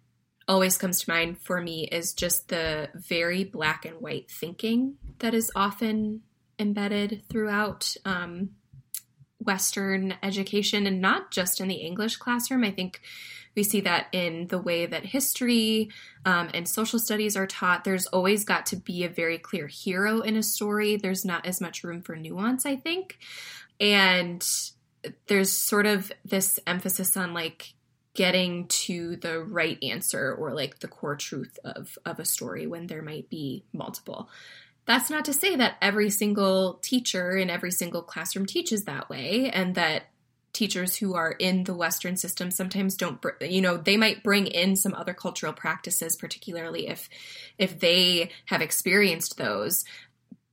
always 0.47 0.77
comes 0.77 1.01
to 1.01 1.09
mind 1.09 1.39
for 1.39 1.61
me 1.61 1.85
is 1.85 2.13
just 2.13 2.49
the 2.49 2.89
very 2.93 3.43
black 3.43 3.85
and 3.85 3.99
white 3.99 4.29
thinking 4.29 4.95
that 5.19 5.33
is 5.33 5.51
often 5.55 6.21
embedded 6.59 7.23
throughout 7.29 7.95
um, 8.05 8.51
Western 9.39 10.15
education 10.21 10.85
and 10.85 11.01
not 11.01 11.31
just 11.31 11.59
in 11.59 11.67
the 11.67 11.75
English 11.75 12.17
classroom. 12.17 12.63
I 12.63 12.71
think 12.71 13.01
we 13.55 13.63
see 13.63 13.81
that 13.81 14.07
in 14.11 14.47
the 14.47 14.57
way 14.57 14.85
that 14.85 15.05
history 15.05 15.89
um, 16.25 16.49
and 16.53 16.67
social 16.67 16.99
studies 16.99 17.37
are 17.37 17.47
taught. 17.47 17.83
There's 17.83 18.07
always 18.07 18.45
got 18.45 18.65
to 18.67 18.75
be 18.75 19.03
a 19.03 19.09
very 19.09 19.37
clear 19.37 19.67
hero 19.67 20.21
in 20.21 20.35
a 20.35 20.43
story. 20.43 20.95
There's 20.95 21.25
not 21.25 21.45
as 21.45 21.61
much 21.61 21.83
room 21.83 22.01
for 22.01 22.15
nuance, 22.15 22.65
I 22.65 22.75
think. 22.75 23.19
And 23.79 24.45
there's 25.27 25.51
sort 25.51 25.85
of 25.85 26.11
this 26.25 26.59
emphasis 26.65 27.17
on 27.17 27.33
like 27.33 27.73
getting 28.13 28.67
to 28.67 29.15
the 29.17 29.39
right 29.39 29.77
answer 29.83 30.33
or 30.33 30.53
like 30.53 30.79
the 30.79 30.87
core 30.87 31.15
truth 31.15 31.57
of 31.63 31.97
of 32.05 32.19
a 32.19 32.25
story 32.25 32.67
when 32.67 32.87
there 32.87 33.01
might 33.01 33.29
be 33.29 33.63
multiple. 33.73 34.29
That's 34.85 35.09
not 35.09 35.25
to 35.25 35.33
say 35.33 35.55
that 35.55 35.77
every 35.81 36.09
single 36.09 36.75
teacher 36.81 37.37
in 37.37 37.49
every 37.49 37.71
single 37.71 38.01
classroom 38.01 38.45
teaches 38.45 38.83
that 38.83 39.09
way 39.09 39.49
and 39.49 39.75
that 39.75 40.03
teachers 40.53 40.95
who 40.95 41.15
are 41.15 41.31
in 41.31 41.63
the 41.63 41.73
western 41.73 42.15
system 42.15 42.51
sometimes 42.51 42.95
don't 42.95 43.23
you 43.41 43.61
know 43.61 43.75
they 43.75 43.97
might 43.97 44.23
bring 44.23 44.47
in 44.47 44.75
some 44.75 44.93
other 44.93 45.13
cultural 45.13 45.53
practices 45.53 46.15
particularly 46.15 46.87
if 46.87 47.09
if 47.57 47.79
they 47.79 48.29
have 48.45 48.61
experienced 48.61 49.37
those 49.37 49.83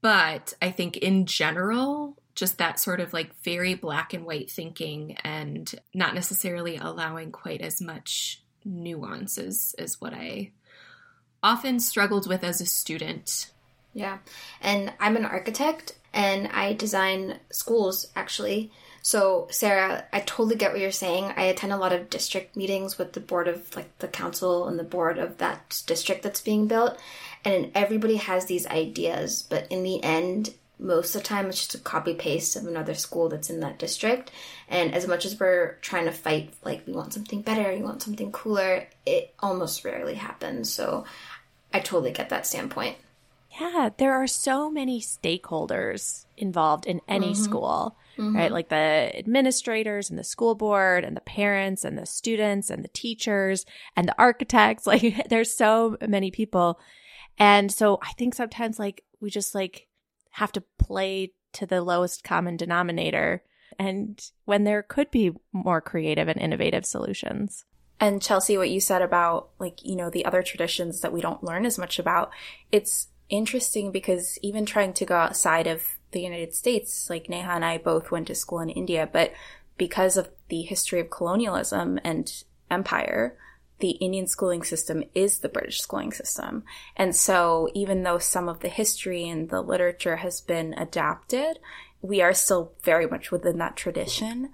but 0.01 0.55
i 0.63 0.71
think 0.71 0.97
in 0.97 1.27
general 1.27 2.17
just 2.35 2.59
that 2.59 2.81
sort 2.81 3.01
of 3.01 3.13
like 3.13 3.35
very 3.43 3.75
black 3.75 4.15
and 4.15 4.25
white 4.25 4.51
thinking 4.51 5.17
and 5.23 5.75
not 5.93 6.15
necessarily 6.15 6.77
allowing 6.77 7.31
quite 7.31 7.61
as 7.61 7.81
much 7.81 8.43
nuances 8.65 9.75
as 9.79 10.01
what 10.01 10.15
i 10.15 10.51
often 11.43 11.79
struggled 11.79 12.27
with 12.27 12.43
as 12.43 12.61
a 12.61 12.67
student 12.67 13.51
yeah. 13.93 14.19
And 14.61 14.93
I'm 15.01 15.17
an 15.17 15.25
architect 15.25 15.97
and 16.13 16.49
I 16.49 16.73
design 16.73 17.39
schools 17.51 18.07
actually. 18.15 18.71
So, 19.03 19.49
Sara, 19.51 20.05
I 20.13 20.21
totally 20.21 20.57
get 20.57 20.73
what 20.73 20.81
you're 20.81 20.91
saying. 20.91 21.33
I 21.37 21.45
attend 21.45 21.73
a 21.73 21.79
lot 21.79 21.93
of 21.93 22.11
district 22.11 22.57
meetings 22.57 22.99
with 22.99 23.13
the 23.15 23.21
board 23.21 23.49
of 23.49 23.75
like 23.75 23.99
the 23.99 24.09
council 24.09 24.69
and 24.69 24.79
the 24.79 24.85
board 24.85 25.19
of 25.19 25.39
that 25.39 25.83
district 25.87 26.23
that's 26.23 26.41
being 26.41 26.67
built. 26.67 26.99
And 27.45 27.71
everybody 27.75 28.17
has 28.17 28.47
these 28.47 28.67
ideas, 28.67 29.43
but 29.49 29.67
in 29.71 29.83
the 29.83 30.03
end, 30.03 30.55
most 30.79 31.15
of 31.15 31.23
the 31.23 31.29
time 31.29 31.47
it's 31.47 31.59
just 31.59 31.75
a 31.75 31.79
copy 31.79 32.15
paste 32.15 32.57
of 32.57 32.67
another 32.67 32.95
school 32.95 33.29
that's 33.29 33.51
in 33.51 33.61
that 33.61 33.79
district. 33.79 34.31
And 34.69 34.95
as 34.95 35.07
much 35.07 35.25
as 35.25 35.39
we're 35.39 35.79
trying 35.83 36.07
to 36.07 36.13
fight, 36.13 36.53
like 36.65 36.87
we 36.87 36.93
want 36.93 37.13
something 37.13 37.43
better, 37.43 37.73
we 37.73 37.83
want 37.83 38.03
something 38.03 38.33
cooler, 38.33 38.87
it 39.07 39.35
almost 39.41 39.85
rarely 39.85 40.15
happens. 40.15 40.73
So 40.73 41.05
I 41.73 41.81
totally 41.81 42.13
get 42.13 42.31
that 42.31 42.47
standpoint. 42.47 42.97
Yeah, 43.61 43.91
there 43.97 44.15
are 44.15 44.27
so 44.27 44.71
many 44.71 45.01
stakeholders 45.01 46.25
involved 46.37 46.87
in 46.87 47.01
any 47.09 47.33
mm-hmm. 47.33 47.43
school, 47.43 47.97
mm-hmm. 48.19 48.37
right? 48.37 48.53
Like 48.53 48.69
the 48.69 49.13
administrators 49.17 50.11
and 50.11 50.19
the 50.19 50.25
school 50.25 50.55
board 50.55 51.05
and 51.05 51.17
the 51.17 51.23
parents 51.23 51.85
and 51.85 51.99
the 51.99 52.07
students 52.07 52.71
and 52.71 52.85
the 52.85 52.89
teachers 52.89 53.65
and 53.97 54.09
the 54.09 54.19
architects. 54.19 54.87
Like 54.91 55.29
there's 55.29 55.55
so 55.55 55.97
many 56.09 56.33
people. 56.33 56.81
And 57.39 57.71
so 57.71 58.01
I 58.03 58.13
think 58.13 58.35
sometimes 58.35 58.79
like 58.79 59.05
we 59.21 59.31
just 59.31 59.55
like 59.55 59.87
have 60.31 60.51
to 60.53 60.65
play 60.79 61.33
to 61.53 61.67
the 61.67 61.81
lowest 61.81 62.25
common 62.25 62.57
denominator 62.57 63.45
and 63.79 64.21
when 64.45 64.65
there 64.65 64.83
could 64.83 65.11
be 65.11 65.33
more 65.53 65.81
creative 65.81 66.29
and 66.29 66.41
innovative 66.41 66.85
solutions. 66.85 67.65
And 68.01 68.21
Chelsey, 68.21 68.59
what 68.59 68.71
you 68.71 68.81
said 68.81 69.03
about 69.03 69.51
like, 69.59 69.85
you 69.85 69.95
know, 69.95 70.11
the 70.11 70.25
other 70.25 70.43
traditions 70.43 71.01
that 71.03 71.13
we 71.13 71.21
don't 71.21 71.45
learn 71.45 71.65
as 71.65 71.79
much 71.79 71.99
about, 71.99 72.31
it's 72.73 73.09
interesting 73.29 73.93
because 73.93 74.39
even 74.43 74.67
trying 74.67 74.93
to 74.95 75.07
go 75.07 75.17
outside 75.17 75.67
of 75.67 75.99
the 76.13 76.21
United 76.21 76.55
States, 76.55 77.09
like 77.09 77.29
Neha 77.29 77.53
and 77.53 77.65
I 77.65 77.79
both 77.79 78.11
went 78.11 78.27
to 78.29 78.35
school 78.35 78.61
in 78.61 78.71
India, 78.71 79.09
but 79.11 79.33
because 79.77 80.17
of 80.17 80.29
the 80.49 80.63
history 80.63 81.01
of 81.01 81.11
colonialism 81.11 81.99
and 82.05 82.45
empire, 82.71 83.37
the 83.79 83.93
Indian 83.93 84.27
schooling 84.27 84.63
system 84.63 85.03
is 85.15 85.39
the 85.39 85.49
British 85.49 85.81
schooling 85.81 86.13
system. 86.13 86.65
And 86.97 87.17
so 87.17 87.69
even 87.75 88.03
though 88.03 88.19
some 88.19 88.49
of 88.49 88.61
the 88.61 88.69
history 88.69 89.29
and 89.29 89.49
the 89.49 89.63
literature 89.63 90.17
has 90.17 90.41
been 90.41 90.75
adapted, 90.75 91.59
we 92.03 92.21
are 92.21 92.35
still 92.35 92.73
very 92.83 93.07
much 93.07 93.31
within 93.31 93.59
that 93.59 93.77
tradition. 93.77 94.51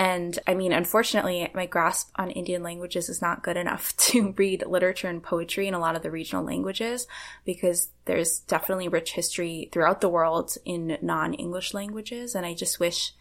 And 0.00 0.38
I 0.46 0.54
mean, 0.54 0.72
unfortunately, 0.72 1.50
my 1.52 1.66
grasp 1.66 2.10
on 2.16 2.30
Indian 2.30 2.62
languages 2.62 3.10
is 3.10 3.20
not 3.20 3.42
good 3.42 3.58
enough 3.58 3.94
to 4.08 4.32
read 4.38 4.64
literature 4.66 5.08
and 5.08 5.22
poetry 5.22 5.68
in 5.68 5.74
a 5.74 5.78
lot 5.78 5.94
of 5.94 6.00
the 6.00 6.10
regional 6.10 6.42
languages 6.42 7.06
because 7.44 7.90
there's 8.06 8.38
definitely 8.38 8.88
rich 8.88 9.12
history 9.12 9.68
throughout 9.70 10.00
the 10.00 10.08
world 10.08 10.56
in 10.64 10.96
non 11.02 11.34
English 11.34 11.74
languages. 11.74 12.34
And 12.34 12.46
I 12.46 12.54
just 12.54 12.80
wish, 12.80 13.12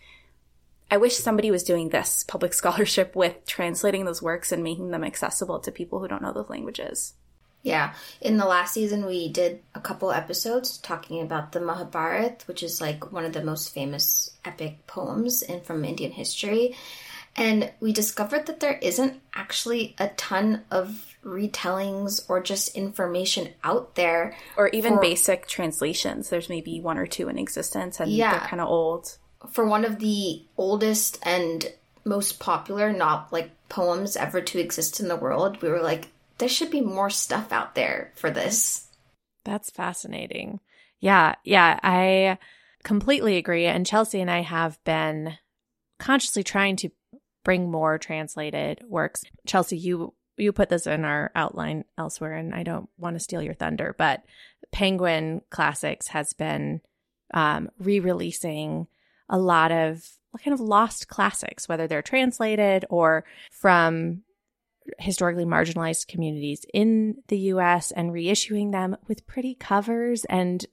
I 0.90 0.96
wish 0.96 1.18
somebody 1.18 1.52
was 1.52 1.64
doing 1.64 1.90
this 1.90 2.24
public 2.24 2.54
scholarship 2.62 3.14
with 3.14 3.46
translating 3.46 4.06
those 4.06 4.22
works 4.22 4.54
and 4.54 4.64
making 4.64 4.92
them 4.92 5.04
accessible 5.04 5.60
to 5.60 5.74
people 5.74 6.00
who 6.00 6.08
don't 6.08 6.22
know 6.22 6.32
those 6.32 6.50
languages. 6.50 7.14
Yeah. 7.62 7.94
In 8.22 8.38
the 8.38 8.46
last 8.46 8.74
season, 8.74 9.06
we 9.06 9.30
did 9.30 9.62
a 9.76 9.82
couple 9.82 10.12
episodes 10.12 10.78
talking 10.78 11.22
about 11.22 11.52
the 11.52 11.60
Mahabharata, 11.60 12.46
which 12.46 12.64
is 12.64 12.80
like 12.80 13.12
one 13.12 13.26
of 13.26 13.34
the 13.34 13.44
most 13.44 13.74
famous 13.74 14.32
epic 14.46 14.88
poems 14.88 15.42
in 15.42 15.62
from 15.62 15.84
Indian 15.84 16.12
history. 16.12 16.76
And 17.36 17.72
we 17.80 17.94
discovered 17.94 18.48
that 18.48 18.60
there 18.60 18.78
isn't 18.82 19.22
actually 19.34 19.96
a 19.98 20.08
ton 20.10 20.64
of 20.72 21.16
retellings 21.24 22.28
or 22.30 22.42
just 22.42 22.76
information 22.76 23.50
out 23.64 23.96
there. 23.96 24.36
Or 24.58 24.70
even 24.70 24.96
for, 24.96 25.02
basic 25.02 25.48
translations. 25.48 26.30
There's 26.30 26.50
maybe 26.50 26.80
one 26.82 26.98
or 26.98 27.08
two 27.08 27.30
in 27.30 27.38
existence 27.38 28.00
and 28.00 28.12
yeah, 28.12 28.32
they're 28.32 28.48
kind 28.48 28.62
of 28.62 28.70
old. 28.70 29.18
For 29.52 29.66
one 29.66 29.86
of 29.86 30.00
the 30.00 30.44
oldest 30.58 31.20
and 31.24 31.72
most 32.04 32.40
popular, 32.40 32.92
not 32.92 33.32
like 33.32 33.52
poems 33.70 34.16
ever 34.16 34.42
to 34.42 34.60
exist 34.60 35.00
in 35.00 35.08
the 35.08 35.16
world, 35.16 35.62
we 35.62 35.70
were 35.70 35.82
like, 35.82 36.08
there 36.40 36.50
should 36.50 36.72
be 36.72 36.82
more 36.82 37.10
stuff 37.10 37.52
out 37.52 37.76
there 37.76 38.12
for 38.16 38.32
this. 38.32 38.88
That's 39.46 39.70
fascinating. 39.70 40.60
Yeah, 41.00 41.36
yeah, 41.44 41.80
I 41.82 42.38
completely 42.84 43.38
agree. 43.38 43.66
And 43.66 43.86
Chelsey 43.86 44.20
and 44.22 44.32
I 44.32 44.42
have 44.42 44.84
been 44.84 45.38
consciously 46.00 46.44
trying 46.44 46.76
to 46.78 46.90
bring 47.44 47.72
more 47.72 47.98
translated 47.98 48.82
works. 48.88 49.24
Chelsey, 49.46 49.78
you 49.78 50.14
you 50.38 50.54
put 50.54 50.70
this 50.70 50.88
in 50.88 51.04
our 51.04 51.32
outline 51.36 51.84
elsewhere, 51.98 52.34
and 52.34 52.56
I 52.56 52.64
don't 52.64 52.90
want 52.98 53.16
to 53.16 53.20
steal 53.20 53.42
your 53.42 53.54
thunder, 53.54 53.94
but 53.98 54.24
Penguin 54.72 55.42
Classics 55.50 56.08
has 56.08 56.32
been 56.32 56.82
um, 57.34 57.70
re-releasing 57.78 58.88
a 59.28 59.38
lot 59.38 59.72
of 59.72 60.08
kind 60.44 60.54
of 60.54 60.62
lost 60.62 61.08
classics, 61.08 61.68
whether 61.68 61.88
they're 61.88 62.02
translated 62.02 62.86
or 62.90 63.26
from 63.52 64.24
historically 65.00 65.46
marginalized 65.46 66.08
communities 66.08 66.66
in 66.74 67.22
the 67.28 67.38
US 67.54 67.92
and 67.92 68.12
reissuing 68.12 68.72
them 68.72 68.98
with 69.08 69.28
pretty 69.28 69.56
covers 69.56 70.26
and 70.26 70.66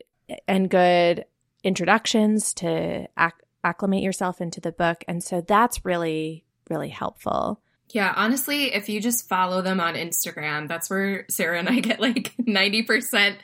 and 0.48 0.70
good 0.70 1.24
introductions 1.62 2.52
to 2.54 3.06
acc- 3.16 3.42
acclimate 3.62 4.02
yourself 4.02 4.40
into 4.40 4.60
the 4.60 4.72
book 4.72 5.04
and 5.08 5.22
so 5.22 5.40
that's 5.40 5.84
really 5.84 6.44
really 6.70 6.88
helpful. 6.88 7.60
Yeah, 7.90 8.12
honestly, 8.16 8.74
if 8.74 8.88
you 8.88 9.00
just 9.00 9.28
follow 9.28 9.62
them 9.62 9.80
on 9.80 9.94
Instagram, 9.94 10.66
that's 10.68 10.90
where 10.90 11.24
Sara 11.30 11.58
and 11.58 11.68
I 11.68 11.80
get 11.80 12.00
like 12.00 12.34
90% 12.42 13.36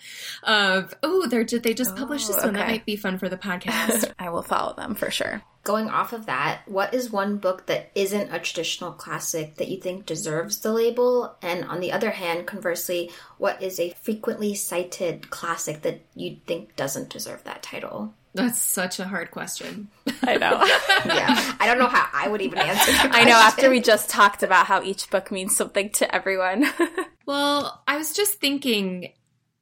of, 0.42 0.94
oh, 1.02 1.26
they're 1.28 1.44
did 1.44 1.62
they 1.62 1.74
just 1.74 1.94
published 1.96 2.26
this 2.26 2.38
oh, 2.40 2.46
one. 2.46 2.54
That 2.54 2.68
might 2.68 2.84
be 2.84 2.96
fun 2.96 3.18
for 3.18 3.28
the 3.28 3.36
podcast. 3.38 4.12
I 4.18 4.30
will 4.30 4.42
follow 4.42 4.74
them 4.74 4.94
for 4.94 5.10
sure. 5.10 5.42
going 5.64 5.88
off 5.88 6.12
of 6.12 6.26
that, 6.26 6.62
what 6.66 6.92
is 6.92 7.10
one 7.10 7.36
book 7.36 7.66
that 7.66 7.90
isn't 7.94 8.34
a 8.34 8.38
traditional 8.40 8.92
classic 8.92 9.56
that 9.56 9.68
you 9.68 9.80
think 9.80 10.06
deserves 10.06 10.58
the 10.58 10.72
label? 10.72 11.36
And 11.40 11.64
on 11.64 11.80
the 11.80 11.92
other 11.92 12.10
hand, 12.10 12.46
conversely, 12.46 13.10
what 13.38 13.62
is 13.62 13.78
a 13.78 13.94
frequently 14.02 14.54
cited 14.54 15.30
classic 15.30 15.82
that 15.82 16.00
you 16.14 16.38
think 16.46 16.74
doesn't 16.74 17.10
deserve 17.10 17.44
that 17.44 17.62
title? 17.62 18.12
That's 18.34 18.60
such 18.60 18.98
a 18.98 19.04
hard 19.04 19.30
question. 19.30 19.88
I 20.22 20.36
know. 20.36 20.64
yeah. 21.14 21.54
I 21.60 21.66
don't 21.66 21.78
know 21.78 21.88
how 21.88 22.08
I 22.12 22.28
would 22.28 22.40
even 22.40 22.58
answer 22.58 22.92
I 22.94 23.24
know 23.24 23.32
after 23.32 23.68
we 23.68 23.80
just 23.80 24.08
talked 24.08 24.42
about 24.42 24.66
how 24.66 24.82
each 24.82 25.10
book 25.10 25.30
means 25.30 25.54
something 25.54 25.90
to 25.90 26.14
everyone. 26.14 26.64
well, 27.26 27.82
I 27.86 27.98
was 27.98 28.14
just 28.14 28.34
thinking, 28.40 29.12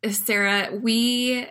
Sara, 0.08 0.74
we 0.74 1.46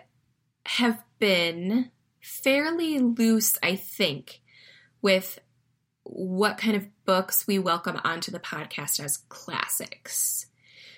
have 0.64 1.02
been 1.18 1.90
fairly 2.20 2.98
loose, 2.98 3.58
I 3.62 3.76
think, 3.76 4.40
with 5.02 5.38
what 6.04 6.56
kind 6.56 6.76
of 6.76 6.86
books 7.04 7.46
we 7.46 7.58
welcome 7.58 8.00
onto 8.02 8.32
the 8.32 8.40
podcast 8.40 8.98
as 8.98 9.18
classics. 9.28 10.46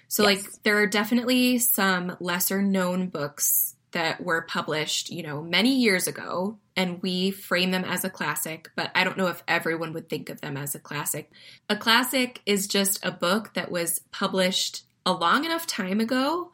So, 0.07 0.29
yes. 0.29 0.45
like, 0.45 0.53
there 0.63 0.79
are 0.79 0.87
definitely 0.87 1.59
some 1.59 2.17
lesser 2.21 2.63
known 2.63 3.09
books 3.09 3.72
that 3.93 4.23
were 4.23 4.43
published, 4.43 5.11
you 5.11 5.23
know, 5.23 5.43
many 5.43 5.77
years 5.77 6.07
ago, 6.07 6.59
and 6.77 7.03
we 7.03 7.31
frame 7.31 7.71
them 7.71 7.85
as 7.85 8.05
a 8.05 8.11
classic, 8.11 8.71
but 8.75 8.91
I 8.95 9.05
don't 9.05 9.19
know 9.19 9.29
if 9.29 9.43
everyone 9.47 9.93
would 9.93 10.09
think 10.09 10.31
of 10.31 10.41
them 10.41 10.57
as 10.57 10.75
a 10.75 10.81
classic. 10.81 11.31
A 11.69 11.77
classic 11.77 12.41
is 12.47 12.67
just 12.67 13.05
a 13.05 13.11
book 13.11 13.55
that 13.55 13.71
was 13.71 14.01
published 14.11 14.85
a 15.05 15.13
long 15.13 15.45
enough 15.45 15.67
time 15.67 16.01
ago 16.01 16.53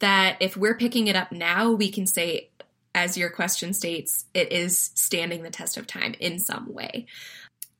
that 0.00 0.36
if 0.40 0.56
we're 0.56 0.76
picking 0.76 1.06
it 1.06 1.16
up 1.16 1.32
now, 1.32 1.70
we 1.72 1.90
can 1.90 2.06
say 2.06 2.50
as 2.94 3.16
your 3.16 3.30
question 3.30 3.72
states, 3.72 4.26
it 4.34 4.52
is 4.52 4.90
standing 4.94 5.42
the 5.42 5.50
test 5.50 5.76
of 5.76 5.86
time 5.86 6.14
in 6.20 6.38
some 6.38 6.72
way. 6.72 7.06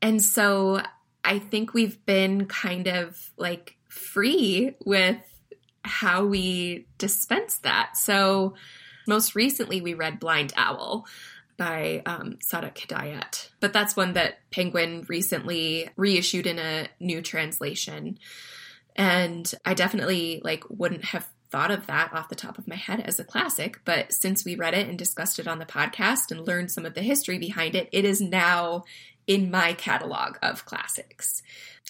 And 0.03 0.23
so 0.23 0.83
I 1.23 1.39
think 1.39 1.73
we've 1.73 2.05
been 2.05 2.47
kind 2.47 2.89
of 2.89 3.33
like 3.37 3.77
free 3.89 4.75
with 4.85 5.19
how 5.85 6.25
we 6.25 6.87
dispense 6.99 7.57
that. 7.59 7.97
So 7.97 8.55
most 9.07 9.35
recently, 9.35 9.81
we 9.81 9.95
read 9.95 10.21
Blind 10.21 10.53
Owl 10.57 11.07
by 11.57 12.03
um, 12.07 12.39
Sadegh 12.45 12.75
Hedayat, 12.75 13.49
but 13.61 13.73
that's 13.73 13.97
one 13.97 14.15
that 14.15 14.39
Penguin 14.51 15.05
recently 15.09 15.89
reissued 15.97 16.47
in 16.47 16.59
a 16.59 16.89
new 16.99 17.23
translation. 17.23 18.19
And 18.97 19.53
I 19.65 19.75
definitely 19.75 20.41
like 20.43 20.65
wouldn't 20.69 21.05
have 21.07 21.29
thought 21.51 21.71
of 21.71 21.87
that 21.87 22.13
off 22.13 22.29
the 22.29 22.35
top 22.35 22.59
of 22.59 22.67
my 22.67 22.75
head 22.75 23.01
as 23.01 23.21
a 23.21 23.25
classic, 23.25 23.81
but 23.85 24.13
since 24.13 24.45
we 24.45 24.57
read 24.57 24.75
it 24.75 24.89
and 24.89 24.99
discussed 24.99 25.39
it 25.39 25.47
on 25.47 25.61
the 25.61 25.65
podcast 25.65 26.33
and 26.33 26.47
learned 26.47 26.71
some 26.73 26.85
of 26.85 26.95
the 26.95 27.03
history 27.03 27.39
behind 27.39 27.77
it, 27.77 27.89
it 27.93 28.05
is 28.05 28.21
now 28.21 28.83
in 29.27 29.51
my 29.51 29.73
catalog 29.75 30.37
of 30.43 30.65
classics. 30.65 31.43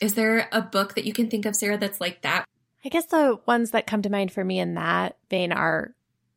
Is 0.03 0.15
there 0.15 0.49
a 0.53 0.61
book 0.61 0.95
that 0.95 1.07
you 1.07 1.15
can 1.15 1.31
think 1.31 1.47
of, 1.47 1.57
Sara, 1.57 1.79
that's 1.79 2.01
like 2.01 2.23
that? 2.23 2.45
I 2.85 2.91
guess 2.91 3.07
the 3.07 3.41
ones 3.47 3.71
that 3.71 3.87
come 3.87 4.03
to 4.03 4.11
mind 4.11 4.33
for 4.33 4.45
me 4.45 4.59
in 4.59 4.75
that 4.75 5.17
vein 5.31 5.51
are 5.51 5.95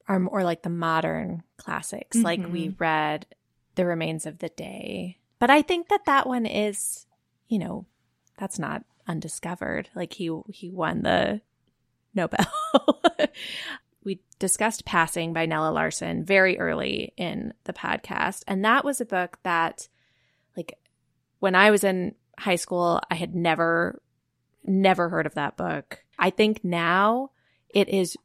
are 0.08 0.20
more 0.20 0.44
like 0.44 0.64
the 0.64 0.70
modern 0.70 1.44
classics. 1.58 2.18
Mm-hmm. 2.18 2.26
Like 2.26 2.48
we 2.48 2.76
read 2.78 3.26
The 3.76 3.86
Remains 3.86 4.26
of 4.26 4.40
the 4.40 4.50
Day. 4.50 5.18
But 5.40 5.50
I 5.50 5.62
think 5.62 5.90
that 5.90 6.06
that 6.06 6.28
one 6.28 6.46
is, 6.46 7.06
you 7.48 7.60
know, 7.60 7.86
that's 8.38 8.60
not 8.60 8.84
undiscovered. 9.08 9.90
Like 9.96 10.14
he 10.14 10.32
he 10.50 10.70
won 10.70 11.04
the 11.04 11.42
Nobel. 12.14 12.46
we 14.04 14.22
discussed 14.40 14.86
Passing 14.86 15.34
by 15.34 15.46
Nella 15.46 15.72
Larsen 15.72 16.24
very 16.24 16.58
early 16.60 17.14
in 17.18 17.54
the 17.66 17.74
podcast. 17.74 18.44
And 18.48 18.64
that 18.66 18.86
was 18.86 19.02
a 19.02 19.06
book 19.06 19.38
that, 19.44 19.90
like, 20.56 20.80
when 21.40 21.56
I 21.56 21.72
was 21.72 21.84
in 21.84 22.16
high 22.40 22.56
school, 22.56 23.02
I 23.12 23.16
had 23.16 23.36
never, 23.36 24.02
never 24.64 25.10
heard 25.10 25.26
of 25.26 25.36
that 25.36 25.58
book. 25.58 26.04
I 26.18 26.30
think 26.30 26.64
now 26.64 27.32
it 27.70 27.90
is, 27.90 28.16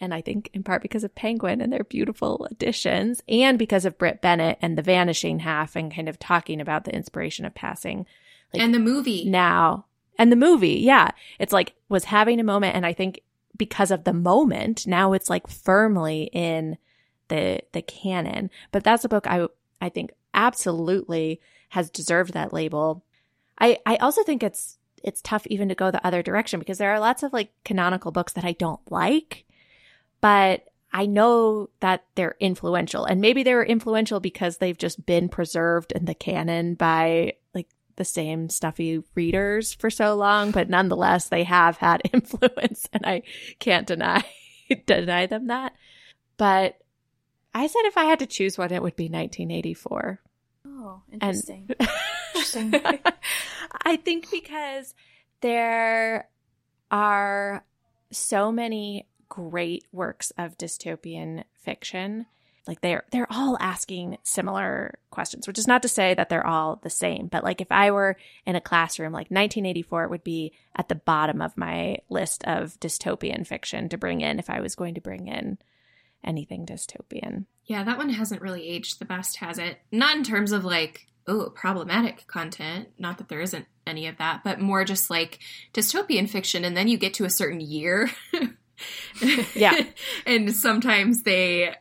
and 0.00 0.12
I 0.12 0.20
think 0.20 0.50
in 0.52 0.62
part 0.62 0.82
because 0.82 1.04
of 1.04 1.14
Penguin 1.14 1.60
and 1.60 1.72
their 1.72 1.84
beautiful 1.84 2.46
editions, 2.50 3.22
and 3.28 3.58
because 3.58 3.84
of 3.84 3.98
Brit 3.98 4.20
Bennett 4.20 4.58
and 4.60 4.76
The 4.76 4.82
Vanishing 4.82 5.40
Half 5.40 5.76
and 5.76 5.94
kind 5.94 6.08
of 6.08 6.18
talking 6.18 6.60
about 6.60 6.84
the 6.84 6.94
inspiration 6.94 7.44
of 7.44 7.54
Passing. 7.54 8.06
Like, 8.52 8.62
and 8.62 8.74
the 8.74 8.78
movie. 8.78 9.24
Now, 9.28 9.86
and 10.18 10.30
the 10.30 10.36
movie, 10.36 10.80
yeah, 10.80 11.10
it's 11.38 11.52
like 11.52 11.74
was 11.88 12.04
having 12.04 12.40
a 12.40 12.44
moment. 12.44 12.76
And 12.76 12.86
I 12.86 12.92
think 12.92 13.20
because 13.56 13.90
of 13.90 14.04
the 14.04 14.12
moment, 14.12 14.86
now 14.86 15.12
it's 15.12 15.30
like 15.30 15.46
firmly 15.46 16.30
in 16.32 16.76
the, 17.28 17.60
the 17.72 17.82
canon. 17.82 18.50
But 18.72 18.84
that's 18.84 19.04
a 19.04 19.08
book 19.08 19.26
I, 19.26 19.46
I 19.80 19.88
think 19.88 20.12
absolutely 20.32 21.40
has 21.70 21.90
deserved 21.90 22.34
that 22.34 22.52
label. 22.52 23.04
I, 23.58 23.78
I 23.86 23.96
also 23.96 24.22
think 24.24 24.42
it's, 24.42 24.78
it's 25.02 25.22
tough 25.22 25.46
even 25.48 25.68
to 25.68 25.74
go 25.74 25.90
the 25.90 26.04
other 26.06 26.22
direction 26.22 26.58
because 26.58 26.78
there 26.78 26.92
are 26.92 27.00
lots 27.00 27.22
of 27.22 27.32
like 27.32 27.50
canonical 27.64 28.10
books 28.10 28.32
that 28.32 28.44
I 28.44 28.52
don't 28.52 28.80
like, 28.90 29.43
but 30.24 30.64
I 30.90 31.04
know 31.04 31.68
that 31.80 32.06
they're 32.14 32.36
influential 32.40 33.04
and 33.04 33.20
maybe 33.20 33.42
they 33.42 33.52
were 33.52 33.62
influential 33.62 34.20
because 34.20 34.56
they've 34.56 34.78
just 34.78 35.04
been 35.04 35.28
preserved 35.28 35.92
in 35.92 36.06
the 36.06 36.14
canon 36.14 36.76
by 36.76 37.34
like 37.54 37.68
the 37.96 38.06
same 38.06 38.48
stuffy 38.48 39.02
readers 39.14 39.74
for 39.74 39.90
so 39.90 40.14
long, 40.14 40.50
but 40.50 40.70
nonetheless, 40.70 41.28
they 41.28 41.44
have 41.44 41.76
had 41.76 42.00
influence, 42.14 42.88
and 42.94 43.04
I 43.04 43.20
can't 43.58 43.86
deny 43.86 44.24
deny 44.86 45.26
them 45.26 45.48
that. 45.48 45.74
But 46.38 46.78
I 47.52 47.66
said 47.66 47.82
if 47.84 47.98
I 47.98 48.04
had 48.04 48.20
to 48.20 48.26
choose 48.26 48.56
one, 48.56 48.72
it 48.72 48.82
would 48.82 48.96
be 48.96 49.10
1984. 49.10 50.22
Oh, 50.66 51.02
interesting. 51.12 51.68
And 51.78 51.88
interesting. 52.34 52.74
I 53.84 53.96
think 53.96 54.30
because 54.30 54.94
there 55.42 56.30
are 56.90 57.62
so 58.10 58.50
many 58.50 59.06
great 59.28 59.84
works 59.92 60.32
of 60.38 60.58
dystopian 60.58 61.44
fiction. 61.54 62.26
Like 62.66 62.80
they're 62.80 63.04
they're 63.10 63.30
all 63.30 63.58
asking 63.60 64.16
similar 64.22 64.98
questions 65.10 65.46
which 65.46 65.58
is 65.58 65.68
not 65.68 65.82
to 65.82 65.88
say 65.88 66.14
that 66.14 66.30
they're 66.30 66.46
all 66.46 66.80
the 66.82 66.88
same 66.88 67.26
but 67.26 67.44
like 67.44 67.60
if 67.60 67.70
i 67.70 67.90
were 67.90 68.16
in 68.46 68.56
a 68.56 68.60
classroom 68.60 69.12
like 69.12 69.30
1984 69.30 70.08
would 70.08 70.24
be 70.24 70.50
at 70.74 70.88
the 70.88 70.94
bottom 70.94 71.42
of 71.42 71.58
my 71.58 71.98
list 72.08 72.42
of 72.44 72.80
dystopian 72.80 73.46
fiction 73.46 73.90
to 73.90 73.98
bring 73.98 74.22
in 74.22 74.38
if 74.38 74.48
i 74.48 74.60
was 74.60 74.74
going 74.74 74.94
to 74.94 75.02
bring 75.02 75.28
in 75.28 75.58
anything 76.24 76.64
dystopian. 76.64 77.44
Yeah 77.66 77.84
that 77.84 77.98
one 77.98 78.08
hasn't 78.08 78.40
really 78.40 78.66
aged 78.66 78.98
the 78.98 79.04
best 79.04 79.36
has 79.36 79.58
it? 79.58 79.78
Not 79.92 80.16
in 80.16 80.24
terms 80.24 80.52
of 80.52 80.64
like 80.64 81.06
oh 81.26 81.50
problematic 81.50 82.26
content 82.26 82.88
not 82.98 83.18
that 83.18 83.28
there 83.28 83.40
isn't 83.40 83.66
any 83.86 84.06
of 84.06 84.18
that 84.18 84.42
but 84.44 84.60
more 84.60 84.84
just 84.84 85.10
like 85.10 85.38
dystopian 85.72 86.28
fiction 86.28 86.64
and 86.64 86.76
then 86.76 86.88
you 86.88 86.98
get 86.98 87.14
to 87.14 87.24
a 87.24 87.30
certain 87.30 87.60
year 87.60 88.10
yeah. 89.54 89.80
And 90.26 90.54
sometimes 90.54 91.22
they 91.22 91.74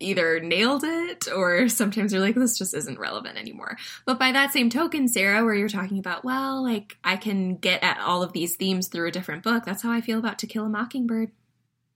either 0.00 0.40
nailed 0.40 0.84
it 0.84 1.28
or 1.34 1.68
sometimes 1.68 2.12
you're 2.12 2.22
like 2.22 2.34
this 2.34 2.58
just 2.58 2.74
isn't 2.74 2.98
relevant 2.98 3.38
anymore. 3.38 3.76
But 4.04 4.18
by 4.18 4.32
that 4.32 4.52
same 4.52 4.70
token 4.70 5.08
sara 5.08 5.44
where 5.44 5.54
you're 5.54 5.68
talking 5.68 5.98
about 5.98 6.24
well 6.24 6.62
like 6.62 6.96
i 7.04 7.16
can 7.16 7.56
get 7.56 7.82
at 7.82 7.98
all 7.98 8.22
of 8.22 8.32
these 8.32 8.56
themes 8.56 8.88
through 8.88 9.08
a 9.08 9.12
different 9.12 9.42
book 9.42 9.64
that's 9.64 9.82
how 9.82 9.92
i 9.92 10.00
feel 10.00 10.18
about 10.18 10.38
to 10.40 10.46
kill 10.46 10.64
a 10.64 10.68
mockingbird. 10.68 11.30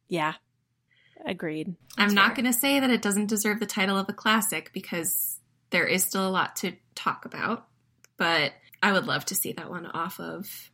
Yeah. 0.09 0.35
Agreed. 1.25 1.77
That's 1.97 2.11
i'm 2.11 2.15
not 2.15 2.35
going 2.35 2.47
to 2.47 2.53
say 2.53 2.81
that 2.81 2.91
it 2.91 3.03
doesn't 3.03 3.27
deserve 3.27 3.61
the 3.61 3.67
title 3.67 3.99
of 3.99 4.09
a 4.09 4.15
classic 4.15 4.73
because 4.73 5.39
there 5.71 5.87
is 5.87 6.05
still 6.05 6.27
a 6.27 6.31
lot 6.31 6.57
to 6.57 6.73
talk 6.95 7.25
about 7.25 7.67
but 8.17 8.53
i 8.83 8.93
would 8.93 9.07
love 9.07 9.25
to 9.27 9.35
see 9.35 9.53
that 9.53 9.71
one 9.71 9.87
off 9.87 10.19
of 10.19 10.71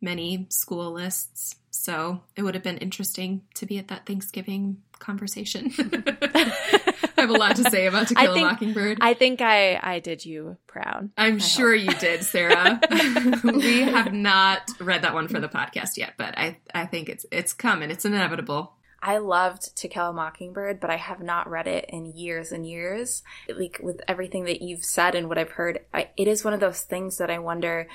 many 0.00 0.46
school 0.50 0.92
lists 0.92 1.56
so 1.72 2.20
it 2.36 2.42
would 2.42 2.54
have 2.54 2.62
been 2.62 2.76
interesting 2.78 3.42
to 3.54 3.64
be 3.64 3.78
at 3.78 3.88
that 3.88 4.04
Thanksgiving 4.04 4.82
conversation. 4.98 5.72
I 5.78 7.12
have 7.16 7.30
a 7.30 7.32
lot 7.32 7.56
to 7.56 7.70
say 7.70 7.86
about 7.86 8.08
To 8.08 8.14
Kill 8.14 8.34
think, 8.34 8.46
a 8.46 8.50
Mockingbird. 8.52 8.98
I 9.00 9.14
think 9.14 9.40
I, 9.40 9.80
I 9.82 9.98
did 9.98 10.24
you 10.24 10.58
proud. 10.66 11.10
I'm 11.16 11.36
I 11.36 11.38
sure 11.38 11.76
hope. 11.76 11.86
you 11.86 11.94
did, 11.98 12.24
Sara. 12.24 12.78
we 13.44 13.80
have 13.80 14.12
not 14.12 14.70
read 14.80 15.02
that 15.02 15.14
one 15.14 15.28
for 15.28 15.40
the 15.40 15.48
podcast 15.48 15.96
yet, 15.96 16.12
but 16.18 16.36
I, 16.36 16.58
I 16.74 16.84
think 16.84 17.08
it's 17.08 17.24
it's 17.32 17.54
coming. 17.54 17.90
It's 17.90 18.04
inevitable. 18.04 18.74
I 19.02 19.18
loved 19.18 19.74
To 19.78 19.88
Kill 19.88 20.10
a 20.10 20.12
Mockingbird, 20.12 20.78
but 20.78 20.90
I 20.90 20.96
have 20.96 21.20
not 21.20 21.50
read 21.50 21.66
it 21.66 21.86
in 21.88 22.16
years 22.16 22.52
and 22.52 22.66
years. 22.66 23.22
Like 23.48 23.80
with 23.82 24.00
everything 24.06 24.44
that 24.44 24.60
you've 24.60 24.84
said 24.84 25.14
and 25.14 25.28
what 25.28 25.38
I've 25.38 25.50
heard, 25.50 25.80
I, 25.92 26.10
it 26.16 26.28
is 26.28 26.44
one 26.44 26.54
of 26.54 26.60
those 26.60 26.82
things 26.82 27.16
that 27.18 27.30
I 27.30 27.38
wonder 27.38 27.88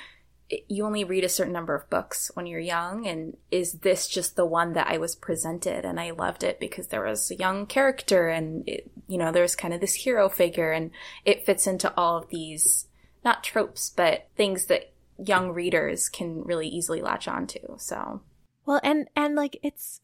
you 0.68 0.84
only 0.84 1.04
read 1.04 1.24
a 1.24 1.28
certain 1.28 1.52
number 1.52 1.74
of 1.74 1.88
books 1.90 2.30
when 2.34 2.46
you're 2.46 2.58
young 2.58 3.06
and 3.06 3.36
is 3.50 3.74
this 3.80 4.08
just 4.08 4.34
the 4.34 4.46
one 4.46 4.72
that 4.72 4.86
i 4.86 4.96
was 4.96 5.14
presented 5.14 5.84
and 5.84 6.00
i 6.00 6.10
loved 6.10 6.42
it 6.42 6.58
because 6.58 6.88
there 6.88 7.04
was 7.04 7.30
a 7.30 7.36
young 7.36 7.66
character 7.66 8.28
and 8.28 8.66
it, 8.66 8.90
you 9.08 9.18
know 9.18 9.30
there's 9.30 9.54
kind 9.54 9.74
of 9.74 9.80
this 9.80 9.94
hero 9.94 10.28
figure 10.28 10.72
and 10.72 10.90
it 11.24 11.44
fits 11.44 11.66
into 11.66 11.92
all 11.96 12.16
of 12.16 12.28
these 12.30 12.86
not 13.24 13.44
tropes 13.44 13.90
but 13.90 14.28
things 14.36 14.66
that 14.66 14.92
young 15.18 15.50
readers 15.50 16.08
can 16.08 16.42
really 16.42 16.68
easily 16.68 17.00
latch 17.00 17.28
onto 17.28 17.58
so. 17.76 18.22
Well 18.64 18.80
and 18.82 19.08
and 19.16 19.34
like 19.34 19.58
it's 19.62 20.00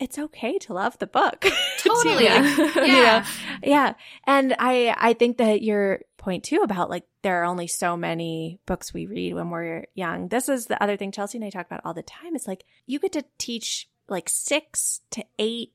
it's 0.00 0.18
okay 0.18 0.58
to 0.58 0.72
love 0.72 0.98
the 0.98 1.06
book. 1.06 1.46
Totally. 1.78 2.24
yeah. 2.24 2.72
yeah. 2.76 3.26
yeah. 3.62 3.94
And 4.24 4.56
I 4.58 4.94
I 4.96 5.12
think 5.12 5.38
that 5.38 5.62
you're 5.62 6.00
point 6.16 6.44
too 6.44 6.60
about 6.62 6.90
like 6.90 7.04
there 7.22 7.42
are 7.42 7.44
only 7.44 7.66
so 7.66 7.96
many 7.96 8.58
books 8.66 8.92
we 8.92 9.06
read 9.06 9.34
when 9.34 9.50
we're 9.50 9.84
young. 9.94 10.28
This 10.28 10.48
is 10.48 10.66
the 10.66 10.82
other 10.82 10.96
thing 10.96 11.12
Chelsey 11.12 11.38
and 11.38 11.44
I 11.44 11.50
talk 11.50 11.66
about 11.66 11.82
all 11.84 11.94
the 11.94 12.02
time. 12.02 12.34
It's 12.34 12.48
like 12.48 12.64
you 12.86 12.98
get 12.98 13.12
to 13.12 13.24
teach 13.38 13.88
like 14.08 14.28
six 14.28 15.02
to 15.10 15.24
eight 15.38 15.72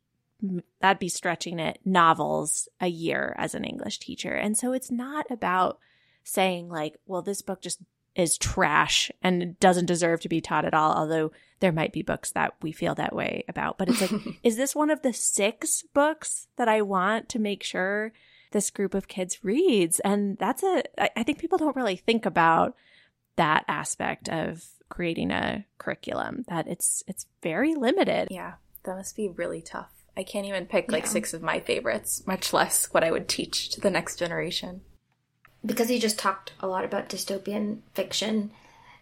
that'd 0.82 1.00
be 1.00 1.10
stretching 1.10 1.60
it 1.60 1.80
novels 1.86 2.68
a 2.80 2.88
year 2.88 3.34
as 3.38 3.56
an 3.56 3.64
English 3.64 4.00
teacher. 4.00 4.34
And 4.34 4.58
so 4.58 4.74
it's 4.74 4.92
not 4.92 5.30
about 5.32 5.80
saying 6.24 6.70
like, 6.70 6.98
well, 7.06 7.22
this 7.22 7.42
book 7.42 7.62
just 7.62 7.80
is 8.16 8.38
trash 8.38 9.12
and 9.22 9.60
doesn't 9.60 9.86
deserve 9.86 10.22
to 10.22 10.30
be 10.30 10.42
taught 10.42 10.66
at 10.66 10.74
all, 10.74 10.94
although 10.94 11.32
there 11.60 11.72
might 11.72 11.94
be 11.94 12.02
books 12.02 12.32
that 12.32 12.54
we 12.62 12.72
feel 12.72 12.96
that 12.96 13.16
way 13.16 13.44
about. 13.48 13.78
But 13.78 13.90
it's 13.90 14.02
like, 14.02 14.12
is 14.44 14.56
this 14.56 14.76
one 14.76 14.90
of 14.90 15.02
the 15.02 15.14
six 15.14 15.84
books 15.94 16.48
that 16.56 16.68
I 16.68 16.82
want 16.82 17.30
to 17.30 17.40
make 17.40 17.64
sure 17.64 18.14
this 18.52 18.70
group 18.70 18.94
of 18.94 19.08
kids 19.08 19.44
reads? 19.44 20.00
And 20.02 20.38
that's 20.38 20.64
a, 20.64 20.84
I 21.18 21.24
think 21.24 21.40
people 21.40 21.58
don't 21.58 21.76
really 21.76 21.98
think 21.98 22.26
about 22.26 22.76
that 23.36 23.66
aspect 23.68 24.30
of 24.30 24.66
creating 24.90 25.32
a 25.32 25.66
curriculum 25.78 26.46
that 26.48 26.68
it's 26.68 27.04
it's 27.08 27.26
very 27.42 27.76
limited. 27.76 28.30
Yeah, 28.32 28.54
that 28.84 28.96
must 28.96 29.16
be 29.16 29.28
really 29.28 29.62
tough. 29.62 29.92
I 30.16 30.24
can't 30.24 30.46
even 30.46 30.68
pick 30.68 30.90
like 30.92 31.04
yeah. 31.04 31.10
six 31.10 31.34
of 31.34 31.42
my 31.42 31.60
favorites, 31.60 32.24
much 32.26 32.54
less 32.54 32.86
what 32.94 33.04
I 33.04 33.12
would 33.12 33.28
teach 33.28 33.70
to 33.72 33.82
the 33.82 33.90
next 33.90 34.18
generation 34.18 34.82
because 35.66 35.90
you 35.90 36.00
just 36.00 36.20
talked 36.20 36.54
a 36.60 36.68
lot 36.68 36.86
about 36.86 37.10
dystopian 37.10 37.80
fiction, 37.94 38.52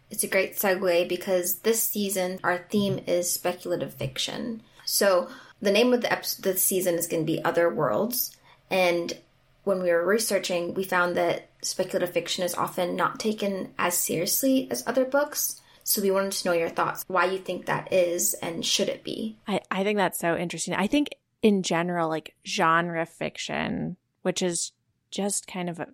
it's 0.10 0.24
a 0.24 0.28
great 0.28 0.56
segue 0.56 1.08
because 1.10 1.58
this 1.60 1.82
season 1.84 2.40
our 2.44 2.66
theme 2.70 3.00
is 3.08 3.32
speculative 3.32 3.94
fiction. 3.94 4.62
So 4.86 5.30
the 5.62 5.72
name 5.72 5.94
of 5.94 6.02
the 6.02 6.12
episode, 6.12 6.44
the 6.44 6.58
season 6.58 6.96
is 6.96 7.08
going 7.08 7.24
to 7.24 7.32
be 7.32 7.44
Other 7.44 7.70
Worlds, 7.70 8.36
and 8.70 9.18
when 9.64 9.82
we 9.82 9.92
were 9.92 10.06
researching, 10.06 10.74
we 10.74 10.84
found 10.84 11.16
that 11.16 11.50
speculative 11.62 12.12
fiction 12.12 12.44
is 12.44 12.56
often 12.56 12.96
not 12.96 13.20
taken 13.20 13.74
as 13.80 13.98
seriously 13.98 14.68
as 14.70 14.84
other 14.86 15.06
books. 15.06 15.62
So 15.86 16.02
we 16.02 16.12
wanted 16.12 16.32
to 16.34 16.48
know 16.48 16.54
your 16.54 16.70
thoughts, 16.70 17.04
why 17.08 17.26
you 17.26 17.40
think 17.40 17.66
that 17.66 17.92
is, 17.92 18.34
and 18.36 18.66
should 18.66 18.90
it 18.90 19.04
be? 19.04 19.38
I, 19.48 19.62
I 19.70 19.84
think 19.84 19.98
that's 19.98 20.20
so 20.20 20.36
interesting. 20.36 20.74
I 20.74 20.88
think 20.88 21.10
in 21.42 21.62
general, 21.62 22.08
like 22.08 22.36
genre 22.46 23.06
fiction, 23.06 23.98
which 24.22 24.42
is 24.42 24.72
just 25.12 25.46
kind 25.46 25.70
of 25.70 25.80
a, 25.80 25.88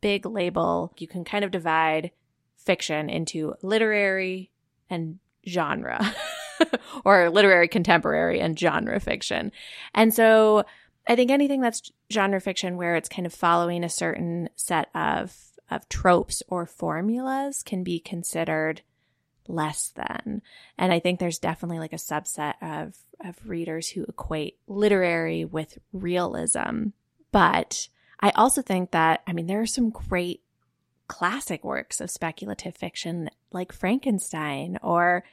big 0.00 0.26
label. 0.26 0.92
You 0.98 1.06
can 1.06 1.24
kind 1.24 1.44
of 1.44 1.50
divide 1.50 2.10
fiction 2.56 3.08
into 3.08 3.54
literary 3.62 4.50
and 4.88 5.18
genre, 5.48 6.14
or 7.04 7.30
literary 7.30 7.68
contemporary 7.68 8.40
and 8.40 8.58
genre 8.58 9.00
fiction. 9.00 9.52
And 9.94 10.12
so 10.12 10.64
I 11.08 11.16
think 11.16 11.30
anything 11.30 11.60
that's 11.60 11.90
genre 12.12 12.40
fiction 12.40 12.76
where 12.76 12.96
it's 12.96 13.08
kind 13.08 13.26
of 13.26 13.34
following 13.34 13.84
a 13.84 13.88
certain 13.88 14.48
set 14.56 14.88
of 14.94 15.36
of 15.70 15.88
tropes 15.88 16.42
or 16.48 16.66
formulas 16.66 17.62
can 17.62 17.84
be 17.84 18.00
considered 18.00 18.82
less 19.46 19.88
than. 19.94 20.42
And 20.76 20.92
I 20.92 20.98
think 20.98 21.18
there's 21.18 21.38
definitely 21.38 21.78
like 21.78 21.92
a 21.92 21.96
subset 21.96 22.54
of 22.60 22.96
of 23.20 23.36
readers 23.48 23.88
who 23.88 24.04
equate 24.04 24.58
literary 24.66 25.44
with 25.44 25.78
realism. 25.92 26.88
But 27.32 27.88
I 28.20 28.30
also 28.30 28.62
think 28.62 28.90
that, 28.90 29.22
I 29.26 29.32
mean, 29.32 29.46
there 29.46 29.60
are 29.60 29.66
some 29.66 29.90
great 29.90 30.42
classic 31.08 31.64
works 31.64 32.00
of 32.00 32.10
speculative 32.10 32.76
fiction 32.76 33.30
like 33.50 33.72
Frankenstein 33.72 34.78
or 34.82 35.24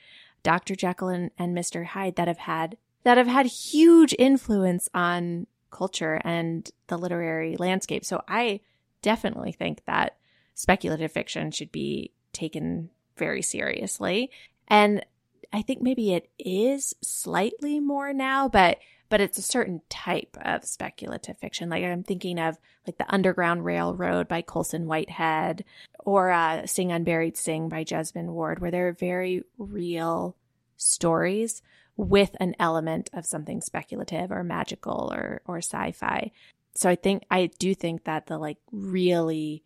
Dr. 0.42 0.76
Jekyll 0.76 1.10
and, 1.10 1.32
and 1.38 1.56
Mr. 1.56 1.86
Hyde 1.86 2.16
that 2.16 2.28
have 2.28 2.40
had 2.40 2.78
that 3.04 3.18
have 3.18 3.28
had 3.28 3.46
huge 3.46 4.14
influence 4.18 4.90
on 4.94 5.48
culture 5.72 6.20
and 6.24 6.70
the 6.88 6.98
literary 6.98 7.56
landscape. 7.58 8.04
So 8.04 8.24
I 8.28 8.62
definitely 9.02 9.52
think 9.52 9.84
that 9.86 10.18
speculative 10.56 11.12
fiction 11.12 11.52
should 11.52 11.72
be 11.72 12.12
taken 12.34 12.90
very 13.16 13.42
seriously. 13.42 14.32
And 14.68 15.06
I 15.54 15.62
think 15.62 15.82
maybe 15.82 16.14
it 16.14 16.30
is 16.38 16.94
slightly 17.02 17.80
more 17.80 18.14
now, 18.14 18.50
but 18.50 18.80
but 19.10 19.22
it's 19.22 19.38
a 19.38 19.44
certain 19.44 19.82
type 19.90 20.38
of 20.42 20.66
speculative 20.66 21.38
fiction. 21.38 21.70
Like 21.70 21.84
I'm 21.84 22.04
thinking 22.04 22.40
of 22.40 22.58
like 22.86 22.98
the 22.98 23.14
Underground 23.14 23.66
Railroad 23.66 24.28
by 24.28 24.42
Colson 24.42 24.88
Whitehead 24.88 25.64
or 26.00 26.30
uh, 26.32 26.66
Sing 26.66 26.92
Unburied 26.92 27.38
Sing 27.38 27.70
by 27.70 27.84
Jesmyn 27.84 28.28
Ward, 28.28 28.60
where 28.60 28.72
they're 28.72 28.94
very 28.94 29.44
real 29.58 30.36
stories 30.76 31.62
with 31.96 32.36
an 32.40 32.56
element 32.60 33.10
of 33.14 33.26
something 33.26 33.62
speculative 33.62 34.32
or 34.32 34.44
magical 34.44 35.12
or 35.14 35.42
or 35.46 35.58
sci-fi. 35.58 36.32
So 36.76 36.90
I 36.90 36.96
think 36.96 37.24
I 37.32 37.50
do 37.60 37.74
think 37.74 38.04
that 38.04 38.28
the 38.28 38.38
like 38.38 38.58
really 38.72 39.64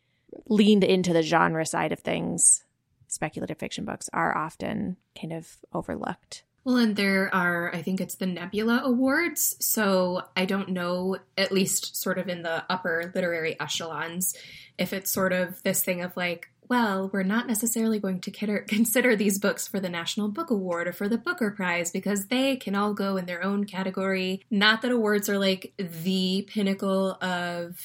leaned 0.48 0.84
into 0.84 1.14
the 1.14 1.22
genre 1.22 1.66
side 1.66 1.92
of 1.92 2.00
things 2.00 2.64
speculative 3.08 3.58
fiction 3.58 3.84
books 3.84 4.10
are 4.14 4.36
often 4.36 4.96
kind 5.20 5.34
of 5.34 5.58
overlooked. 5.74 6.44
Well, 6.64 6.78
and 6.78 6.96
there 6.96 7.34
are, 7.34 7.74
I 7.74 7.82
think 7.82 8.00
it's 8.00 8.16
the 8.16 8.28
Nebula 8.28 8.82
Awards. 8.84 9.56
So 9.60 10.24
I 10.36 10.46
don't 10.46 10.70
know, 10.70 11.18
at 11.38 11.52
least 11.52 11.96
sort 11.96 12.20
of 12.20 12.30
in 12.30 12.44
the 12.44 12.64
upper 12.70 13.12
literary 13.16 13.60
echelons, 13.60 14.36
if 14.78 14.94
it's 14.94 15.12
sort 15.12 15.34
of 15.34 15.62
this 15.64 15.84
thing 15.84 16.02
of 16.02 16.16
like, 16.16 16.50
well, 16.70 17.10
we're 17.12 17.24
not 17.24 17.48
necessarily 17.48 18.00
going 18.00 18.22
to 18.22 18.32
consider 18.68 19.16
these 19.16 19.40
books 19.40 19.68
for 19.68 19.80
the 19.80 19.90
National 19.90 20.30
Book 20.30 20.52
Award 20.52 20.88
or 20.88 20.94
for 20.94 21.10
the 21.10 21.18
Booker 21.18 21.52
Prize 21.52 21.92
because 21.92 22.28
they 22.28 22.56
can 22.56 22.76
all 22.76 22.94
go 22.94 23.18
in 23.18 23.26
their 23.26 23.44
own 23.44 23.66
category. 23.66 24.42
Not 24.50 24.82
that 24.82 24.92
awards 24.92 25.30
are 25.30 25.40
like 25.40 25.74
the 25.78 26.48
pinnacle 26.48 27.18
of 27.22 27.78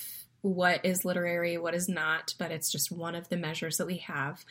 what 0.43 0.85
is 0.85 1.05
literary, 1.05 1.59
what 1.59 1.75
is 1.75 1.89
not, 1.89 2.35
but 2.39 2.53
it's 2.53 2.71
just 2.71 2.93
one 2.93 3.15
of 3.15 3.29
the 3.29 3.37
measures 3.37 3.79
that 3.79 3.87
we 3.87 3.97
have. 3.99 4.45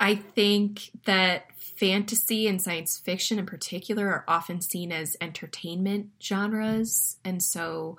I 0.00 0.14
think 0.14 0.90
that 1.06 1.46
fantasy 1.58 2.46
and 2.46 2.60
science 2.60 2.98
fiction 2.98 3.38
in 3.38 3.46
particular 3.46 4.08
are 4.08 4.24
often 4.28 4.60
seen 4.60 4.92
as 4.92 5.16
entertainment 5.20 6.10
genres. 6.20 7.16
And 7.24 7.42
so 7.42 7.98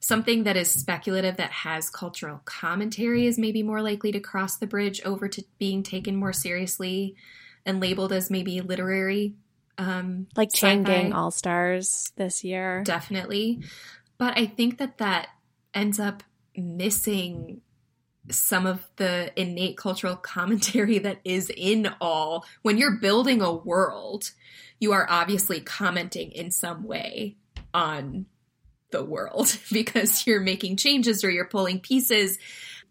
something 0.00 0.44
that 0.44 0.56
is 0.56 0.70
speculative 0.70 1.36
that 1.36 1.50
has 1.50 1.88
cultural 1.88 2.40
commentary 2.44 3.26
is 3.26 3.38
maybe 3.38 3.62
more 3.62 3.82
likely 3.82 4.12
to 4.12 4.20
cross 4.20 4.56
the 4.56 4.66
bridge 4.66 5.00
over 5.04 5.28
to 5.28 5.44
being 5.58 5.82
taken 5.82 6.16
more 6.16 6.32
seriously 6.32 7.14
and 7.64 7.80
labeled 7.80 8.12
as 8.12 8.30
maybe 8.30 8.60
literary. 8.60 9.34
Um, 9.78 10.26
like 10.36 10.52
Chain 10.52 10.82
Gang 10.82 11.12
All 11.12 11.30
Stars 11.30 12.12
this 12.16 12.44
year. 12.44 12.82
Definitely. 12.84 13.62
But 14.18 14.36
I 14.36 14.46
think 14.46 14.78
that 14.78 14.98
that 14.98 15.28
ends 15.74 15.98
up 15.98 16.22
missing 16.56 17.62
some 18.30 18.66
of 18.66 18.86
the 18.96 19.32
innate 19.36 19.76
cultural 19.76 20.16
commentary 20.16 20.98
that 20.98 21.20
is 21.24 21.50
in 21.56 21.88
all. 22.00 22.44
When 22.62 22.78
you're 22.78 22.98
building 22.98 23.42
a 23.42 23.52
world, 23.52 24.30
you 24.78 24.92
are 24.92 25.06
obviously 25.08 25.60
commenting 25.60 26.32
in 26.32 26.50
some 26.50 26.84
way 26.84 27.36
on 27.74 28.26
the 28.90 29.04
world 29.04 29.56
because 29.72 30.26
you're 30.26 30.40
making 30.40 30.76
changes 30.76 31.24
or 31.24 31.30
you're 31.30 31.46
pulling 31.46 31.80
pieces. 31.80 32.38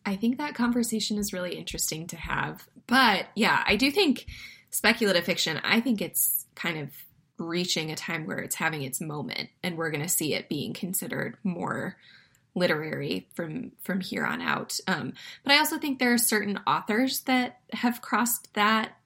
I 0.06 0.16
think 0.16 0.38
that 0.38 0.56
conversation 0.56 1.18
is 1.18 1.34
really 1.34 1.56
interesting 1.56 2.08
to 2.08 2.18
have. 2.18 2.68
But 2.88 3.28
yeah, 3.36 3.64
I 3.66 3.76
do 3.76 3.92
think 3.92 4.26
speculative 4.72 5.26
fiction, 5.26 5.62
I 5.64 5.80
think 5.80 6.02
it's 6.02 6.46
kind 6.56 6.80
of 6.80 6.90
reaching 7.38 7.92
a 7.92 7.96
time 7.96 8.26
where 8.26 8.40
it's 8.40 8.56
having 8.56 8.84
its 8.84 9.02
moment 9.02 9.50
and 9.64 9.78
we're 9.78 9.92
going 9.92 10.04
to 10.04 10.10
see 10.10 10.34
it 10.34 10.50
being 10.50 10.74
considered 10.74 11.38
more 11.44 11.98
literary 12.56 13.30
from 13.34 13.72
from 13.82 14.02
here 14.02 14.26
on 14.26 14.42
out. 14.42 14.80
Um, 14.88 15.14
but 15.44 15.54
I 15.54 15.58
also 15.58 15.78
think 15.78 16.00
there 16.00 16.14
are 16.14 16.18
certain 16.18 16.60
authors 16.68 17.22
that 17.22 17.60
have 17.74 18.02
crossed 18.02 18.54
that 18.54 18.98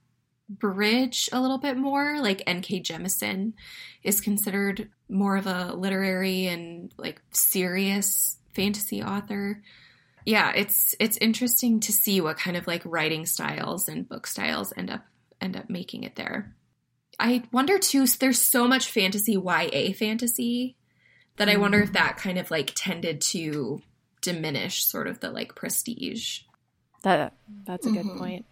bridge 0.50 1.30
a 1.32 1.41
little 1.41 1.58
bit 1.58 1.78
more. 1.78 2.20
Like 2.20 2.43
N.K. 2.46 2.82
Jemisin 2.82 3.54
is 4.04 4.22
considered 4.22 4.89
more 5.10 5.38
of 5.38 5.48
a 5.48 5.74
literary 5.74 6.48
and 6.48 6.93
like 6.98 7.22
serious 7.32 8.38
fantasy 8.54 9.04
author. 9.04 9.62
Yeah, 10.26 10.52
it's 10.56 10.96
it's 11.00 11.18
interesting 11.18 11.80
to 11.82 11.91
see 11.91 12.22
what 12.22 12.38
kind 12.38 12.58
of 12.58 12.68
like 12.68 12.82
writing 12.86 13.26
styles 13.26 13.88
and 13.88 14.10
book 14.10 14.26
styles 14.26 14.74
end 14.76 14.89
up 14.89 15.06
end 15.39 15.56
up 15.56 15.70
making 15.70 16.04
it 16.04 16.16
there. 16.16 16.56
I 17.20 17.43
wonder 17.52 17.78
too. 17.78 18.08
There's 18.08 18.41
so 18.41 18.68
much 18.68 18.89
fantasy, 18.89 19.34
YA 19.34 19.93
fantasy 19.93 20.76
that 21.38 21.50
I 21.50 21.58
wonder 21.58 21.82
if 21.82 21.94
that 21.94 22.18
kind 22.18 22.38
of 22.38 22.52
like 22.52 22.72
tended 22.76 23.22
to 23.22 23.82
diminish 24.22 24.86
sort 24.86 25.08
of 25.08 25.20
the 25.20 25.32
like 25.32 25.56
prestige. 25.56 26.42
That 27.04 27.34
that's 27.66 27.86
a 27.86 27.92
good 27.92 28.06
mm-hmm. 28.06 28.20
point. 28.20 28.46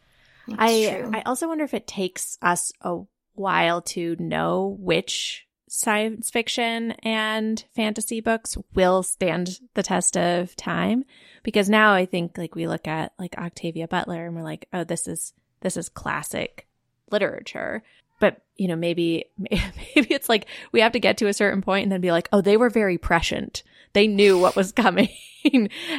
That's 0.48 0.62
I 0.62 0.98
true. 1.00 1.12
I 1.14 1.22
also 1.22 1.48
wonder 1.48 1.64
if 1.64 1.74
it 1.74 1.88
takes 1.88 2.38
us 2.42 2.72
a 2.82 3.02
while 3.36 3.82
to 3.82 4.16
know 4.20 4.78
which 4.80 5.48
science 5.68 6.30
fiction 6.30 6.92
and 7.02 7.66
fantasy 7.76 8.22
books 8.22 8.56
will 8.76 9.02
stand 9.02 9.60
the 9.74 9.82
test 9.82 10.16
of 10.16 10.56
time 10.56 11.04
because 11.42 11.68
now 11.68 11.94
I 11.94 12.06
think 12.06 12.38
like 12.38 12.54
we 12.54 12.68
look 12.68 12.88
at 12.88 13.14
like 13.18 13.36
Octavia 13.40 13.88
Butler 13.88 14.28
and 14.28 14.36
we're 14.36 14.44
like 14.44 14.68
oh 14.72 14.84
this 14.84 15.08
is 15.08 15.34
this 15.62 15.76
is 15.76 15.90
classic 15.90 16.68
literature 17.10 17.82
but 18.24 18.42
you 18.56 18.70
know, 18.70 18.78
maybe 18.78 19.26
maybe 19.38 20.14
it's 20.14 20.30
like 20.30 20.46
we 20.72 20.80
have 20.80 20.94
to 20.94 21.00
get 21.02 21.18
to 21.18 21.28
a 21.28 21.34
certain 21.34 21.62
point 21.62 21.84
and 21.84 21.92
then 21.92 22.00
be 22.00 22.14
like, 22.14 22.30
oh, 22.32 22.40
they 22.40 22.56
were 22.56 22.70
very 22.70 22.98
prescient. 22.98 23.64
They 23.92 24.08
knew 24.08 24.40
what 24.40 24.56
was 24.56 24.72
coming. 24.86 25.10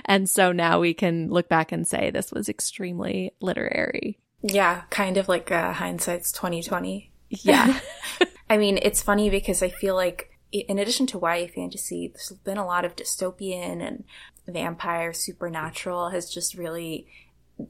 and 0.06 0.30
so 0.30 0.50
now 0.50 0.80
we 0.80 0.94
can 0.94 1.28
look 1.28 1.50
back 1.50 1.70
and 1.70 1.86
say 1.86 2.10
this 2.10 2.32
was 2.32 2.48
extremely 2.48 3.34
literary. 3.40 4.18
Yeah, 4.40 4.84
kind 4.88 5.18
of 5.18 5.28
like 5.28 5.50
uh, 5.50 5.74
hindsight's 5.74 6.32
2020. 6.32 7.10
Yeah. 7.28 7.78
I 8.48 8.56
mean, 8.56 8.78
it's 8.80 9.02
funny 9.02 9.28
because 9.28 9.62
I 9.62 9.68
feel 9.68 9.94
like 9.94 10.30
in 10.50 10.78
addition 10.78 11.06
to 11.08 11.20
YA 11.20 11.48
fantasy, 11.54 12.08
there's 12.08 12.32
been 12.42 12.56
a 12.56 12.64
lot 12.64 12.86
of 12.86 12.96
dystopian 12.96 13.86
and 13.86 14.04
vampire 14.48 15.12
supernatural 15.12 16.08
has 16.08 16.32
just 16.32 16.54
really 16.54 17.06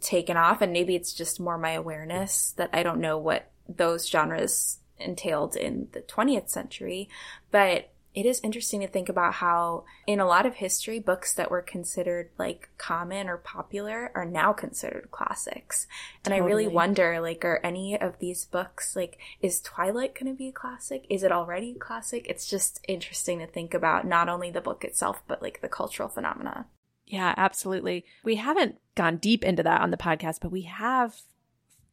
taken 0.00 0.36
off 0.36 0.62
and 0.62 0.72
maybe 0.72 0.94
it's 0.94 1.12
just 1.12 1.40
more 1.40 1.58
my 1.58 1.72
awareness 1.72 2.52
that 2.56 2.70
I 2.72 2.84
don't 2.84 3.00
know 3.00 3.18
what 3.18 3.50
those 3.68 4.08
genres 4.08 4.78
entailed 4.98 5.56
in 5.56 5.88
the 5.92 6.00
20th 6.00 6.50
century, 6.50 7.08
but 7.50 7.90
it 8.14 8.26
is 8.26 8.40
interesting 8.44 8.80
to 8.80 8.86
think 8.86 9.08
about 9.08 9.34
how 9.34 9.84
in 10.06 10.20
a 10.20 10.26
lot 10.26 10.46
of 10.46 10.54
history 10.54 11.00
books 11.00 11.34
that 11.34 11.50
were 11.50 11.60
considered 11.60 12.30
like 12.38 12.68
common 12.78 13.28
or 13.28 13.36
popular 13.36 14.12
are 14.14 14.24
now 14.24 14.52
considered 14.52 15.08
classics. 15.10 15.88
And 16.24 16.32
totally. 16.32 16.40
i 16.40 16.46
really 16.46 16.68
wonder 16.68 17.20
like 17.20 17.44
are 17.44 17.60
any 17.64 18.00
of 18.00 18.20
these 18.20 18.44
books 18.44 18.94
like 18.94 19.18
is 19.40 19.60
twilight 19.60 20.14
going 20.14 20.32
to 20.32 20.38
be 20.38 20.48
a 20.48 20.52
classic? 20.52 21.06
Is 21.10 21.24
it 21.24 21.32
already 21.32 21.72
a 21.72 21.78
classic? 21.78 22.26
It's 22.28 22.48
just 22.48 22.80
interesting 22.86 23.40
to 23.40 23.46
think 23.48 23.74
about 23.74 24.06
not 24.06 24.28
only 24.28 24.50
the 24.50 24.60
book 24.60 24.84
itself 24.84 25.22
but 25.26 25.42
like 25.42 25.60
the 25.60 25.68
cultural 25.68 26.08
phenomena. 26.08 26.66
Yeah 27.06 27.34
absolutely. 27.36 28.04
We 28.22 28.36
haven't 28.36 28.76
gone 28.94 29.16
deep 29.16 29.44
into 29.44 29.64
that 29.64 29.80
on 29.80 29.90
the 29.90 29.96
podcast 29.96 30.38
but 30.40 30.52
we 30.52 30.62
have 30.62 31.16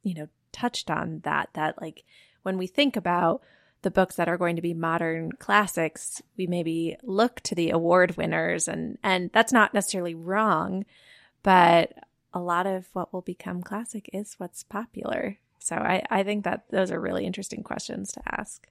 you 0.04 0.14
know 0.14 0.28
touched 0.52 0.90
on 0.90 1.22
that 1.24 1.50
that 1.54 1.82
like 1.82 2.04
when 2.44 2.58
we 2.58 2.68
think 2.68 2.96
about 2.96 3.42
the 3.82 3.92
books 3.92 4.16
that 4.16 4.30
are 4.30 4.38
going 4.38 4.56
to 4.56 4.62
be 4.62 4.74
modern 4.74 5.32
classics, 5.32 6.22
we 6.38 6.46
maybe 6.46 6.98
look 7.04 7.40
to 7.42 7.56
the 7.56 7.72
award 7.72 8.18
winners 8.18 8.68
and 8.68 8.98
and 9.04 9.32
that's 9.34 9.54
not 9.54 9.74
necessarily 9.74 10.16
wrong, 10.16 10.86
but 11.44 11.94
a 12.34 12.40
lot 12.40 12.68
of 12.68 12.88
what 12.94 13.12
will 13.12 13.22
become 13.22 13.62
classic 13.62 14.10
is 14.14 14.36
what's 14.38 14.64
popular. 14.64 15.38
So 15.60 15.76
I, 15.76 16.04
I 16.10 16.24
think 16.24 16.46
that 16.46 16.66
those 16.72 16.92
are 16.92 17.00
really 17.00 17.26
interesting 17.26 17.62
questions 17.62 18.12
to 18.14 18.22
ask. 18.26 18.68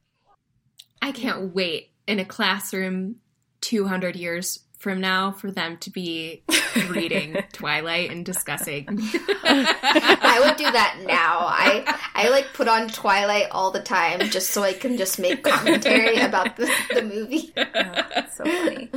I 1.02 1.12
can't 1.12 1.54
wait 1.54 1.90
in 2.06 2.18
a 2.18 2.24
classroom 2.24 3.16
200 3.60 4.16
years 4.16 4.60
from 4.80 4.98
now 4.98 5.30
for 5.30 5.50
them 5.50 5.76
to 5.76 5.90
be 5.90 6.42
reading 6.88 7.36
Twilight 7.52 8.10
and 8.10 8.24
discussing. 8.24 8.86
I 8.88 10.42
would 10.42 10.56
do 10.56 10.64
that 10.64 10.96
now. 11.06 11.40
I 11.40 11.98
I 12.14 12.30
like 12.30 12.54
put 12.54 12.66
on 12.66 12.88
Twilight 12.88 13.48
all 13.50 13.70
the 13.70 13.82
time 13.82 14.20
just 14.30 14.50
so 14.50 14.62
I 14.62 14.72
can 14.72 14.96
just 14.96 15.18
make 15.18 15.44
commentary 15.44 16.16
about 16.16 16.56
the, 16.56 16.72
the 16.92 17.02
movie. 17.02 17.52
Oh, 17.72 18.22
so 18.32 18.44
funny. 18.44 18.90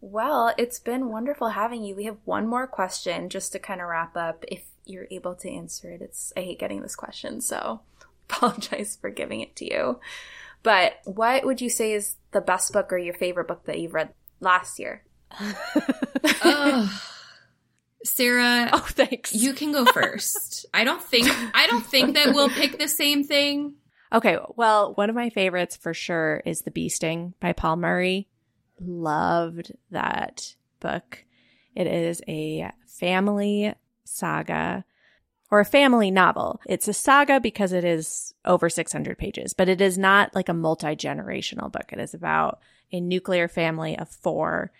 Well, 0.00 0.54
it's 0.56 0.78
been 0.78 1.10
wonderful 1.10 1.50
having 1.50 1.84
you. 1.84 1.94
We 1.94 2.04
have 2.04 2.16
one 2.24 2.46
more 2.46 2.66
question 2.66 3.28
just 3.28 3.52
to 3.52 3.58
kind 3.58 3.80
of 3.80 3.88
wrap 3.88 4.16
up. 4.16 4.44
If 4.48 4.64
you're 4.86 5.06
able 5.10 5.34
to 5.36 5.50
answer 5.50 5.90
it, 5.90 6.00
it's 6.00 6.32
I 6.36 6.40
hate 6.40 6.58
getting 6.58 6.80
this 6.80 6.96
question, 6.96 7.42
so 7.42 7.80
apologize 8.28 8.96
for 8.98 9.10
giving 9.10 9.40
it 9.40 9.54
to 9.56 9.70
you. 9.70 10.00
But 10.62 10.94
what 11.04 11.44
would 11.44 11.60
you 11.60 11.68
say 11.68 11.92
is 11.92 12.16
the 12.32 12.40
best 12.40 12.72
book 12.72 12.92
or 12.92 12.98
your 12.98 13.14
favorite 13.14 13.46
book 13.48 13.64
that 13.66 13.78
you've 13.78 13.94
read 13.94 14.14
last 14.40 14.78
year. 14.78 15.02
oh. 16.42 17.00
Sara, 18.04 18.68
oh 18.72 18.86
thanks. 18.90 19.34
You 19.34 19.54
can 19.54 19.72
go 19.72 19.84
first. 19.86 20.66
I 20.72 20.84
don't 20.84 21.02
think 21.02 21.28
I 21.54 21.66
don't 21.66 21.84
think 21.84 22.14
that 22.14 22.34
we'll 22.34 22.50
pick 22.50 22.78
the 22.78 22.88
same 22.88 23.24
thing. 23.24 23.74
Okay, 24.12 24.38
well, 24.54 24.92
one 24.94 25.10
of 25.10 25.16
my 25.16 25.30
favorites 25.30 25.76
for 25.76 25.92
sure 25.92 26.40
is 26.44 26.62
The 26.62 26.70
Bee 26.70 26.88
Sting 26.88 27.34
by 27.40 27.52
Paul 27.52 27.76
Murray. 27.76 28.28
Loved 28.78 29.72
that 29.90 30.54
book. 30.78 31.24
It 31.74 31.88
is 31.88 32.22
a 32.28 32.70
family 32.86 33.74
saga 34.04 34.84
or 35.50 35.60
a 35.60 35.64
family 35.64 36.10
novel. 36.10 36.60
It's 36.66 36.88
a 36.88 36.92
saga 36.92 37.40
because 37.40 37.72
it 37.72 37.84
is 37.84 38.34
over 38.44 38.68
600 38.68 39.18
pages, 39.18 39.52
but 39.52 39.68
it 39.68 39.80
is 39.80 39.98
not 39.98 40.34
like 40.34 40.48
a 40.48 40.54
multi 40.54 40.96
generational 40.96 41.70
book. 41.70 41.92
It 41.92 41.98
is 41.98 42.14
about 42.14 42.60
a 42.92 43.00
nuclear 43.00 43.48
family 43.48 43.96
of 43.98 44.08
four 44.08 44.72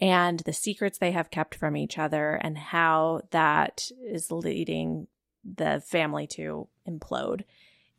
and 0.00 0.40
the 0.40 0.52
secrets 0.52 0.98
they 0.98 1.12
have 1.12 1.30
kept 1.30 1.54
from 1.54 1.76
each 1.76 1.96
other 1.98 2.34
and 2.34 2.58
how 2.58 3.22
that 3.30 3.90
is 4.04 4.32
leading 4.32 5.06
the 5.44 5.82
family 5.86 6.26
to 6.26 6.68
implode. 6.88 7.44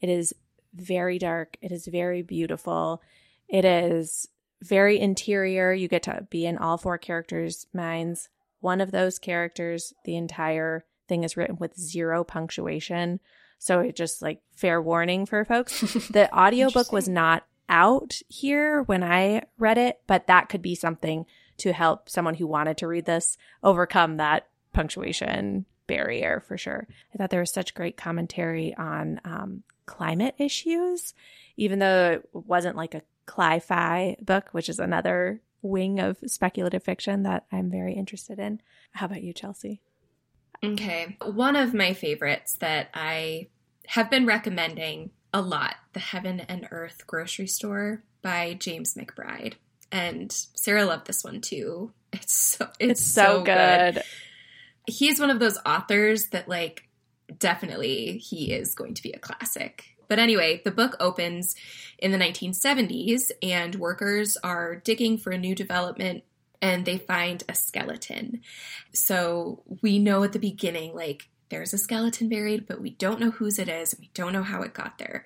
It 0.01 0.09
is 0.09 0.34
very 0.74 1.17
dark. 1.17 1.57
It 1.61 1.71
is 1.71 1.88
very 1.88 2.21
beautiful. 2.21 3.01
It 3.47 3.63
is 3.63 4.28
very 4.61 4.99
interior. 4.99 5.71
You 5.74 5.88
get 5.88 6.03
to 6.03 6.28
be 6.30 6.45
in 6.45 6.57
all 6.57 6.78
four 6.78 6.97
characters' 6.97 7.67
minds. 7.74 8.30
One 8.59 8.82
of 8.82 8.91
those 8.91 9.19
characters, 9.19 9.93
the 10.05 10.15
entire 10.15 10.86
thing 11.07 11.23
is 11.23 11.37
written 11.37 11.57
with 11.57 11.79
zero 11.79 12.23
punctuation. 12.23 13.19
So 13.59 13.79
it 13.79 13.95
just 13.95 14.21
like 14.21 14.41
fair 14.55 14.81
warning 14.81 15.25
for 15.25 15.45
folks. 15.45 15.81
The 16.11 16.33
audiobook 16.37 16.91
was 16.91 17.07
not 17.07 17.45
out 17.69 18.19
here 18.27 18.83
when 18.83 19.03
I 19.03 19.43
read 19.57 19.77
it, 19.77 20.01
but 20.05 20.27
that 20.27 20.49
could 20.49 20.61
be 20.61 20.75
something 20.75 21.25
to 21.57 21.71
help 21.71 22.09
someone 22.09 22.35
who 22.35 22.47
wanted 22.47 22.77
to 22.77 22.87
read 22.87 23.05
this 23.05 23.37
overcome 23.63 24.17
that 24.17 24.47
punctuation 24.73 25.65
barrier 25.87 26.43
for 26.47 26.57
sure. 26.57 26.87
I 27.13 27.17
thought 27.17 27.29
there 27.29 27.39
was 27.39 27.51
such 27.51 27.73
great 27.73 27.97
commentary 27.97 28.75
on 28.75 29.21
um, 29.23 29.63
climate 29.85 30.35
issues, 30.37 31.13
even 31.57 31.79
though 31.79 32.11
it 32.11 32.29
wasn't 32.33 32.77
like 32.77 32.95
a 32.95 33.03
cli-fi 33.25 34.17
book, 34.21 34.49
which 34.51 34.69
is 34.69 34.79
another 34.79 35.41
wing 35.61 35.99
of 35.99 36.17
speculative 36.27 36.83
fiction 36.83 37.23
that 37.23 37.45
I'm 37.51 37.69
very 37.69 37.93
interested 37.93 38.39
in. 38.39 38.61
How 38.91 39.05
about 39.05 39.23
you, 39.23 39.33
Chelsey? 39.33 39.81
Okay. 40.64 41.18
One 41.22 41.55
of 41.55 41.74
my 41.74 41.93
favorites 41.93 42.55
that 42.59 42.89
I 42.93 43.47
have 43.88 44.09
been 44.09 44.26
recommending 44.26 45.11
a 45.34 45.41
lot 45.41 45.76
The 45.93 45.99
Heaven 45.99 46.39
and 46.41 46.68
Earth 46.72 47.03
Grocery 47.05 47.47
Store 47.47 48.03
by 48.22 48.53
James 48.53 48.95
McBride. 48.95 49.55
And 49.91 50.32
Sara 50.32 50.86
loved 50.86 51.07
this 51.07 51.24
one 51.24 51.41
too. 51.41 51.91
It's 52.14 52.36
so 52.36 52.70
it's, 52.80 53.01
it's 53.01 53.11
so, 53.11 53.39
so 53.39 53.43
good. 53.43 53.95
good. 53.95 54.03
He's 54.86 55.20
one 55.20 55.32
of 55.32 55.39
those 55.39 55.57
authors 55.66 56.28
that 56.28 56.47
like 56.47 56.88
definitely 57.39 58.20
he 58.20 58.53
is 58.53 58.76
going 58.76 58.93
to 58.93 59.01
be 59.01 59.11
a 59.14 59.18
classic. 59.20 59.86
But 60.07 60.20
anyway, 60.20 60.61
the 60.64 60.70
book 60.70 60.95
opens 60.99 61.55
in 61.97 62.11
the 62.11 62.20
1970s 62.20 63.32
and 63.41 63.74
workers 63.74 64.38
are 64.43 64.76
digging 64.76 65.18
for 65.18 65.32
a 65.32 65.39
new 65.39 65.55
development 65.55 66.24
and 66.64 66.86
they 66.86 66.97
find 66.97 67.43
a 67.49 67.53
skeleton. 67.53 68.41
So 68.93 69.61
we 69.82 69.99
know 69.99 70.24
at 70.24 70.32
the 70.32 70.39
beginning 70.39 70.95
like 70.95 71.28
there's 71.49 71.74
a 71.74 71.78
skeleton 71.78 72.30
buried, 72.30 72.66
but 72.66 72.82
we 72.82 72.91
don't 72.91 73.20
know 73.20 73.32
whose 73.32 73.59
it 73.59 73.68
is 73.68 73.93
and 73.93 73.99
we 73.99 74.09
don't 74.14 74.32
know 74.32 74.43
how 74.43 74.61
it 74.61 74.74
got 74.74 74.97
there. 74.97 75.26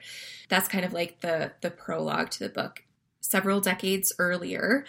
That's 0.49 0.67
kind 0.67 0.83
of 0.83 0.93
like 0.93 1.21
the 1.21 1.53
the 1.61 1.69
prologue 1.69 2.31
to 2.31 2.39
the 2.39 2.49
book. 2.49 2.83
Several 3.21 3.61
decades 3.61 4.11
earlier, 4.17 4.83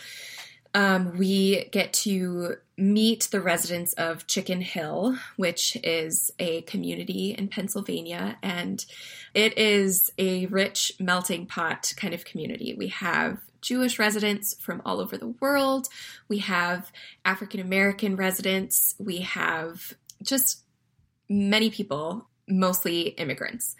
um, 0.72 1.18
we 1.18 1.66
get 1.70 1.92
to 2.04 2.56
meet 2.78 3.28
the 3.30 3.40
residents 3.40 3.92
of 3.94 4.26
Chicken 4.26 4.62
Hill, 4.62 5.16
which 5.36 5.76
is 5.84 6.30
a 6.38 6.62
community 6.62 7.34
in 7.36 7.48
Pennsylvania, 7.48 8.38
and 8.42 8.86
it 9.34 9.58
is 9.58 10.10
a 10.16 10.46
rich 10.46 10.92
melting 10.98 11.44
pot 11.46 11.92
kind 11.96 12.14
of 12.14 12.24
community. 12.24 12.74
We 12.74 12.88
have 12.88 13.38
Jewish 13.60 13.98
residents 13.98 14.54
from 14.60 14.82
all 14.84 15.00
over 15.00 15.16
the 15.16 15.34
world, 15.40 15.88
we 16.28 16.38
have 16.38 16.92
African 17.24 17.60
American 17.60 18.16
residents, 18.16 18.94
we 18.98 19.18
have 19.18 19.94
just 20.22 20.62
many 21.28 21.70
people, 21.70 22.28
mostly 22.48 23.08
immigrants. 23.08 23.76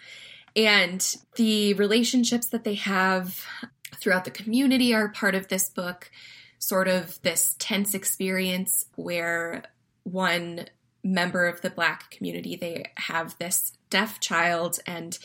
And 0.55 1.15
the 1.35 1.73
relationships 1.75 2.47
that 2.47 2.63
they 2.63 2.75
have 2.75 3.45
throughout 3.95 4.25
the 4.25 4.31
community 4.31 4.93
are 4.93 5.09
part 5.09 5.35
of 5.35 5.47
this 5.47 5.69
book, 5.69 6.11
sort 6.57 6.87
of 6.87 7.21
this 7.21 7.55
tense 7.59 7.93
experience 7.93 8.85
where 8.95 9.63
one 10.03 10.65
member 11.03 11.47
of 11.47 11.61
the 11.61 11.69
black 11.69 12.11
community 12.11 12.55
they 12.55 12.85
have 12.97 13.37
this 13.39 13.73
deaf 13.89 14.19
child 14.19 14.79
and 14.85 15.17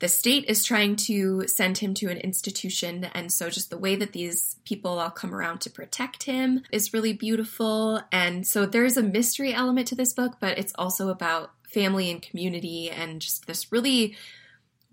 the 0.00 0.08
state 0.08 0.44
is 0.48 0.64
trying 0.64 0.94
to 0.94 1.46
send 1.48 1.78
him 1.78 1.94
to 1.94 2.08
an 2.08 2.18
institution 2.18 3.04
and 3.14 3.32
so 3.32 3.50
just 3.50 3.70
the 3.70 3.78
way 3.78 3.96
that 3.96 4.12
these 4.12 4.56
people 4.64 4.98
all 4.98 5.10
come 5.10 5.34
around 5.34 5.60
to 5.60 5.70
protect 5.70 6.24
him 6.24 6.62
is 6.70 6.92
really 6.92 7.12
beautiful 7.12 8.00
and 8.12 8.46
so 8.46 8.66
there's 8.66 8.96
a 8.96 9.02
mystery 9.02 9.52
element 9.52 9.88
to 9.88 9.94
this 9.94 10.12
book 10.12 10.36
but 10.40 10.58
it's 10.58 10.72
also 10.76 11.08
about 11.08 11.50
family 11.68 12.10
and 12.10 12.22
community 12.22 12.90
and 12.90 13.20
just 13.20 13.46
this 13.46 13.70
really 13.70 14.16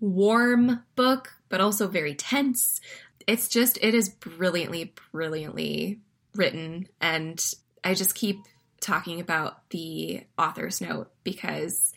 warm 0.00 0.82
book, 0.94 1.32
but 1.48 1.60
also 1.60 1.88
very 1.88 2.14
tense. 2.14 2.80
It's 3.26 3.48
just, 3.48 3.78
it 3.80 3.94
is 3.94 4.08
brilliantly, 4.08 4.94
brilliantly 5.12 6.00
written. 6.34 6.88
And 7.00 7.44
I 7.82 7.94
just 7.94 8.14
keep 8.14 8.38
talking 8.80 9.20
about 9.20 9.68
the 9.70 10.24
author's 10.38 10.80
note 10.80 11.10
because 11.24 11.92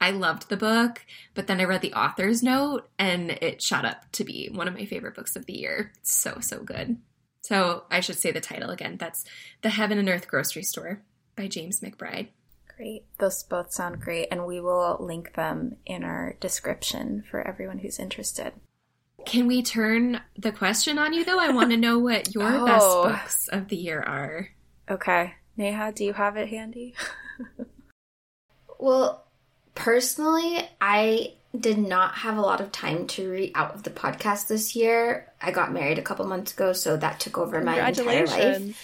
I 0.00 0.10
loved 0.10 0.48
the 0.48 0.56
book, 0.56 1.04
but 1.34 1.46
then 1.46 1.60
I 1.60 1.64
read 1.64 1.80
the 1.80 1.94
author's 1.94 2.42
note 2.42 2.88
and 2.98 3.30
it 3.30 3.62
shot 3.62 3.84
up 3.84 4.10
to 4.12 4.24
be 4.24 4.48
one 4.52 4.68
of 4.68 4.74
my 4.74 4.84
favorite 4.84 5.14
books 5.14 5.34
of 5.36 5.46
the 5.46 5.54
year. 5.58 5.92
It's 5.98 6.14
so, 6.14 6.38
so 6.40 6.62
good. 6.62 6.98
So 7.42 7.84
I 7.90 8.00
should 8.00 8.18
say 8.18 8.30
the 8.30 8.40
title 8.40 8.70
again. 8.70 8.96
That's 8.98 9.24
The 9.62 9.70
Heaven 9.70 9.98
and 9.98 10.08
Earth 10.08 10.28
Grocery 10.28 10.62
Store 10.62 11.00
by 11.36 11.46
James 11.48 11.80
McBride. 11.80 12.28
Great. 12.76 13.04
Those 13.18 13.42
both 13.44 13.72
sound 13.72 14.00
great, 14.00 14.28
and 14.32 14.46
we 14.46 14.60
will 14.60 14.96
link 14.98 15.34
them 15.34 15.76
in 15.86 16.02
our 16.04 16.34
description 16.40 17.22
for 17.30 17.46
everyone 17.46 17.78
who's 17.78 18.00
interested. 18.00 18.52
Can 19.26 19.46
we 19.46 19.62
turn 19.62 20.20
the 20.36 20.50
question 20.52 20.98
on 20.98 21.12
you 21.12 21.24
though? 21.24 21.38
I 21.38 21.50
want 21.52 21.70
to 21.70 21.76
know 21.76 21.98
what 21.98 22.34
your 22.34 22.44
Oh. 22.44 22.66
best 22.66 22.86
books 22.86 23.48
of 23.48 23.68
the 23.68 23.76
year 23.76 24.00
are. 24.02 24.48
Okay. 24.90 25.34
Neha, 25.56 25.92
do 25.92 26.04
you 26.04 26.12
have 26.14 26.36
it 26.36 26.48
handy? 26.48 26.94
Well, 28.78 29.23
personally, 29.74 30.68
I 30.80 31.34
did 31.58 31.78
not 31.78 32.14
have 32.16 32.36
a 32.36 32.40
lot 32.40 32.60
of 32.60 32.72
time 32.72 33.06
to 33.06 33.30
read 33.30 33.52
out 33.54 33.74
of 33.74 33.84
the 33.84 33.90
podcast 33.90 34.48
this 34.48 34.74
year. 34.74 35.30
I 35.40 35.50
got 35.50 35.72
married 35.72 35.98
a 35.98 36.02
couple 36.02 36.26
months 36.26 36.52
ago, 36.52 36.72
so 36.72 36.96
that 36.96 37.20
took 37.20 37.38
over 37.38 37.60
my 37.62 37.88
entire 37.88 38.26
life. 38.26 38.76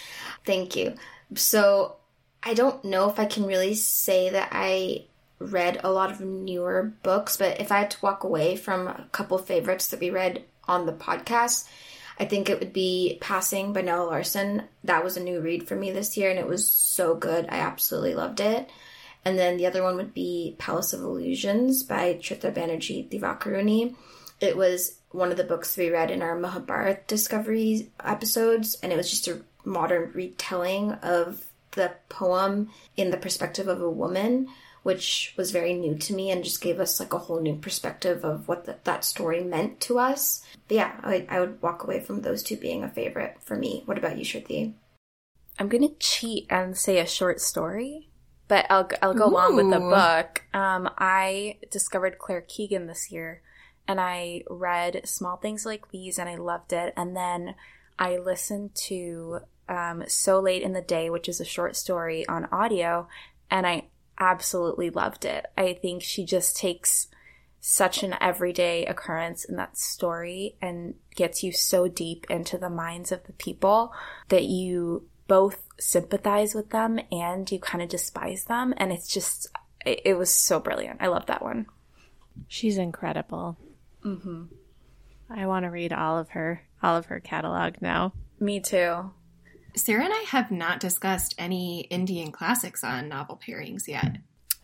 Thank 0.44 0.76
you. 0.76 0.94
So 1.34 1.96
I 2.42 2.54
don't 2.54 2.84
know 2.84 3.10
if 3.10 3.18
I 3.18 3.24
can 3.24 3.44
really 3.44 3.74
say 3.74 4.30
that 4.30 4.50
I 4.52 5.04
read 5.38 5.80
a 5.82 5.90
lot 5.90 6.10
of 6.10 6.20
newer 6.20 6.92
books, 7.02 7.36
but 7.36 7.60
if 7.60 7.72
I 7.72 7.78
had 7.80 7.90
to 7.92 8.02
walk 8.02 8.24
away 8.24 8.56
from 8.56 8.86
a 8.86 9.06
couple 9.10 9.38
favorites 9.38 9.88
that 9.88 10.00
we 10.00 10.10
read 10.10 10.44
on 10.68 10.86
the 10.86 10.92
podcast, 10.92 11.66
I 12.18 12.26
think 12.26 12.48
it 12.48 12.60
would 12.60 12.72
be 12.72 13.18
Passing 13.20 13.72
by 13.72 13.80
Nella 13.80 14.04
Larsen. 14.04 14.64
That 14.84 15.02
was 15.02 15.16
a 15.16 15.22
new 15.22 15.40
read 15.40 15.66
for 15.66 15.74
me 15.74 15.90
this 15.90 16.16
year 16.16 16.30
and 16.30 16.38
it 16.38 16.46
was 16.46 16.70
so 16.70 17.14
good. 17.14 17.46
I 17.48 17.56
absolutely 17.60 18.14
loved 18.14 18.40
it. 18.40 18.68
And 19.24 19.38
then 19.38 19.56
the 19.56 19.66
other 19.66 19.82
one 19.82 19.96
would 19.96 20.14
be 20.14 20.56
Palace 20.58 20.92
of 20.92 21.00
Illusions 21.00 21.82
by 21.82 22.14
Chitra 22.14 22.52
Banerjee 22.52 23.10
Divakaruni. 23.10 23.94
It 24.40 24.56
was 24.56 24.98
one 25.10 25.30
of 25.30 25.36
the 25.36 25.44
books 25.44 25.76
we 25.76 25.90
read 25.90 26.10
in 26.10 26.22
our 26.22 26.38
Mahabharat 26.38 27.06
Discovery 27.06 27.90
episodes, 28.02 28.76
and 28.82 28.92
it 28.92 28.96
was 28.96 29.10
just 29.10 29.28
a 29.28 29.42
modern 29.64 30.10
retelling 30.14 30.92
of 30.92 31.46
the 31.72 31.92
poem 32.08 32.70
in 32.96 33.10
the 33.10 33.16
perspective 33.16 33.68
of 33.68 33.80
a 33.80 33.90
woman, 33.90 34.48
which 34.82 35.34
was 35.36 35.50
very 35.50 35.74
new 35.74 35.94
to 35.96 36.14
me 36.14 36.30
and 36.30 36.42
just 36.42 36.62
gave 36.62 36.80
us 36.80 36.98
like 36.98 37.12
a 37.12 37.18
whole 37.18 37.40
new 37.40 37.56
perspective 37.56 38.24
of 38.24 38.48
what 38.48 38.64
the, 38.64 38.76
that 38.84 39.04
story 39.04 39.44
meant 39.44 39.80
to 39.80 39.98
us. 39.98 40.42
But 40.68 40.74
yeah, 40.74 41.00
I, 41.02 41.26
I 41.28 41.40
would 41.40 41.60
walk 41.60 41.84
away 41.84 42.00
from 42.00 42.22
those 42.22 42.42
two 42.42 42.56
being 42.56 42.82
a 42.82 42.88
favorite 42.88 43.36
for 43.42 43.56
me. 43.56 43.82
What 43.84 43.98
about 43.98 44.16
you, 44.16 44.24
Shruti? 44.24 44.72
I'm 45.58 45.68
going 45.68 45.86
to 45.86 45.94
cheat 45.98 46.46
and 46.48 46.76
say 46.76 46.98
a 46.98 47.06
short 47.06 47.40
story, 47.40 48.08
but 48.50 48.66
I'll, 48.68 48.88
I'll 49.00 49.14
go 49.14 49.26
along 49.26 49.54
with 49.54 49.70
the 49.70 49.78
book. 49.78 50.42
Um, 50.52 50.90
I 50.98 51.58
discovered 51.70 52.18
Claire 52.18 52.40
Keegan 52.40 52.88
this 52.88 53.12
year 53.12 53.42
and 53.86 54.00
I 54.00 54.42
read 54.50 55.02
Small 55.04 55.36
Things 55.36 55.64
Like 55.64 55.88
These 55.90 56.18
and 56.18 56.28
I 56.28 56.34
loved 56.34 56.72
it. 56.72 56.92
And 56.96 57.16
then 57.16 57.54
I 57.96 58.16
listened 58.16 58.74
to 58.86 59.38
um, 59.68 60.02
So 60.08 60.40
Late 60.40 60.62
in 60.62 60.72
the 60.72 60.82
Day, 60.82 61.10
which 61.10 61.28
is 61.28 61.40
a 61.40 61.44
short 61.44 61.76
story 61.76 62.26
on 62.26 62.46
audio, 62.46 63.06
and 63.52 63.68
I 63.68 63.84
absolutely 64.18 64.90
loved 64.90 65.24
it. 65.24 65.46
I 65.56 65.74
think 65.74 66.02
she 66.02 66.24
just 66.24 66.56
takes 66.56 67.06
such 67.60 68.02
an 68.02 68.16
everyday 68.20 68.84
occurrence 68.84 69.44
in 69.44 69.54
that 69.56 69.78
story 69.78 70.56
and 70.60 70.94
gets 71.14 71.44
you 71.44 71.52
so 71.52 71.86
deep 71.86 72.26
into 72.28 72.58
the 72.58 72.70
minds 72.70 73.12
of 73.12 73.22
the 73.24 73.32
people 73.34 73.92
that 74.28 74.44
you 74.44 75.06
both 75.30 75.62
sympathize 75.78 76.56
with 76.56 76.70
them 76.70 76.98
and 77.12 77.48
you 77.52 77.60
kind 77.60 77.80
of 77.80 77.88
despise 77.88 78.44
them. 78.46 78.74
And 78.76 78.90
it's 78.90 79.06
just, 79.06 79.46
it, 79.86 80.00
it 80.04 80.14
was 80.14 80.28
so 80.28 80.58
brilliant. 80.58 81.00
I 81.00 81.06
love 81.06 81.26
that 81.26 81.40
one. 81.40 81.66
She's 82.48 82.78
incredible. 82.78 83.56
Mm-hmm. 84.04 84.46
I 85.30 85.46
want 85.46 85.66
to 85.66 85.70
read 85.70 85.92
all 85.92 86.18
of 86.18 86.30
her 86.30 86.62
all 86.82 86.96
of 86.96 87.06
her 87.06 87.20
catalog 87.20 87.74
now. 87.80 88.12
Me 88.40 88.58
too. 88.58 89.12
Sara 89.76 90.04
and 90.04 90.12
I 90.12 90.24
have 90.28 90.50
not 90.50 90.80
discussed 90.80 91.36
any 91.38 91.82
Indian 91.82 92.32
classics 92.32 92.82
on 92.82 93.08
novel 93.08 93.40
pairings 93.46 93.86
yet. 93.86 94.16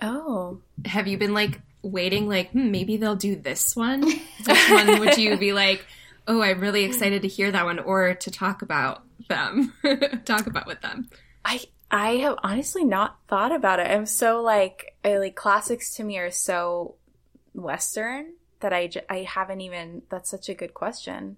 Oh, 0.02 0.62
Have 0.84 1.06
you 1.06 1.16
been 1.16 1.32
like 1.32 1.60
waiting, 1.82 2.28
like, 2.28 2.50
hmm, 2.50 2.72
maybe 2.72 2.96
they'll 2.96 3.14
do 3.14 3.36
this 3.36 3.76
one? 3.76 4.02
Which 4.46 4.70
one 4.70 4.98
would 4.98 5.16
you 5.16 5.36
be 5.36 5.52
like, 5.52 5.86
oh, 6.26 6.42
I'm 6.42 6.58
really 6.58 6.84
excited 6.84 7.22
to 7.22 7.28
hear 7.28 7.52
that 7.52 7.66
one 7.66 7.78
or 7.78 8.14
to 8.14 8.30
talk 8.32 8.62
about 8.62 9.05
them? 9.28 9.72
talk 10.24 10.46
about 10.46 10.66
with 10.66 10.80
them. 10.80 11.08
I 11.44 11.60
I 11.90 12.16
have 12.16 12.38
honestly 12.42 12.84
not 12.84 13.18
thought 13.28 13.52
about 13.52 13.80
it. 13.80 13.90
I'm 13.90 14.06
so 14.06 14.42
like 14.42 14.96
like 15.04 15.36
classics 15.36 15.94
to 15.96 16.04
me 16.04 16.18
are 16.18 16.30
so 16.30 16.96
western 17.54 18.34
that 18.60 18.72
I 18.72 18.88
j- 18.88 19.04
I 19.08 19.18
haven't 19.18 19.60
even 19.60 20.02
that's 20.10 20.30
such 20.30 20.48
a 20.48 20.54
good 20.54 20.74
question. 20.74 21.36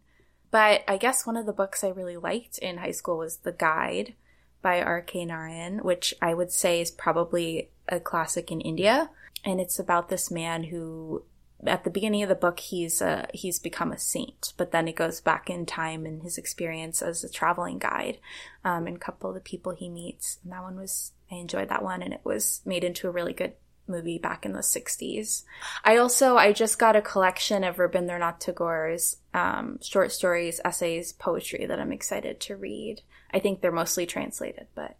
But 0.50 0.82
I 0.88 0.96
guess 0.96 1.26
one 1.26 1.36
of 1.36 1.46
the 1.46 1.52
books 1.52 1.84
I 1.84 1.88
really 1.88 2.16
liked 2.16 2.58
in 2.58 2.78
high 2.78 2.92
school 2.92 3.18
was 3.18 3.38
The 3.38 3.52
Guide 3.52 4.14
by 4.62 4.80
R.K. 4.80 5.26
Narayan, 5.26 5.78
which 5.78 6.14
I 6.22 6.34
would 6.34 6.52
say 6.52 6.80
is 6.80 6.90
probably 6.90 7.68
a 7.88 8.00
classic 8.00 8.50
in 8.50 8.60
India. 8.60 9.10
And 9.44 9.60
it's 9.60 9.78
about 9.78 10.08
this 10.08 10.30
man 10.30 10.64
who, 10.64 11.22
at 11.66 11.84
the 11.84 11.90
beginning 11.90 12.22
of 12.22 12.28
the 12.28 12.34
book, 12.34 12.60
he's 12.60 13.02
uh, 13.02 13.26
he's 13.34 13.58
become 13.58 13.92
a 13.92 13.98
saint, 13.98 14.52
but 14.56 14.70
then 14.70 14.86
it 14.88 14.96
goes 14.96 15.20
back 15.20 15.50
in 15.50 15.66
time 15.66 16.06
and 16.06 16.22
his 16.22 16.38
experience 16.38 17.02
as 17.02 17.24
a 17.24 17.28
traveling 17.28 17.78
guide, 17.78 18.18
um, 18.64 18.86
and 18.86 18.96
a 18.96 19.00
couple 19.00 19.30
of 19.30 19.34
the 19.34 19.40
people 19.40 19.72
he 19.72 19.88
meets. 19.88 20.38
And 20.42 20.52
that 20.52 20.62
one 20.62 20.76
was 20.76 21.12
I 21.30 21.36
enjoyed 21.36 21.68
that 21.68 21.82
one, 21.82 22.02
and 22.02 22.12
it 22.14 22.20
was 22.24 22.60
made 22.64 22.84
into 22.84 23.08
a 23.08 23.10
really 23.10 23.32
good 23.32 23.54
movie 23.88 24.18
back 24.18 24.44
in 24.44 24.52
the 24.52 24.60
60s. 24.60 25.44
I 25.82 25.96
also 25.96 26.36
I 26.36 26.52
just 26.52 26.78
got 26.78 26.94
a 26.94 27.00
collection 27.02 27.64
of 27.64 27.76
Rabindranath 27.76 28.38
Tagore's 28.38 29.16
um, 29.34 29.78
short 29.82 30.12
stories, 30.12 30.60
essays, 30.64 31.12
poetry 31.12 31.64
that 31.66 31.80
I'm 31.80 31.92
excited 31.92 32.38
to 32.40 32.56
read. 32.56 33.00
I 33.32 33.40
think 33.40 33.60
they're 33.60 33.72
mostly 33.72 34.06
translated, 34.06 34.66
but 34.74 34.96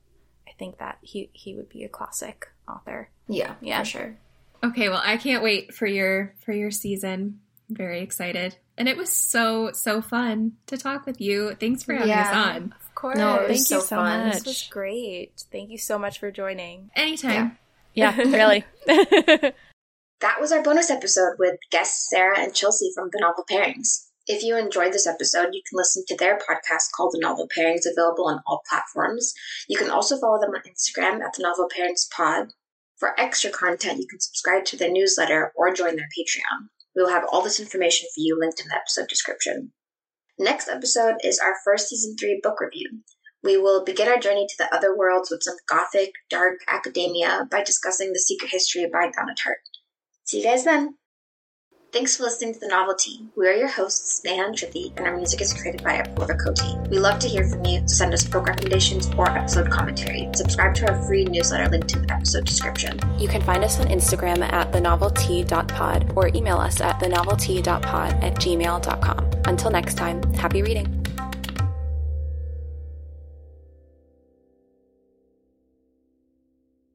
I 0.48 0.52
think 0.58 0.78
that 0.78 0.98
he 1.02 1.30
he 1.32 1.54
would 1.54 1.68
be 1.68 1.84
a 1.84 1.88
classic 1.88 2.48
author. 2.66 3.10
Yeah, 3.28 3.54
Yeah. 3.60 3.80
for 3.80 3.84
sure. 3.84 4.18
Okay, 4.64 4.88
well, 4.88 5.00
I 5.04 5.16
can't 5.16 5.42
wait 5.42 5.74
for 5.74 5.86
your 5.86 6.34
for 6.44 6.52
your 6.52 6.70
season. 6.70 7.40
I'm 7.70 7.76
very 7.76 8.00
excited. 8.00 8.56
And 8.76 8.88
it 8.88 8.96
was 8.96 9.12
so 9.12 9.72
so 9.72 10.00
fun 10.02 10.52
to 10.66 10.76
talk 10.76 11.06
with 11.06 11.20
you. 11.20 11.54
Thanks 11.60 11.82
for 11.82 11.92
having 11.94 12.08
Yeah. 12.08 12.28
us 12.30 12.34
on. 12.56 12.74
Of 12.86 12.94
course. 12.94 13.16
No, 13.18 13.36
it 13.36 13.48
was 13.48 13.48
Thank 13.48 13.58
you 13.58 13.64
so 13.64 13.80
so 13.80 13.96
fun. 13.96 14.24
much. 14.26 14.34
This 14.34 14.44
was 14.46 14.68
great. 14.70 15.44
Thank 15.52 15.70
you 15.70 15.78
so 15.78 15.98
much 15.98 16.18
for 16.18 16.30
joining. 16.30 16.90
Anytime. 16.96 17.58
Yeah, 17.94 18.16
really. 18.16 18.64
That 20.20 20.40
was 20.40 20.50
our 20.50 20.62
bonus 20.64 20.90
episode 20.90 21.34
with 21.38 21.54
guests 21.70 22.08
Sara 22.10 22.40
and 22.40 22.52
Chelsey 22.52 22.90
from 22.92 23.08
The 23.12 23.20
Novel 23.20 23.44
Pairings. 23.48 24.06
If 24.26 24.42
you 24.42 24.56
enjoyed 24.56 24.92
this 24.92 25.06
episode, 25.06 25.50
you 25.52 25.62
can 25.68 25.76
listen 25.76 26.02
to 26.08 26.16
their 26.16 26.36
podcast 26.38 26.90
called 26.94 27.12
The 27.12 27.20
Novel 27.20 27.46
Pairings, 27.56 27.82
available 27.90 28.26
on 28.26 28.40
all 28.44 28.60
platforms. 28.68 29.32
You 29.68 29.78
can 29.78 29.90
also 29.90 30.18
follow 30.18 30.40
them 30.40 30.50
on 30.50 30.62
Instagram 30.62 31.22
at 31.24 31.34
The 31.34 31.44
Novel 31.44 31.68
Pairings 31.68 32.10
Pod. 32.10 32.48
For 32.98 33.18
extra 33.18 33.50
content, 33.50 34.00
you 34.00 34.06
can 34.08 34.20
subscribe 34.20 34.64
to 34.66 34.76
their 34.76 34.90
newsletter 34.90 35.52
or 35.54 35.72
join 35.72 35.96
their 35.96 36.08
Patreon. 36.18 36.68
We 36.96 37.02
will 37.02 37.10
have 37.10 37.24
all 37.30 37.42
this 37.42 37.60
information 37.60 38.08
for 38.12 38.20
you 38.20 38.36
linked 38.38 38.60
in 38.60 38.68
the 38.68 38.76
episode 38.76 39.08
description. 39.08 39.72
Next 40.38 40.68
episode 40.68 41.16
is 41.22 41.38
our 41.38 41.54
first 41.64 41.88
season 41.88 42.16
three 42.18 42.40
book 42.42 42.60
review. 42.60 43.02
We 43.42 43.56
will 43.56 43.84
begin 43.84 44.08
our 44.08 44.18
journey 44.18 44.46
to 44.48 44.54
the 44.58 44.74
other 44.74 44.96
worlds 44.96 45.30
with 45.30 45.44
some 45.44 45.56
gothic, 45.68 46.10
dark 46.28 46.58
academia 46.66 47.46
by 47.50 47.62
discussing 47.62 48.12
the 48.12 48.18
secret 48.18 48.50
history 48.50 48.82
of 48.82 48.90
by 48.90 49.10
Donna 49.10 49.34
Tartt. 49.34 49.62
See 50.24 50.38
you 50.38 50.44
guys 50.44 50.64
then. 50.64 50.96
Thanks 51.90 52.18
for 52.18 52.24
listening 52.24 52.52
to 52.52 52.60
The 52.60 52.68
Novel 52.68 52.94
Tea. 52.94 53.26
We 53.34 53.48
are 53.48 53.54
your 53.54 53.68
hosts, 53.68 54.20
and 54.26 54.54
Shruti, 54.54 54.94
and 54.98 55.06
our 55.06 55.16
music 55.16 55.40
is 55.40 55.54
created 55.54 55.82
by 55.82 56.02
Apoorva 56.02 56.38
Koti. 56.38 56.76
We 56.90 56.98
love 56.98 57.18
to 57.20 57.28
hear 57.28 57.48
from 57.48 57.64
you, 57.64 57.88
send 57.88 58.12
us 58.12 58.24
book 58.24 58.46
recommendations 58.46 59.08
or 59.16 59.30
episode 59.30 59.70
commentary. 59.70 60.28
Subscribe 60.34 60.74
to 60.74 60.90
our 60.90 61.02
free 61.04 61.24
newsletter 61.24 61.70
linked 61.70 61.94
in 61.94 62.06
the 62.06 62.12
episode 62.12 62.44
description. 62.44 63.00
You 63.18 63.26
can 63.26 63.40
find 63.40 63.64
us 63.64 63.80
on 63.80 63.86
Instagram 63.86 64.42
at 64.52 64.70
thenovelteapod 64.70 66.14
or 66.14 66.28
email 66.34 66.58
us 66.58 66.82
at 66.82 67.00
thenovelteapod 67.00 68.22
at 68.22 68.34
gmail.com. 68.34 69.30
Until 69.46 69.70
next 69.70 69.94
time, 69.94 70.22
happy 70.34 70.60
reading. 70.60 70.97